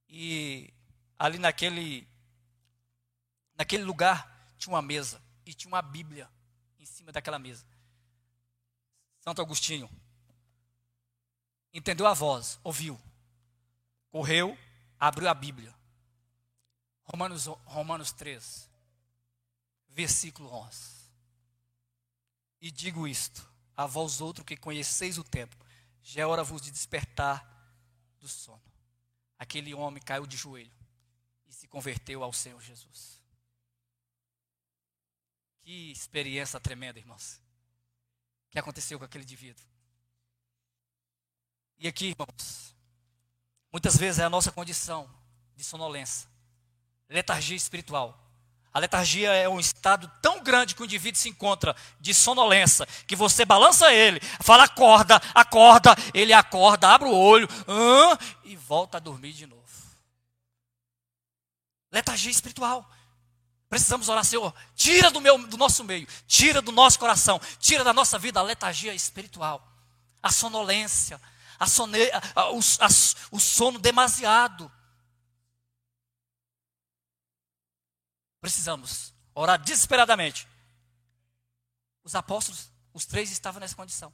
E 0.09 0.75
ali 1.17 1.39
naquele 1.39 2.09
naquele 3.55 3.85
lugar 3.85 4.53
tinha 4.59 4.75
uma 4.75 4.83
mesa 4.83 5.23
e 5.47 5.55
tinha 5.55 5.73
uma 5.73 5.81
Bíblia 5.81 6.29
cima 7.01 7.13
daquela 7.13 7.39
mesa. 7.39 7.65
Santo 9.21 9.41
Agostinho 9.41 9.89
entendeu 11.73 12.07
a 12.07 12.13
voz, 12.13 12.61
ouviu, 12.63 13.01
correu, 14.11 14.57
abriu 14.99 15.29
a 15.29 15.35
Bíblia. 15.35 15.75
Romanos, 17.05 17.47
Romanos 17.65 18.13
3, 18.13 18.71
versículo 19.89 20.53
11. 20.53 21.11
E 22.61 22.71
digo 22.71 23.09
isto: 23.09 23.49
a 23.75 23.87
vós 23.87 24.21
outro 24.21 24.45
que 24.45 24.57
conheceis 24.57 25.17
o 25.17 25.25
tempo, 25.25 25.57
já 26.03 26.21
é 26.23 26.27
hora 26.27 26.45
vos 26.45 26.61
de 26.61 26.71
despertar 26.71 27.47
do 28.19 28.29
sono. 28.29 28.63
Aquele 29.39 29.75
homem 29.75 30.03
caiu 30.03 30.27
de 30.27 30.37
joelho 30.37 30.71
e 31.47 31.53
se 31.53 31.67
converteu 31.67 32.23
ao 32.23 32.33
Senhor 32.33 32.61
Jesus. 32.61 33.20
Que 35.63 35.93
experiência 35.93 36.59
tremenda, 36.59 36.99
irmãos. 36.99 37.41
Que 38.51 38.59
aconteceu 38.59 38.99
com 38.99 39.05
aquele 39.05 39.25
indivíduo. 39.25 39.65
E 41.79 41.89
aqui, 41.89 42.09
irmãos, 42.09 42.75
muitas 43.73 43.97
vezes 43.97 44.19
é 44.19 44.25
a 44.25 44.31
nossa 44.31 44.53
condição 44.53 45.09
de 45.57 45.65
sonolência, 45.65 46.29
letargia 47.09 47.57
espiritual 47.57 48.31
a 48.73 48.79
letargia 48.79 49.33
é 49.33 49.49
um 49.49 49.59
estado 49.59 50.11
tão 50.23 50.43
grande 50.43 50.77
que 50.77 50.83
o 50.83 50.85
indivíduo 50.85 51.21
se 51.21 51.29
encontra 51.29 51.75
de 51.99 52.15
sonolência, 52.15 52.87
que 53.07 53.17
você 53.17 53.45
balança 53.45 53.93
ele, 53.93 54.21
fala 54.41 54.65
acorda, 54.65 55.21
acorda, 55.35 55.95
ele 56.15 56.33
acorda, 56.33 56.89
abre 56.89 57.09
o 57.09 57.17
olho 57.17 57.49
e 58.45 58.55
volta 58.55 58.99
a 58.99 59.01
dormir 59.01 59.33
de 59.33 59.47
novo. 59.47 59.61
Letargia 61.91 62.31
espiritual. 62.31 62.89
Precisamos 63.71 64.09
orar, 64.09 64.25
Senhor, 64.25 64.53
tira 64.75 65.13
do, 65.13 65.21
meu, 65.21 65.47
do 65.47 65.57
nosso 65.57 65.85
meio, 65.85 66.05
tira 66.27 66.61
do 66.61 66.73
nosso 66.73 66.99
coração, 66.99 67.39
tira 67.61 67.85
da 67.85 67.93
nossa 67.93 68.19
vida 68.19 68.41
a 68.41 68.43
letargia 68.43 68.93
espiritual, 68.93 69.65
a 70.21 70.29
sonolência, 70.33 71.23
a 71.57 71.69
sone, 71.69 72.11
a, 72.11 72.41
a, 72.41 72.51
o, 72.51 72.59
o 72.59 73.39
sono 73.39 73.79
demasiado. 73.79 74.71
Precisamos 78.41 79.15
orar 79.33 79.63
desesperadamente. 79.63 80.49
Os 82.03 82.17
apóstolos, 82.17 82.73
os 82.93 83.07
três 83.07 83.31
estavam 83.31 83.61
nessa 83.61 83.77
condição. 83.77 84.13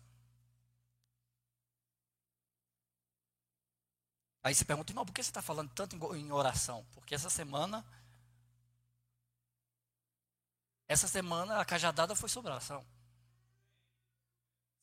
Aí 4.43 4.55
você 4.55 4.67
pergunta, 4.67 4.93
irmão, 4.93 5.07
por 5.07 5.15
que 5.15 5.23
você 5.23 5.31
está 5.31 5.41
falando 5.41 5.71
tanto 5.71 5.97
em 6.15 6.31
oração? 6.31 6.87
Porque 6.93 7.15
essa 7.15 7.31
semana, 7.31 7.83
essa 10.89 11.09
semana 11.09 11.61
a 11.61 11.65
cajadada 11.65 12.15
foi 12.15 12.29
sobre 12.29 12.51
oração. 12.51 12.85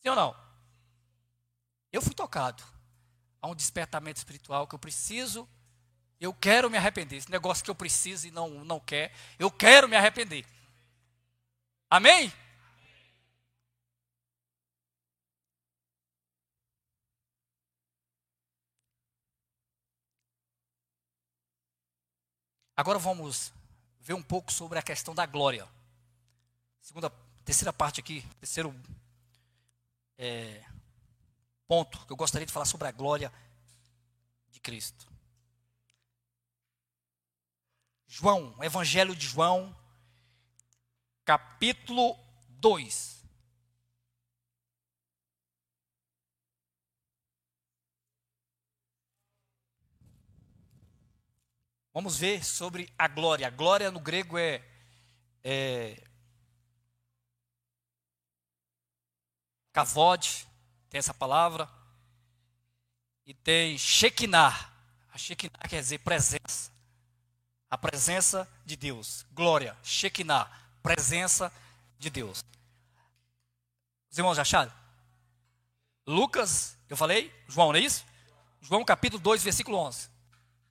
Sim 0.01 0.09
ou 0.09 0.15
não? 0.15 0.35
Eu 1.91 2.01
fui 2.01 2.13
tocado 2.13 2.63
a 3.41 3.47
um 3.47 3.55
despertamento 3.55 4.17
espiritual 4.17 4.67
que 4.67 4.75
eu 4.75 4.79
preciso 4.79 5.47
eu 6.23 6.33
quero 6.33 6.69
me 6.69 6.77
arrepender. 6.77 7.17
Esse 7.17 7.29
negócio 7.31 7.63
que 7.63 7.69
eu 7.69 7.75
preciso 7.75 8.27
e 8.27 8.31
não, 8.31 8.49
não 8.63 8.79
quer. 8.79 9.13
Eu 9.37 9.51
quero 9.51 9.89
me 9.89 9.95
arrepender. 9.97 10.45
Amém? 11.89 12.31
Agora 22.75 22.97
vamos 22.97 23.53
ver 23.99 24.13
um 24.13 24.23
pouco 24.23 24.51
sobre 24.51 24.79
a 24.79 24.81
questão 24.81 25.13
da 25.13 25.25
glória. 25.25 25.67
Segunda, 26.93 27.09
terceira 27.43 27.73
parte 27.73 27.99
aqui, 27.99 28.21
terceiro 28.39 28.71
é, 30.15 30.63
ponto 31.67 32.05
que 32.05 32.13
eu 32.13 32.15
gostaria 32.15 32.45
de 32.45 32.53
falar 32.53 32.67
sobre 32.67 32.87
a 32.87 32.91
glória 32.91 33.33
de 34.51 34.59
Cristo. 34.59 35.11
João, 38.05 38.55
Evangelho 38.63 39.15
de 39.15 39.25
João, 39.25 39.75
capítulo 41.25 42.15
2. 42.49 43.25
Vamos 51.91 52.19
ver 52.19 52.45
sobre 52.45 52.93
a 52.95 53.07
glória. 53.07 53.47
A 53.47 53.49
glória 53.49 53.89
no 53.89 53.99
grego 53.99 54.37
é, 54.37 54.63
é 55.43 56.12
kavod, 59.73 60.47
tem 60.89 60.99
essa 60.99 61.13
palavra, 61.13 61.69
e 63.25 63.33
tem 63.33 63.77
shekinah. 63.77 64.71
A 65.11 65.17
shekinah 65.17 65.67
quer 65.67 65.81
dizer 65.81 65.99
presença 65.99 66.73
a 67.73 67.77
presença 67.77 68.47
de 68.63 68.75
Deus. 68.75 69.25
Glória, 69.31 69.75
Shekinah, 69.81 70.47
presença 70.83 71.51
de 71.97 72.07
Deus. 72.11 72.45
Os 74.11 74.15
irmãos 74.15 74.35
já 74.35 74.43
acharam? 74.43 74.71
Lucas, 76.05 76.77
eu 76.87 76.95
falei? 76.95 77.33
João, 77.47 77.69
não 77.69 77.79
é 77.79 77.81
isso? 77.81 78.05
João 78.61 78.85
capítulo 78.85 79.19
2, 79.23 79.41
versículo 79.41 79.75
11. 79.79 80.07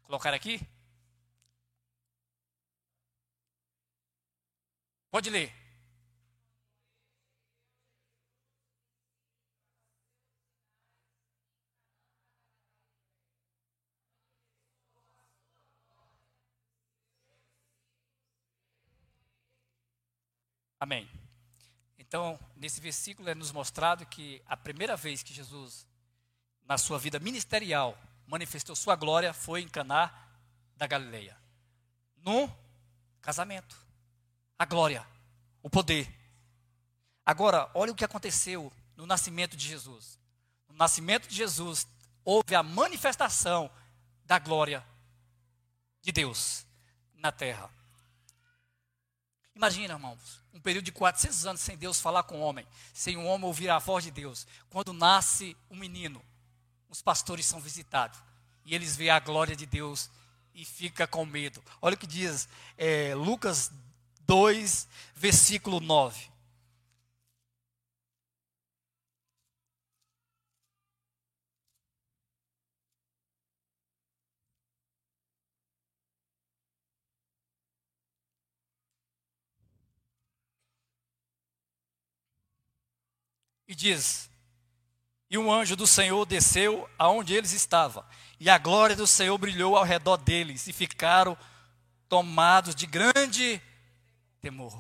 Colocar 0.05 0.33
aqui. 0.33 0.65
Pode 5.11 5.29
ler. 5.29 5.53
Amém. 20.83 21.09
Então, 21.97 22.37
nesse 22.57 22.81
versículo 22.81 23.29
é 23.29 23.37
nos 23.37 23.53
mostrado 23.53 24.05
que 24.05 24.43
a 24.45 24.57
primeira 24.57 24.97
vez 24.97 25.23
que 25.23 25.33
Jesus 25.33 25.87
na 26.65 26.77
sua 26.77 26.99
vida 26.99 27.21
ministerial, 27.21 27.97
manifestou 28.27 28.75
sua 28.75 28.97
glória 28.97 29.33
foi 29.33 29.63
em 29.63 29.69
Caná 29.69 30.13
da 30.77 30.85
Galileia. 30.85 31.39
No 32.17 32.53
casamento. 33.21 33.77
A 34.59 34.65
glória, 34.65 35.07
o 35.63 35.71
poder. 35.71 36.13
Agora, 37.25 37.71
olha 37.75 37.93
o 37.93 37.95
que 37.95 38.05
aconteceu 38.05 38.73
no 38.97 39.07
nascimento 39.07 39.57
de 39.57 39.69
Jesus. 39.69 40.19
No 40.69 40.75
nascimento 40.75 41.29
de 41.29 41.37
Jesus, 41.37 41.87
houve 42.25 42.57
a 42.57 42.63
manifestação 42.65 43.71
da 44.25 44.41
glória 44.41 44.85
de 46.01 46.11
Deus 46.11 46.67
na 47.15 47.31
terra. 47.31 47.71
Imagina, 49.55 49.95
irmãos, 49.95 50.42
um 50.53 50.61
período 50.61 50.85
de 50.85 50.93
400 50.93 51.47
anos 51.47 51.61
sem 51.61 51.77
Deus 51.77 52.01
falar 52.01 52.23
com 52.25 52.41
o 52.41 52.43
homem, 52.43 52.67
sem 52.93 53.17
o 53.17 53.25
homem 53.25 53.47
ouvir 53.47 53.71
a 53.71 53.79
voz 53.79 54.05
de 54.05 54.11
Deus. 54.11 54.47
Quando 54.71 54.93
nasce 54.93 55.57
um 55.71 55.77
menino, 55.77 56.23
os 56.89 57.01
pastores 57.01 57.47
são 57.47 57.61
visitados 57.61 58.19
e 58.65 58.75
eles 58.75 58.97
veem 58.97 59.11
a 59.11 59.19
glória 59.19 59.57
de 59.57 59.67
Deus 59.67 60.11
e 60.55 60.65
fica 60.65 61.07
com 61.07 61.25
medo. 61.25 61.63
Olha 61.81 61.95
o 61.95 61.99
que 61.99 62.07
diz 62.07 62.49
é, 62.77 63.15
Lucas 63.15 63.73
2, 64.27 64.89
versículo 65.15 65.81
9. 65.81 66.32
E 83.73 83.75
diz: 83.75 84.29
E 85.31 85.39
um 85.39 85.51
anjo 85.51 85.75
do 85.75 85.87
Senhor 85.87 86.27
desceu 86.27 86.87
aonde 86.99 87.33
eles 87.33 87.53
estavam, 87.53 88.05
e 88.39 88.51
a 88.51 88.59
glória 88.59 88.95
do 88.95 89.07
Senhor 89.07 89.39
brilhou 89.39 89.79
ao 89.79 89.83
redor 89.83 90.19
deles, 90.19 90.67
e 90.67 90.75
ficaram 90.75 91.39
tomados 92.07 92.75
de 92.75 92.87
grande 92.87 93.63
temor. 94.43 94.79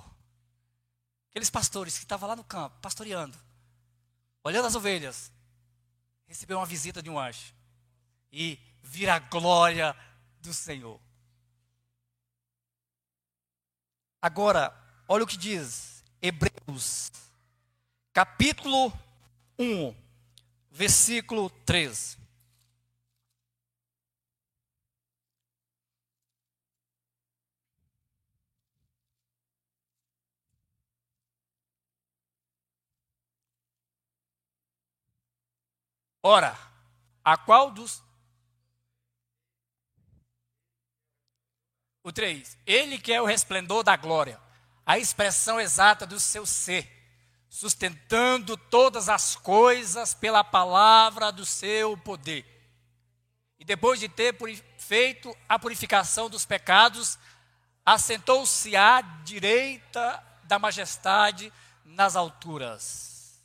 Aqueles 1.30 1.48
pastores 1.48 1.94
que 1.94 2.04
estavam 2.04 2.28
lá 2.28 2.36
no 2.36 2.44
campo, 2.44 2.76
pastoreando, 2.82 3.34
olhando 4.44 4.66
as 4.66 4.74
ovelhas, 4.74 5.32
receberam 6.26 6.60
uma 6.60 6.66
visita 6.66 7.02
de 7.02 7.08
um 7.08 7.18
anjo 7.18 7.54
e 8.30 8.60
viram 8.82 9.14
a 9.14 9.18
glória 9.20 9.96
do 10.38 10.52
Senhor. 10.52 11.00
Agora, 14.20 14.70
olha 15.08 15.24
o 15.24 15.26
que 15.26 15.38
diz 15.38 16.04
Hebreus 16.20 17.10
capítulo 18.12 18.92
1, 19.58 19.94
versículo 20.70 21.48
13. 21.48 22.18
Ora, 36.24 36.56
a 37.24 37.36
qual 37.36 37.70
dos. 37.70 38.02
O 42.04 42.12
3. 42.12 42.58
Ele 42.66 42.98
que 42.98 43.12
é 43.12 43.20
o 43.20 43.24
resplendor 43.24 43.82
da 43.82 43.96
glória, 43.96 44.40
a 44.84 44.98
expressão 44.98 45.60
exata 45.60 46.06
do 46.06 46.20
seu 46.20 46.44
ser 46.44 47.01
sustentando 47.52 48.56
todas 48.56 49.10
as 49.10 49.36
coisas 49.36 50.14
pela 50.14 50.42
palavra 50.42 51.30
do 51.30 51.44
seu 51.44 51.98
poder. 51.98 52.46
E 53.58 53.64
depois 53.64 54.00
de 54.00 54.08
ter 54.08 54.34
feito 54.78 55.36
a 55.46 55.58
purificação 55.58 56.30
dos 56.30 56.46
pecados, 56.46 57.18
assentou-se 57.84 58.74
à 58.74 59.02
direita 59.02 60.24
da 60.44 60.58
majestade 60.58 61.52
nas 61.84 62.16
alturas. 62.16 63.38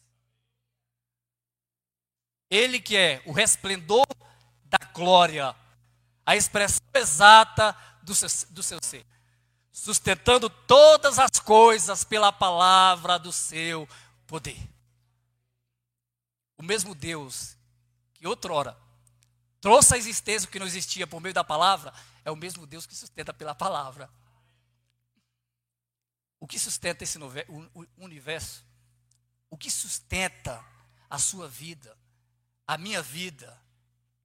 Ele 2.49 2.80
que 2.80 2.95
é 2.95 3.22
o 3.26 3.34
resplendor 3.34 4.08
da 4.64 4.80
glória, 4.93 5.53
a 6.26 6.34
expressão 6.34 6.88
exata 6.93 7.76
do 8.01 8.16
seu, 8.16 8.30
do 8.51 8.64
seu 8.64 8.80
ser 8.82 9.05
sustentando 9.78 10.50
todas 10.50 11.20
as 11.20 11.40
coisas 11.40 12.04
pela 12.04 12.32
palavra 12.32 13.20
do 13.20 13.32
seu 13.32 13.88
poder. 14.26 14.58
O 16.58 16.64
mesmo 16.64 16.96
Deus 16.96 17.56
que 18.16 18.26
outrora 18.26 18.76
trouxe 19.62 19.94
a 19.94 19.98
existência 19.98 20.50
que 20.50 20.58
não 20.58 20.66
existia 20.66 21.06
por 21.06 21.22
meio 21.22 21.34
da 21.34 21.44
palavra, 21.44 21.94
é 22.26 22.32
o 22.32 22.36
mesmo 22.36 22.66
Deus 22.66 22.88
que 22.88 22.96
sustenta 22.96 23.32
pela 23.32 23.54
palavra. 23.54 24.10
O 26.40 26.48
que 26.48 26.58
sustenta 26.58 27.04
esse 27.04 27.20
universo? 27.98 28.66
O 29.48 29.56
que 29.56 29.70
sustenta 29.70 30.66
a 31.08 31.20
sua 31.20 31.48
vida, 31.48 31.96
a 32.66 32.80
minha 32.80 33.02
vida, 33.02 33.62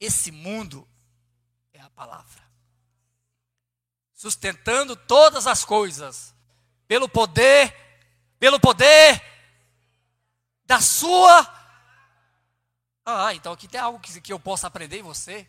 esse 0.00 0.32
mundo, 0.32 0.88
é 1.74 1.80
a 1.80 1.90
palavra 1.90 2.51
sustentando 4.22 4.94
todas 4.94 5.48
as 5.48 5.64
coisas 5.64 6.32
pelo 6.86 7.08
poder, 7.08 7.74
pelo 8.38 8.60
poder 8.60 9.20
da 10.64 10.80
sua. 10.80 11.44
Ah, 13.04 13.34
então 13.34 13.52
aqui 13.52 13.66
tem 13.66 13.80
algo 13.80 13.98
que, 13.98 14.20
que 14.20 14.32
eu 14.32 14.38
posso 14.38 14.64
aprender 14.64 15.00
em 15.00 15.02
você. 15.02 15.44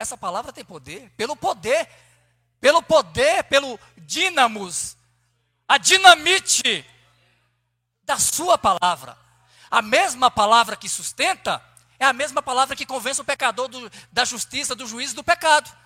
Essa 0.00 0.18
palavra 0.18 0.52
tem 0.52 0.64
poder, 0.64 1.08
pelo 1.16 1.36
poder, 1.36 1.88
pelo 2.60 2.82
poder, 2.82 3.44
pelo 3.44 3.78
dínamos, 3.98 4.96
a 5.68 5.78
dinamite 5.78 6.84
da 8.02 8.18
sua 8.18 8.58
palavra. 8.58 9.16
A 9.70 9.80
mesma 9.80 10.28
palavra 10.28 10.74
que 10.74 10.88
sustenta 10.88 11.64
é 12.00 12.04
a 12.04 12.12
mesma 12.12 12.42
palavra 12.42 12.74
que 12.74 12.84
convence 12.84 13.20
o 13.20 13.24
pecador 13.24 13.68
do, 13.68 13.88
da 14.10 14.24
justiça, 14.24 14.74
do 14.74 14.88
juízo 14.88 15.14
do 15.14 15.22
pecado. 15.22 15.85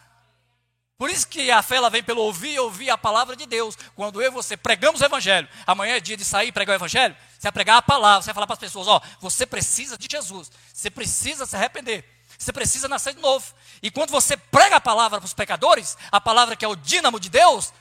Por 1.01 1.09
isso 1.09 1.27
que 1.27 1.51
a 1.51 1.63
fé 1.63 1.77
ela 1.77 1.89
vem 1.89 2.03
pelo 2.03 2.21
ouvir 2.21 2.53
e 2.53 2.59
ouvir 2.59 2.91
a 2.91 2.99
palavra 2.99 3.35
de 3.35 3.47
Deus. 3.47 3.75
Quando 3.97 4.21
eu 4.21 4.31
e 4.31 4.31
você 4.31 4.55
pregamos 4.55 5.01
o 5.01 5.05
evangelho, 5.07 5.49
amanhã 5.67 5.95
é 5.95 6.01
dia 6.01 6.15
de 6.15 6.27
sair 6.27 6.49
e 6.49 6.53
pregar 6.53 6.75
o 6.75 6.77
evangelho, 6.77 7.17
você 7.39 7.45
vai 7.45 7.53
pregar 7.53 7.79
a 7.79 7.83
palavra, 7.83 8.21
você 8.21 8.27
vai 8.27 8.35
falar 8.35 8.47
para 8.47 8.53
as 8.53 8.61
pessoas, 8.61 8.87
ó, 8.87 9.01
você 9.19 9.47
precisa 9.47 9.97
de 9.97 10.07
Jesus, 10.11 10.53
você 10.71 10.91
precisa 10.91 11.47
se 11.47 11.57
arrepender, 11.57 12.05
você 12.39 12.53
precisa 12.53 12.87
nascer 12.87 13.15
de 13.15 13.23
novo. 13.23 13.55
E 13.83 13.91
quando 13.91 14.11
você 14.11 14.37
prega 14.37 14.77
a 14.77 14.81
palavra 14.81 15.19
para 15.19 15.25
os 15.25 15.33
pecadores, 15.33 15.97
a 16.13 16.21
palavra 16.21 16.55
que 16.55 16.67
é 16.67 16.69
o 16.69 16.77
dínamo 16.77 17.19
de 17.19 17.31
Deus, 17.31 17.73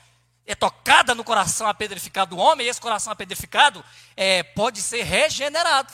é 0.46 0.56
tocada 0.56 1.14
no 1.14 1.26
coração 1.26 1.68
apedreficado 1.68 2.38
do 2.38 2.42
homem, 2.42 2.68
e 2.68 2.70
esse 2.70 2.80
coração 2.80 3.12
apedreficado 3.12 3.84
é, 4.16 4.44
pode 4.44 4.82
ser 4.82 5.04
regenerado. 5.04 5.92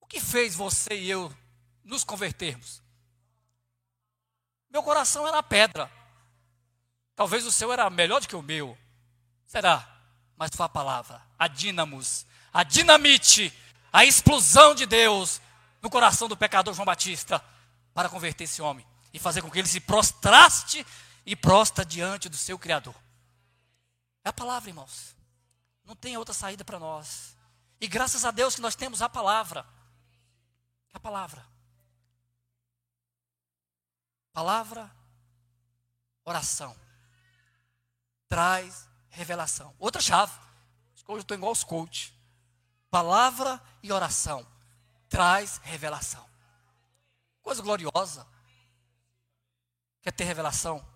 O 0.00 0.06
que 0.06 0.18
fez 0.18 0.54
você 0.54 0.94
e 0.94 1.10
eu 1.10 1.30
nos 1.84 2.04
convertermos? 2.04 2.80
Meu 4.70 4.82
coração 4.82 5.26
era 5.26 5.42
pedra. 5.42 5.90
Talvez 7.16 7.44
o 7.44 7.52
seu 7.52 7.72
era 7.72 7.90
melhor 7.90 8.20
do 8.20 8.28
que 8.28 8.36
o 8.36 8.42
meu. 8.42 8.76
Será? 9.46 9.86
Mas 10.36 10.50
foi 10.54 10.64
a 10.64 10.68
palavra, 10.68 11.20
a 11.38 11.48
dínamos, 11.48 12.24
a 12.52 12.62
dinamite, 12.62 13.52
a 13.92 14.04
explosão 14.04 14.74
de 14.74 14.86
Deus 14.86 15.40
no 15.82 15.90
coração 15.90 16.28
do 16.28 16.36
pecador 16.36 16.72
João 16.72 16.86
Batista 16.86 17.44
para 17.92 18.08
converter 18.08 18.44
esse 18.44 18.62
homem 18.62 18.86
e 19.12 19.18
fazer 19.18 19.42
com 19.42 19.50
que 19.50 19.58
ele 19.58 19.68
se 19.68 19.80
prostraste 19.80 20.86
e 21.26 21.34
prostra 21.34 21.84
diante 21.84 22.28
do 22.28 22.36
seu 22.36 22.58
Criador. 22.58 22.94
É 24.24 24.28
a 24.28 24.32
palavra, 24.32 24.70
irmãos. 24.70 25.14
Não 25.84 25.96
tem 25.96 26.16
outra 26.16 26.32
saída 26.32 26.64
para 26.64 26.78
nós. 26.78 27.36
E 27.80 27.88
graças 27.88 28.24
a 28.24 28.30
Deus 28.30 28.54
que 28.54 28.60
nós 28.60 28.76
temos 28.76 29.02
a 29.02 29.08
palavra. 29.08 29.66
A 30.92 31.00
palavra. 31.00 31.44
Palavra, 34.32 34.90
oração. 36.24 36.76
Traz 38.28 38.88
revelação. 39.08 39.74
Outra 39.78 40.00
chave. 40.00 40.32
Hoje 41.06 41.18
eu 41.18 41.22
estou 41.22 41.36
igual 41.36 41.48
aos 41.48 41.64
coach. 41.64 42.14
Palavra 42.88 43.60
e 43.82 43.92
oração. 43.92 44.46
Traz 45.08 45.58
revelação. 45.64 46.24
Coisa 47.42 47.60
gloriosa. 47.62 48.26
Quer 50.02 50.12
ter 50.12 50.24
revelação? 50.24 50.86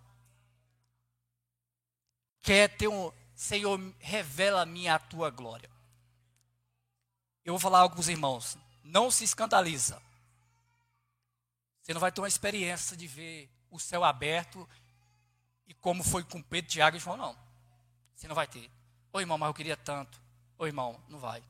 Quer 2.41 2.69
ter 2.77 2.87
um. 2.87 3.13
Senhor, 3.35 3.81
revela 3.99 4.63
a 4.63 4.67
minha 4.67 4.95
a 4.95 4.99
tua 5.01 5.29
glória. 5.31 5.69
Eu 7.45 7.55
vou 7.55 7.61
falar 7.61 7.81
algo 7.81 7.97
para 7.97 8.01
os 8.01 8.09
irmãos. 8.09 8.57
Não 8.85 9.11
se 9.11 9.25
escandaliza 9.25 10.01
você 11.85 11.93
não 11.93 12.01
vai 12.01 12.11
ter 12.11 12.23
uma 12.23 12.29
experiência 12.29 12.97
de 12.97 13.07
ver 13.07 13.55
o 13.71 13.79
céu 13.79 14.03
aberto 14.05 14.67
e 15.67 15.75
como 15.75 16.03
foi 16.03 16.25
com 16.25 16.43
Pedro, 16.43 16.71
Tiago 16.71 16.97
e 16.97 17.01
João, 17.01 17.19
não. 17.19 17.37
Você 18.15 18.27
não 18.27 18.35
vai 18.35 18.47
ter. 18.47 18.71
Ô 19.13 19.21
irmão, 19.21 19.37
mas 19.37 19.49
eu 19.49 19.55
queria 19.55 19.77
tanto. 19.77 20.19
Ô 20.57 20.67
irmão, 20.67 20.99
não 21.11 21.19
vai. 21.19 21.45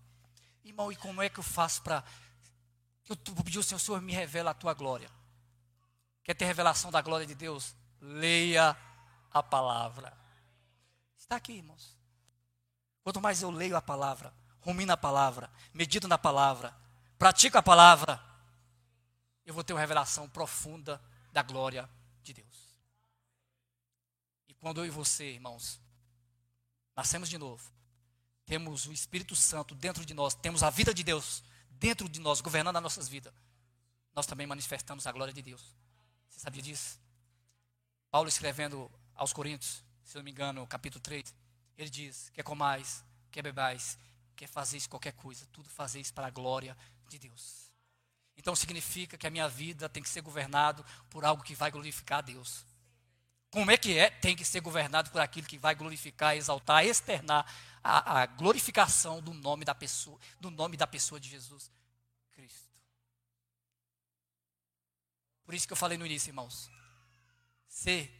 Irmão, 0.64 0.90
e 0.90 0.96
como 0.96 1.22
é 1.22 1.28
que 1.28 1.38
eu 1.38 1.44
faço 1.44 1.82
para 1.82 2.02
Eu 3.08 3.16
vou 3.32 3.44
pedir 3.44 3.58
ao 3.58 3.62
Senhor, 3.62 3.78
Senhor, 3.78 4.00
me 4.00 4.12
revela 4.12 4.50
a 4.50 4.54
tua 4.54 4.74
glória. 4.74 5.08
Quer 6.24 6.34
ter 6.34 6.46
revelação 6.46 6.90
da 6.90 7.00
glória 7.00 7.26
de 7.26 7.34
Deus? 7.36 7.76
Leia 8.00 8.76
a 9.30 9.40
palavra. 9.40 10.12
Está 11.16 11.36
aqui, 11.36 11.52
irmãos. 11.52 11.96
Quanto 13.04 13.20
mais 13.20 13.40
eu 13.40 13.52
leio 13.52 13.76
a 13.76 13.82
palavra, 13.82 14.34
rumino 14.58 14.92
a 14.92 14.96
palavra, 14.96 15.48
medito 15.72 16.08
na 16.08 16.18
palavra, 16.18 16.76
pratico 17.16 17.56
a 17.56 17.62
palavra, 17.62 18.20
eu 19.44 19.54
vou 19.54 19.64
ter 19.64 19.72
uma 19.72 19.80
revelação 19.80 20.28
profunda 20.28 21.00
da 21.32 21.42
glória 21.42 21.88
de 22.22 22.32
Deus. 22.32 22.74
E 24.48 24.54
quando 24.54 24.80
eu 24.80 24.86
e 24.86 24.90
você, 24.90 25.32
irmãos, 25.32 25.80
nascemos 26.96 27.28
de 27.28 27.38
novo, 27.38 27.72
temos 28.46 28.86
o 28.86 28.92
Espírito 28.92 29.34
Santo 29.34 29.74
dentro 29.74 30.04
de 30.04 30.14
nós, 30.14 30.34
temos 30.34 30.62
a 30.62 30.70
vida 30.70 30.92
de 30.94 31.02
Deus 31.02 31.42
dentro 31.70 32.08
de 32.08 32.20
nós, 32.20 32.40
governando 32.40 32.76
as 32.76 32.82
nossas 32.82 33.08
vidas, 33.08 33.32
nós 34.14 34.26
também 34.26 34.46
manifestamos 34.46 35.06
a 35.06 35.12
glória 35.12 35.34
de 35.34 35.42
Deus. 35.42 35.74
Você 36.28 36.40
sabia 36.40 36.62
disso? 36.62 36.98
Paulo 38.10 38.28
escrevendo 38.28 38.90
aos 39.14 39.32
Coríntios, 39.32 39.82
se 40.02 40.16
não 40.16 40.22
me 40.22 40.30
engano, 40.30 40.66
capítulo 40.66 41.00
3, 41.02 41.34
ele 41.76 41.90
diz: 41.90 42.30
quer 42.30 42.42
comais, 42.42 43.04
quer 43.30 43.42
bebais, 43.42 43.98
quer 44.36 44.46
fazeis 44.46 44.86
qualquer 44.86 45.12
coisa, 45.12 45.46
tudo 45.46 45.68
fazeis 45.68 46.10
para 46.10 46.28
a 46.28 46.30
glória 46.30 46.76
de 47.08 47.18
Deus. 47.18 47.63
Então 48.44 48.54
significa 48.54 49.16
que 49.16 49.26
a 49.26 49.30
minha 49.30 49.48
vida 49.48 49.88
tem 49.88 50.02
que 50.02 50.08
ser 50.08 50.20
governado 50.20 50.84
por 51.08 51.24
algo 51.24 51.42
que 51.42 51.54
vai 51.54 51.70
glorificar 51.70 52.18
a 52.18 52.20
Deus. 52.20 52.62
Como 53.50 53.70
é 53.70 53.78
que 53.78 53.96
é? 53.96 54.10
Tem 54.10 54.36
que 54.36 54.44
ser 54.44 54.60
governado 54.60 55.10
por 55.10 55.18
aquilo 55.18 55.46
que 55.46 55.56
vai 55.56 55.74
glorificar, 55.74 56.36
exaltar, 56.36 56.84
externar 56.84 57.50
a, 57.82 58.20
a 58.20 58.26
glorificação 58.26 59.22
do 59.22 59.32
nome 59.32 59.64
da 59.64 59.74
pessoa, 59.74 60.20
do 60.38 60.50
nome 60.50 60.76
da 60.76 60.86
pessoa 60.86 61.18
de 61.18 61.30
Jesus 61.30 61.70
Cristo. 62.32 62.68
Por 65.46 65.54
isso 65.54 65.66
que 65.66 65.72
eu 65.72 65.76
falei 65.78 65.96
no 65.96 66.04
início, 66.04 66.28
irmãos. 66.28 66.70
Ser 67.66 68.12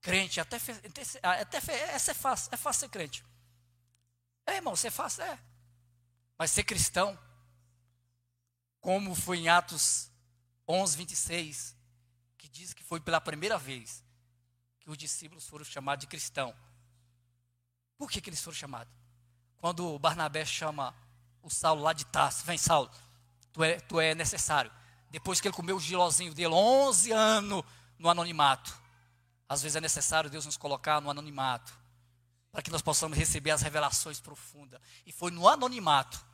crente, 0.00 0.40
até, 0.40 0.56
até, 0.56 1.42
até 1.42 1.58
é, 1.58 2.14
fácil, 2.14 2.48
é 2.54 2.56
fácil 2.56 2.80
ser 2.80 2.88
crente. 2.88 3.22
É, 4.46 4.54
irmão, 4.54 4.74
ser 4.74 4.90
fácil 4.90 5.24
é. 5.24 5.38
Mas 6.38 6.50
ser 6.52 6.64
cristão, 6.64 7.18
como 8.80 9.14
foi 9.14 9.38
em 9.38 9.48
Atos 9.48 10.10
11, 10.66 10.96
26, 10.96 11.76
que 12.38 12.48
diz 12.48 12.72
que 12.72 12.82
foi 12.82 13.00
pela 13.00 13.20
primeira 13.20 13.58
vez 13.58 14.04
que 14.78 14.90
os 14.90 14.96
discípulos 14.96 15.46
foram 15.46 15.64
chamados 15.64 16.02
de 16.02 16.06
cristão. 16.06 16.54
Por 17.98 18.10
que, 18.10 18.20
que 18.20 18.30
eles 18.30 18.40
foram 18.40 18.56
chamados? 18.56 18.92
Quando 19.58 19.98
Barnabé 19.98 20.44
chama 20.44 20.94
o 21.42 21.50
Saulo 21.50 21.82
lá 21.82 21.92
de 21.92 22.06
Tarso, 22.06 22.44
vem 22.44 22.56
Saulo, 22.56 22.90
tu 23.52 23.62
é, 23.62 23.78
tu 23.80 24.00
é 24.00 24.14
necessário. 24.14 24.72
Depois 25.10 25.40
que 25.40 25.48
ele 25.48 25.54
comeu 25.54 25.76
o 25.76 25.80
gilozinho 25.80 26.32
dele, 26.32 26.54
11 26.54 27.12
anos 27.12 27.64
no 27.98 28.08
anonimato. 28.08 28.80
Às 29.48 29.62
vezes 29.62 29.76
é 29.76 29.80
necessário 29.80 30.30
Deus 30.30 30.46
nos 30.46 30.56
colocar 30.56 31.00
no 31.00 31.10
anonimato, 31.10 31.76
para 32.52 32.62
que 32.62 32.70
nós 32.70 32.80
possamos 32.80 33.18
receber 33.18 33.50
as 33.50 33.62
revelações 33.62 34.20
profundas. 34.20 34.80
E 35.04 35.12
foi 35.12 35.30
no 35.30 35.48
anonimato, 35.48 36.24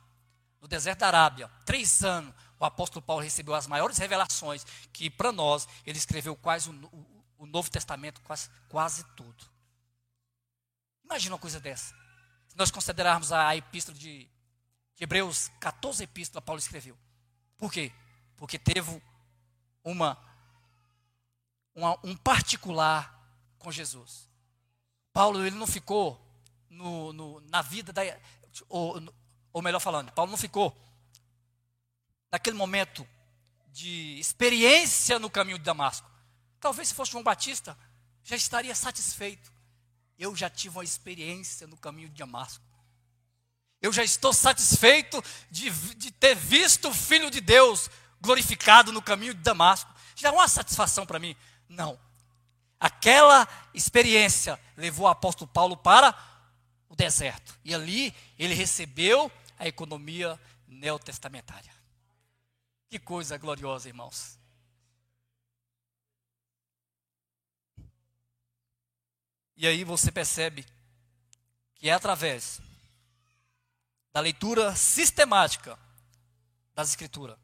no 0.61 0.67
deserto 0.67 0.99
da 0.99 1.07
Arábia, 1.07 1.49
três 1.65 2.03
anos, 2.03 2.33
o 2.59 2.65
apóstolo 2.65 3.05
Paulo 3.05 3.23
recebeu 3.23 3.53
as 3.53 3.67
maiores 3.67 3.97
revelações, 3.97 4.65
que 4.91 5.09
para 5.09 5.31
nós, 5.31 5.67
ele 5.85 5.97
escreveu 5.97 6.35
quase 6.35 6.69
o, 6.69 6.73
o, 6.73 7.23
o 7.39 7.45
Novo 7.45 7.69
Testamento, 7.69 8.21
quase, 8.21 8.49
quase 8.67 9.03
tudo. 9.15 9.45
Imagina 11.03 11.35
uma 11.35 11.41
coisa 11.41 11.59
dessa. 11.59 11.95
Se 12.47 12.57
nós 12.57 12.71
considerarmos 12.71 13.31
a, 13.31 13.55
epístola 13.55 13.97
de, 13.97 14.29
de 14.95 15.03
Hebreus, 15.03 15.49
14 15.59 16.03
epístolas 16.03 16.43
Paulo 16.43 16.59
escreveu. 16.59 16.97
Por 17.57 17.71
quê? 17.71 17.91
Porque 18.35 18.57
teve 18.57 19.01
uma 19.83 20.17
uma, 21.77 21.97
um 22.03 22.17
particular 22.17 23.13
com 23.59 23.71
Jesus. 23.71 24.27
Paulo 25.13 25.45
ele 25.45 25.55
não 25.55 25.67
ficou 25.67 26.19
no, 26.69 27.13
no, 27.13 27.39
na 27.41 27.61
vida 27.61 27.93
da. 27.93 28.01
Ou, 28.67 28.99
ou 29.57 29.63
melhor 29.63 29.79
falando, 29.79 30.11
Paulo 30.11 30.29
não 30.29 30.37
ficou 30.37 30.71
naquele 32.31 32.55
momento 32.55 33.07
de 33.69 34.19
experiência 34.19 35.17
no 35.17 35.31
caminho 35.31 35.57
de 35.57 35.63
Damasco. 35.63 36.07
Talvez 36.59 36.89
se 36.89 36.93
fosse 36.93 37.13
João 37.13 37.23
Batista, 37.23 37.75
já 38.23 38.35
estaria 38.35 38.75
satisfeito. 38.75 39.51
Eu 40.15 40.35
já 40.35 40.47
tive 40.47 40.77
uma 40.77 40.83
experiência 40.83 41.65
no 41.65 41.75
caminho 41.75 42.07
de 42.07 42.13
Damasco. 42.13 42.63
Eu 43.81 43.91
já 43.91 44.03
estou 44.03 44.31
satisfeito 44.31 45.23
de, 45.49 45.71
de 45.95 46.11
ter 46.11 46.35
visto 46.35 46.89
o 46.89 46.93
Filho 46.93 47.31
de 47.31 47.41
Deus 47.41 47.89
glorificado 48.21 48.91
no 48.91 49.01
caminho 49.01 49.33
de 49.33 49.41
Damasco. 49.41 49.91
Já 50.15 50.29
é 50.29 50.31
uma 50.31 50.47
satisfação 50.47 51.03
para 51.03 51.17
mim. 51.17 51.35
Não. 51.67 51.99
Aquela 52.79 53.47
experiência 53.73 54.59
levou 54.75 55.07
o 55.07 55.09
apóstolo 55.09 55.49
Paulo 55.49 55.75
para 55.75 56.15
o 56.87 56.95
deserto. 56.95 57.57
E 57.65 57.73
ali 57.73 58.15
ele 58.37 58.53
recebeu 58.53 59.31
a 59.57 59.67
economia 59.67 60.39
neotestamentária. 60.67 61.73
Que 62.89 62.99
coisa 62.99 63.37
gloriosa, 63.37 63.87
irmãos. 63.87 64.39
E 69.55 69.67
aí 69.67 69.83
você 69.83 70.11
percebe 70.11 70.65
que 71.75 71.89
é 71.89 71.93
através 71.93 72.61
da 74.13 74.19
leitura 74.19 74.75
sistemática 74.75 75.77
das 76.73 76.89
Escrituras 76.89 77.37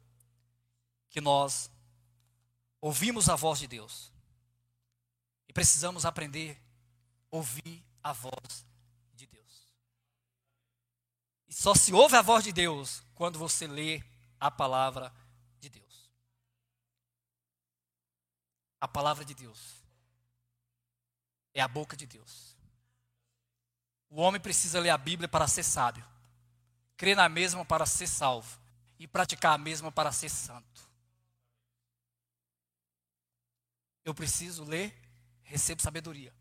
que 1.10 1.20
nós 1.20 1.70
ouvimos 2.80 3.28
a 3.28 3.36
voz 3.36 3.58
de 3.58 3.66
Deus 3.66 4.14
precisamos 5.54 6.04
aprender 6.04 6.60
a 7.30 7.36
ouvir 7.36 7.82
a 8.02 8.12
voz. 8.12 8.66
E 8.66 8.73
só 11.54 11.72
se 11.72 11.92
ouve 11.92 12.16
a 12.16 12.20
voz 12.20 12.42
de 12.42 12.52
Deus 12.52 13.00
quando 13.14 13.38
você 13.38 13.68
lê 13.68 14.02
a 14.40 14.50
palavra 14.50 15.14
de 15.60 15.68
Deus. 15.68 16.10
A 18.80 18.88
palavra 18.88 19.24
de 19.24 19.34
Deus 19.34 19.80
é 21.54 21.60
a 21.60 21.68
boca 21.68 21.96
de 21.96 22.06
Deus. 22.06 22.56
O 24.10 24.20
homem 24.20 24.40
precisa 24.40 24.80
ler 24.80 24.90
a 24.90 24.98
Bíblia 24.98 25.28
para 25.28 25.46
ser 25.46 25.62
sábio, 25.62 26.04
crer 26.96 27.14
na 27.14 27.28
mesma 27.28 27.64
para 27.64 27.86
ser 27.86 28.08
salvo 28.08 28.60
e 28.98 29.06
praticar 29.06 29.54
a 29.54 29.58
mesma 29.58 29.92
para 29.92 30.10
ser 30.10 30.30
santo. 30.30 30.90
Eu 34.04 34.12
preciso 34.12 34.64
ler 34.64 34.92
recebo 35.44 35.80
sabedoria 35.80 36.34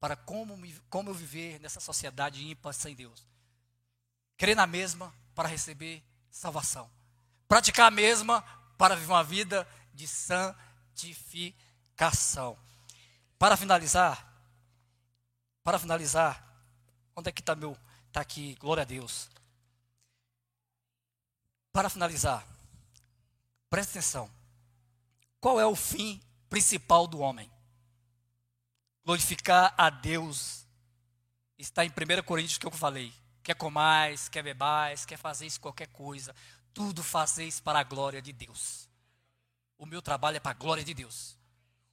para 0.00 0.16
como, 0.16 0.56
me, 0.56 0.76
como 0.90 1.10
eu 1.10 1.14
viver 1.14 1.60
nessa 1.60 1.78
sociedade 1.78 2.44
ímpar 2.44 2.74
sem 2.74 2.96
Deus. 2.96 3.31
Crer 4.42 4.56
na 4.56 4.66
mesma 4.66 5.14
para 5.36 5.48
receber 5.48 6.02
salvação. 6.28 6.90
Praticar 7.46 7.86
a 7.86 7.92
mesma 7.92 8.42
para 8.76 8.96
viver 8.96 9.12
uma 9.12 9.22
vida 9.22 9.64
de 9.94 10.08
santificação. 10.08 12.58
Para 13.38 13.56
finalizar, 13.56 14.42
para 15.62 15.78
finalizar, 15.78 16.44
onde 17.14 17.28
é 17.28 17.32
que 17.32 17.40
está 17.40 17.54
meu? 17.54 17.78
Está 18.08 18.20
aqui, 18.20 18.56
glória 18.56 18.80
a 18.80 18.84
Deus. 18.84 19.30
Para 21.70 21.88
finalizar, 21.88 22.44
preste 23.70 23.90
atenção. 23.90 24.28
Qual 25.40 25.60
é 25.60 25.66
o 25.66 25.76
fim 25.76 26.20
principal 26.50 27.06
do 27.06 27.20
homem? 27.20 27.48
glorificar 29.04 29.72
a 29.78 29.88
Deus 29.88 30.66
está 31.56 31.84
em 31.84 31.90
1 31.90 32.24
Coríntios 32.24 32.58
que 32.58 32.66
eu 32.66 32.72
falei. 32.72 33.21
Quer 33.42 33.54
comais, 33.54 34.28
quer 34.28 34.42
bebais, 34.42 35.04
quer 35.04 35.16
fazer 35.16 35.46
isso 35.46 35.60
qualquer 35.60 35.88
coisa, 35.88 36.34
tudo 36.72 37.02
fazeis 37.02 37.60
para 37.60 37.80
a 37.80 37.82
glória 37.82 38.22
de 38.22 38.32
Deus. 38.32 38.88
O 39.76 39.84
meu 39.86 40.00
trabalho 40.00 40.36
é 40.36 40.40
para 40.40 40.52
a 40.52 40.54
glória 40.54 40.84
de 40.84 40.94
Deus. 40.94 41.36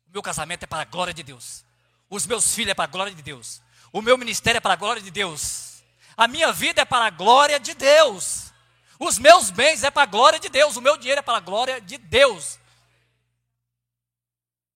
O 0.08 0.12
meu 0.12 0.22
casamento 0.22 0.64
é 0.64 0.68
para 0.68 0.82
a 0.82 0.86
glória 0.86 1.14
de 1.14 1.24
Deus. 1.24 1.66
Os 2.10 2.26
meus 2.26 2.54
filhos 2.54 2.72
é 2.72 2.76
para 2.76 2.86
a 2.86 2.88
glória 2.88 3.14
de 3.14 3.22
Deus. 3.22 3.62
O 3.92 4.02
meu 4.02 4.18
ministério 4.18 4.58
é 4.58 4.62
para 4.62 4.74
a 4.74 4.78
glória 4.78 5.02
de 5.02 5.10
Deus. 5.10 5.84
A 6.16 6.28
minha 6.28 6.52
vida 6.52 6.82
é 6.82 6.86
para 6.86 7.06
a 7.06 7.10
glória 7.10 7.60
de 7.60 7.74
Deus. 7.74 8.54
Os 9.00 9.18
meus 9.18 9.50
bens 9.50 9.84
é 9.84 9.90
para 9.90 10.04
a 10.04 10.06
glória 10.06 10.40
de 10.40 10.50
Deus. 10.50 10.76
O 10.76 10.82
meu 10.82 10.98
dinheiro 10.98 11.20
é 11.20 11.24
para 11.24 11.38
a 11.38 11.42
glória 11.42 11.82
de 11.82 11.98
Deus. 11.98 12.60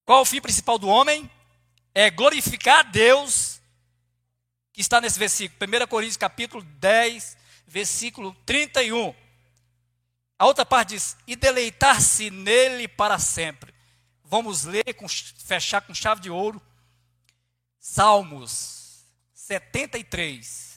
Qual 0.06 0.22
o 0.22 0.26
fim 0.26 0.42
principal 0.42 0.80
do 0.80 0.88
homem? 0.88 1.30
é 1.94 2.10
glorificar 2.10 2.80
a 2.80 2.84
Deus, 2.84 3.53
que 4.74 4.82
está 4.82 5.00
nesse 5.00 5.20
versículo, 5.20 5.58
1 5.62 5.88
Coríntios 5.88 6.18
capítulo 6.18 6.64
10, 6.64 7.38
versículo 7.68 8.36
31. 8.44 9.16
A 10.38 10.46
outra 10.48 10.66
parte 10.66 10.96
diz, 10.96 11.16
e 11.28 11.36
deleitar-se 11.36 12.32
nele 12.32 12.88
para 12.88 13.20
sempre. 13.20 13.74
Vamos 14.24 14.64
ler, 14.64 14.96
com, 14.96 15.08
fechar 15.08 15.82
com 15.82 15.94
chave 15.94 16.22
de 16.22 16.32
ouro, 16.32 16.60
Salmos 17.80 19.06
73. 19.36 20.73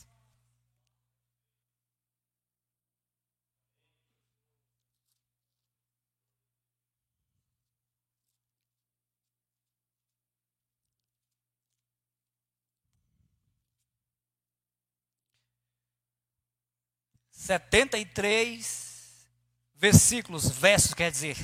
73 17.47 19.29
versículos, 19.77 20.51
versos, 20.51 20.93
quer 20.93 21.13
dizer, 21.13 21.37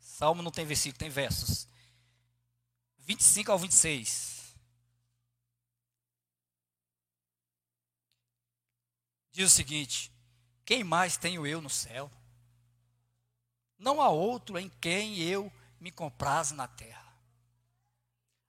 Salmo 0.00 0.42
não 0.42 0.50
tem 0.50 0.64
versículo, 0.64 0.98
tem 0.98 1.10
versos. 1.10 1.68
25 3.00 3.52
ao 3.52 3.58
26. 3.58 4.56
Diz 9.30 9.52
o 9.52 9.54
seguinte: 9.54 10.10
Quem 10.64 10.82
mais 10.82 11.18
tenho 11.18 11.46
eu 11.46 11.60
no 11.60 11.68
céu? 11.68 12.10
Não 13.78 14.00
há 14.00 14.08
outro 14.08 14.58
em 14.58 14.70
quem 14.80 15.18
eu 15.18 15.52
me 15.78 15.90
compraz 15.90 16.52
na 16.52 16.66
terra. 16.66 17.12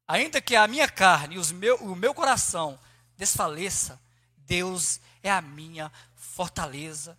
Ainda 0.08 0.40
que 0.42 0.56
a 0.56 0.68
minha 0.68 0.88
carne 0.88 1.36
e 1.36 1.54
meu, 1.54 1.76
o 1.78 1.96
meu 1.96 2.14
coração 2.14 2.80
desfaleça, 3.18 4.00
Deus 4.38 4.98
é 4.98 5.13
a 5.30 5.42
minha 5.42 5.92
fortaleza 6.16 7.18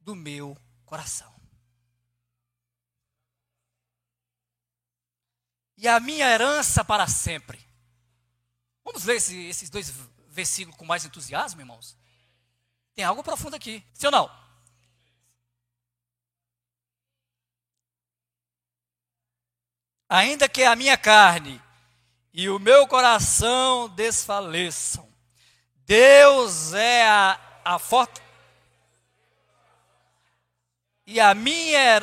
do 0.00 0.14
meu 0.14 0.56
coração. 0.84 1.34
E 5.76 5.86
a 5.86 6.00
minha 6.00 6.26
herança 6.26 6.84
para 6.84 7.06
sempre. 7.06 7.64
Vamos 8.84 9.04
ler 9.04 9.16
esse, 9.16 9.36
esses 9.46 9.68
dois 9.68 9.90
versículos 10.28 10.78
com 10.78 10.84
mais 10.84 11.04
entusiasmo, 11.04 11.60
irmãos? 11.60 11.96
Tem 12.94 13.04
algo 13.04 13.22
profundo 13.22 13.56
aqui, 13.56 13.84
sim 13.92 14.06
ou 14.06 14.12
não? 14.12 14.46
Ainda 20.08 20.48
que 20.48 20.62
a 20.62 20.76
minha 20.76 20.96
carne 20.96 21.60
e 22.32 22.48
o 22.48 22.58
meu 22.58 22.86
coração 22.86 23.88
desfaleçam, 23.88 25.05
Deus 25.86 26.72
é 26.72 27.06
a, 27.06 27.40
a 27.64 27.78
forte 27.78 28.20
e 31.06 31.20
a 31.20 31.32
minha 31.32 31.78
é 31.78 32.00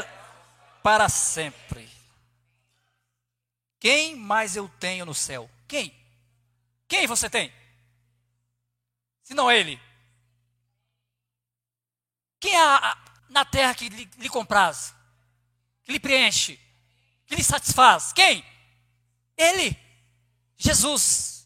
para 0.81 1.09
sempre. 1.09 1.91
Quem 3.77 4.15
mais 4.15 4.55
eu 4.55 4.69
tenho 4.79 5.05
no 5.05 5.13
céu? 5.13 5.49
Quem? 5.67 5.93
Quem 6.87 7.05
você 7.05 7.29
tem? 7.29 7.53
Se 9.21 9.33
não 9.33 9.51
ele. 9.51 9.79
Quem 12.39 12.55
há 12.55 12.97
na 13.27 13.43
terra 13.43 13.75
que 13.75 13.89
lhe, 13.89 14.09
lhe 14.17 14.29
compraz? 14.29 14.95
Que 15.83 15.91
lhe 15.91 15.99
preenche? 15.99 16.57
Que 17.25 17.35
lhe 17.35 17.43
satisfaz? 17.43 18.13
Quem? 18.13 18.45
Ele. 19.35 19.77
Jesus. 20.57 21.45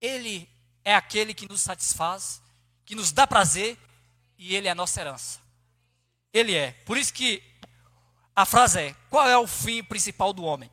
Ele 0.00 0.48
é 0.88 0.94
aquele 0.94 1.34
que 1.34 1.46
nos 1.46 1.60
satisfaz, 1.60 2.40
que 2.86 2.94
nos 2.94 3.12
dá 3.12 3.26
prazer 3.26 3.76
e 4.38 4.56
ele 4.56 4.68
é 4.68 4.70
a 4.70 4.74
nossa 4.74 4.98
herança. 4.98 5.38
Ele 6.32 6.54
é. 6.54 6.72
Por 6.86 6.96
isso 6.96 7.12
que 7.12 7.42
a 8.34 8.46
frase 8.46 8.80
é: 8.80 8.94
qual 9.10 9.28
é 9.28 9.36
o 9.36 9.46
fim 9.46 9.84
principal 9.84 10.32
do 10.32 10.44
homem? 10.44 10.70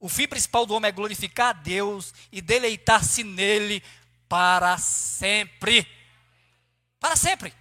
O 0.00 0.08
fim 0.08 0.26
principal 0.26 0.66
do 0.66 0.74
homem 0.74 0.88
é 0.88 0.92
glorificar 0.92 1.50
a 1.50 1.52
Deus 1.52 2.12
e 2.32 2.40
deleitar-se 2.40 3.22
nele 3.22 3.80
para 4.28 4.76
sempre. 4.76 5.86
Para 6.98 7.14
sempre. 7.14 7.54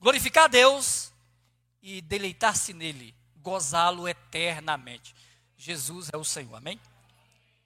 Glorificar 0.00 0.44
a 0.44 0.48
Deus 0.48 1.12
e 1.82 2.00
deleitar-se 2.00 2.72
nele, 2.72 3.14
gozá-lo 3.36 4.08
eternamente. 4.08 5.14
Jesus 5.58 6.08
é 6.10 6.16
o 6.16 6.24
Senhor. 6.24 6.56
Amém? 6.56 6.80